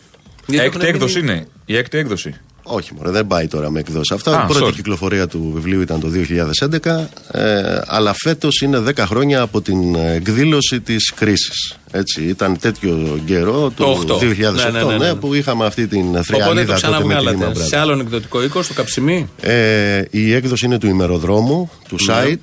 Γιατί 0.46 0.66
Έκτη 0.66 0.78
έχουν 0.78 0.90
έκδοση 0.96 1.16
μείνει- 1.22 1.30
είναι. 1.36 1.48
Η 1.66 1.78
έκτη 1.78 1.98
έκδοση. 1.98 2.36
Όχι, 2.64 2.94
μωρέ, 2.98 3.10
δεν 3.12 3.28
πάει 3.28 3.48
τώρα 3.48 3.70
με 3.72 3.80
εκδόσει. 3.80 4.14
Αυτά 4.14 4.40
Α, 4.40 4.44
η 4.44 4.48
πρώτη 4.48 4.66
sorry. 4.66 4.76
κυκλοφορία 4.76 5.28
του 5.28 5.52
βιβλίου 5.56 5.82
ήταν 5.82 6.00
το 6.00 6.08
2011, 6.10 7.10
ε, 7.32 7.80
αλλά 7.86 8.14
φέτος 8.24 8.62
είναι 8.62 8.80
10 8.80 9.06
χρόνια 9.06 9.42
από 9.42 9.62
την 9.62 9.96
εκδήλωση 9.96 10.80
της 10.82 11.12
κρίσης. 11.16 11.78
Έτσι, 11.92 12.24
ήταν 12.24 12.60
τέτοιο 12.60 13.20
καιρό 13.26 13.72
το, 13.76 13.84
Το 14.08 14.16
8. 14.16 14.18
2008 14.20 14.72
Ναι, 14.72 14.80
ναι, 14.84 14.84
ναι, 14.84 14.98
ναι. 14.98 15.14
που 15.16 15.34
είχαμε 15.34 15.66
αυτή 15.66 15.88
την 15.88 16.08
Οπότε 16.08 16.22
θριαλίδα 16.24 16.46
το 16.46 16.56
τότε 16.56 16.64
με 16.64 16.66
τη 16.66 16.76
ξαναβγάλατε 16.76 17.38
Lehman 17.40 17.58
Brothers. 17.58 17.68
σε 17.68 17.78
άλλον 17.78 18.00
εκδοτικό 18.00 18.44
οίκο, 18.44 18.62
στο 18.62 18.74
Καψιμί; 18.74 19.30
Ε, 19.42 20.02
η 20.10 20.34
έκδοση 20.34 20.66
είναι 20.66 20.78
του 20.78 20.88
ημεροδρόμου, 20.88 21.72
του 21.88 21.96
site. 22.10 22.36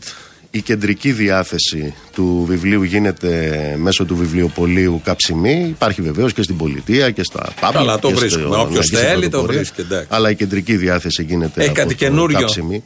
Η 0.51 0.61
κεντρική 0.63 1.13
διάθεση 1.13 1.95
του 2.13 2.45
βιβλίου 2.49 2.83
γίνεται 2.83 3.75
μέσω 3.79 4.05
του 4.05 4.17
βιβλιοπολίου 4.17 5.01
Καψιμή. 5.05 5.66
Υπάρχει 5.68 6.03
βεβαίως 6.03 6.33
και 6.33 6.43
στην 6.43 6.57
πολιτεία 6.57 7.11
και 7.11 7.22
στα 7.22 7.53
public. 7.61 7.70
Καλά, 7.72 7.99
το 7.99 8.09
και 8.09 8.14
στο- 8.14 8.20
βρίσκουμε. 8.20 8.57
ναι, 8.57 8.62
Όποιος 8.62 8.91
και 8.91 8.97
στην 8.97 9.09
θέλει, 9.09 9.22
το 9.22 9.29
πρωτοπορία. 9.29 9.57
βρίσκει, 9.57 9.81
εντάξει. 9.81 10.07
Αλλά 10.11 10.31
η 10.31 10.35
κεντρική 10.35 10.77
διάθεση 10.77 11.22
γίνεται 11.22 11.61
Έχει 11.61 11.68
από 11.68 11.79
κάτι 11.79 11.89
το 11.89 11.95
καινούριο. 11.95 12.39
Καψιμί. 12.39 12.85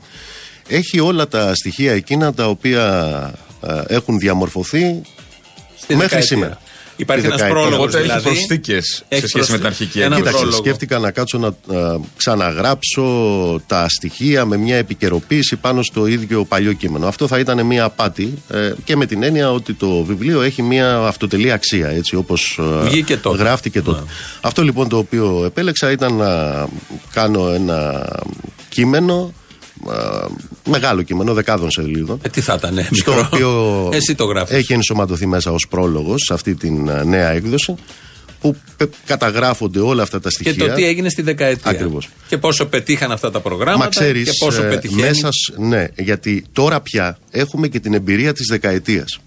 Έχει 0.68 1.00
όλα 1.00 1.28
τα 1.28 1.54
στοιχεία 1.54 1.92
εκείνα 1.92 2.34
τα 2.34 2.48
οποία 2.48 2.84
ε, 3.66 3.94
έχουν 3.94 4.18
διαμορφωθεί 4.18 5.00
Στη 5.76 5.94
μέχρι 5.94 6.08
δεκαετία. 6.08 6.22
σήμερα. 6.26 6.58
Υπάρχει 7.02 7.22
Τη 7.22 7.28
ένας 7.28 7.40
δεκαετία. 7.40 7.60
πρόλογος. 7.62 7.78
Οπότε 7.78 7.96
έχεις 7.98 8.08
δηλαδή. 8.10 8.28
προσθήκες 8.28 8.84
σε 8.86 9.04
Έχεις 9.08 9.28
σχέση 9.28 9.50
με 9.50 9.56
την 9.58 9.66
προσθήκες. 9.66 9.66
αρχική 9.66 9.98
Ένα 10.00 10.04
έκδοση. 10.16 10.20
Κοίταξε, 10.22 10.38
πρόλογο. 10.42 10.62
σκέφτηκα 10.62 10.98
να 10.98 11.10
κάτσω 11.10 11.38
να 11.38 11.46
ε, 11.46 11.98
ξαναγράψω 12.16 13.04
τα 13.66 13.86
στοιχεία 13.88 14.44
με 14.44 14.56
μια 14.56 14.76
επικαιροποίηση 14.76 15.56
πάνω 15.56 15.82
στο 15.82 16.06
ίδιο 16.06 16.44
παλιό 16.44 16.72
κείμενο. 16.72 17.06
Αυτό 17.06 17.26
θα 17.26 17.38
ήταν 17.38 17.66
μια 17.66 17.84
απάτη 17.84 18.34
ε, 18.50 18.72
και 18.84 18.96
με 18.96 19.06
την 19.06 19.22
έννοια 19.22 19.52
ότι 19.52 19.72
το 19.74 20.02
βιβλίο 20.02 20.40
έχει 20.42 20.62
μια 20.62 20.98
αυτοτελή 20.98 21.52
αξία, 21.52 21.88
έτσι 21.88 22.16
όπως 22.16 22.58
ε, 22.60 22.84
Βγήκε 22.84 23.16
τότε. 23.16 23.36
Ναι. 23.36 23.42
γράφτηκε 23.42 23.82
τότε. 23.82 24.02
Αυτό 24.40 24.62
λοιπόν 24.62 24.88
το 24.88 24.96
οποίο 24.98 25.42
επέλεξα 25.46 25.90
ήταν 25.90 26.14
να 26.14 26.66
κάνω 27.12 27.48
ένα 27.48 28.08
κείμενο 28.68 29.32
ε, 29.90 30.26
Μεγάλο 30.68 31.02
κείμενο, 31.02 31.34
δεκάδων 31.34 31.70
σελίδων. 31.70 32.18
Ε, 32.22 32.28
τι 32.28 32.40
θα 32.40 32.54
ήταν, 32.58 32.78
ε, 32.78 32.88
στο 32.92 33.12
μικρό. 33.12 33.28
οποίο 33.32 33.88
Εσύ 33.98 34.14
το 34.14 34.24
γράφεις. 34.24 34.56
έχει 34.56 34.72
ενσωματωθεί 34.72 35.26
μέσα 35.26 35.52
ως 35.52 35.66
πρόλογος 35.70 36.22
σε 36.26 36.34
αυτή 36.34 36.54
την 36.54 36.88
ε, 36.88 37.04
νέα 37.04 37.28
έκδοση 37.30 37.74
που 38.40 38.56
πε- 38.76 38.92
καταγράφονται 39.06 39.80
όλα 39.80 40.02
αυτά 40.02 40.20
τα 40.20 40.28
Και 40.28 40.34
στοιχεία. 40.34 40.68
το 40.68 40.74
τι 40.74 40.84
έγινε 40.84 41.08
στη 41.08 41.22
δεκαετία. 41.22 41.70
Ακριβώς. 41.70 42.08
Και 42.28 42.38
πόσο 42.38 42.66
πετύχαν 42.66 43.12
αυτά 43.12 43.30
τα 43.30 43.40
προγράμματα. 43.40 43.78
Μα 43.84 43.88
ξέρεις, 43.88 44.24
και 44.30 44.36
πόσο 44.44 44.62
ε, 44.62 44.68
πετυχαίνει. 44.68 45.00
μέσα, 45.00 45.28
σ- 45.32 45.58
ναι, 45.58 45.86
γιατί 45.98 46.44
τώρα 46.52 46.80
πια 46.80 47.18
έχουμε 47.30 47.68
και 47.68 47.80
την 47.80 47.94
εμπειρία 47.94 48.32
της 48.32 48.46
δεκαετίας. 48.50 49.20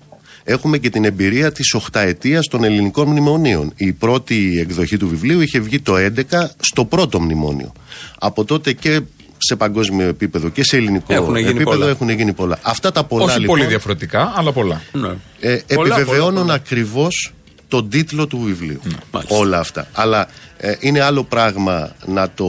Έχουμε 0.48 0.78
και 0.78 0.90
την 0.90 1.06
εμπειρία 1.06 1.52
της 1.52 1.74
οχταετίας 1.74 2.48
των 2.48 2.64
ελληνικών 2.64 3.08
μνημονίων. 3.08 3.74
Η 3.76 3.92
πρώτη 3.92 4.58
εκδοχή 4.60 4.98
του 4.98 5.08
βιβλίου 5.08 5.42
είχε 5.42 5.60
βγει 5.60 5.80
το 5.80 5.96
11 5.98 6.12
στο 6.60 6.86
πρώτο 6.86 7.20
μνημόνιο. 7.20 7.72
Από 8.20 8.46
τότε 8.46 8.74
και 8.74 9.02
σε 9.38 9.56
παγκόσμιο 9.56 10.08
επίπεδο 10.08 10.50
και 10.50 10.64
σε 10.64 10.78
ελληνικό 10.78 11.14
Έχουν 11.14 11.36
γίνει 11.36 11.50
επίπεδο 11.50 11.70
πολλά. 11.78 11.90
έχουν 11.90 12.10
γίνει 12.10 12.34
πολλά. 12.34 12.58
Αυτά 12.62 12.92
τα 12.92 13.04
πολλά 13.04 13.24
Όχι 13.24 13.40
λοιπόν 13.40 13.56
πολύ 13.58 13.68
διαφορετικά, 13.70 14.34
αλλά 14.36 14.52
πολλά. 14.52 14.82
Ναι. 14.92 15.08
ε, 15.40 15.60
Πολλά, 15.76 15.96
επιβεβαιώνουν 15.96 16.32
πολλά, 16.34 16.42
πολλά. 16.42 16.54
ακριβώς 16.54 17.34
τον 17.82 17.90
τίτλο 17.90 18.28
του 18.28 18.40
βιβλίου. 18.46 18.80
μάλιστα. 19.12 19.36
Όλα 19.38 19.60
αυτά. 19.60 19.88
Αλλά 19.94 20.28
ε, 20.58 20.74
είναι 20.80 21.02
άλλο 21.02 21.24
πράγμα 21.24 21.96
να 22.06 22.30
το 22.36 22.46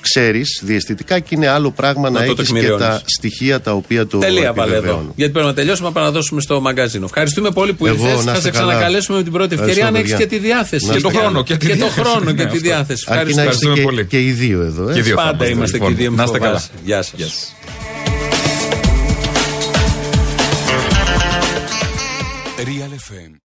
ξέρεις 0.00 0.60
διαισθητικά 0.64 1.18
και 1.18 1.34
είναι 1.34 1.48
άλλο 1.48 1.70
πράγμα 1.70 2.10
να, 2.10 2.16
το 2.18 2.22
έχεις 2.24 2.34
και 2.36 2.42
τεκμηριώνεις. 2.42 2.86
τα 2.86 3.00
στοιχεία 3.04 3.60
τα 3.60 3.72
οποία 3.72 4.06
το 4.06 4.18
Τελεία 4.18 4.52
βάλε 4.52 4.70
εδώ. 4.70 4.76
επιβεβαιώνουν. 4.78 5.12
Γιατί 5.16 5.32
πρέπει 5.32 5.46
να 5.46 5.54
τελειώσουμε 5.54 5.88
να 5.88 5.94
παραδώσουμε 5.94 6.40
στο 6.40 6.60
μαγκαζίνο. 6.60 7.04
Ευχαριστούμε 7.04 7.50
πολύ 7.50 7.72
που 7.72 7.86
Εγώ, 7.86 8.04
ήρθες. 8.08 8.24
να 8.24 8.32
Θα 8.32 8.38
είστε 8.38 8.50
σε 8.50 8.50
καλά. 8.50 8.66
ξανακαλέσουμε 8.72 9.16
με 9.16 9.22
την 9.22 9.32
πρώτη 9.32 9.54
ευκαιρία 9.54 9.86
αν 9.86 9.94
Ευχαριστώ, 9.94 10.14
έχει 10.16 10.22
και 10.22 10.28
παιδιά. 10.28 10.48
τη 10.48 10.54
διάθεση. 10.54 10.86
Να 10.86 10.92
Και 10.94 11.00
το 11.00 11.08
είστε 11.08 11.20
χρόνο 11.20 11.42
και 11.42 11.56
τη 11.56 11.66
και 11.66 11.72
το 11.72 11.78
διάθεση. 11.78 12.00
χρόνο 12.00 12.24
Ναι, 12.24 12.30
και 12.30 12.36
τη 12.36 12.44
αυτό. 12.44 12.58
διάθεση. 12.60 13.04
Αρκεί 13.08 13.34
να 13.34 13.42
είστε 13.42 13.42
Ευχαριστούμε 13.42 13.72
Ευχαριστούμε 13.72 13.74
και, 13.74 13.82
πολύ. 13.82 14.06
και 14.06 14.20
οι 14.26 14.30
δύο 14.32 14.60
εδώ. 14.62 14.88
ε. 14.88 14.92
Και 14.92 14.98
οι 14.98 15.02
δύο 15.02 15.14
θα 15.16 15.22
Πάντα 15.22 15.30
είμαστε, 15.48 15.54
είμαστε 15.56 15.76
λοιπόν. 15.76 15.94
και 15.96 16.02
οι 16.02 16.06
δύο. 16.06 16.10
Να 16.16 16.22
είστε 16.22 16.38
καλά. 16.38 16.50
φοβάσαι. 16.50 16.70
Γεια 16.84 17.02
σας. 17.02 17.12
Γεια 17.16 17.26
σας. 17.26 17.54
Real 22.70 22.92
FM 23.08 23.32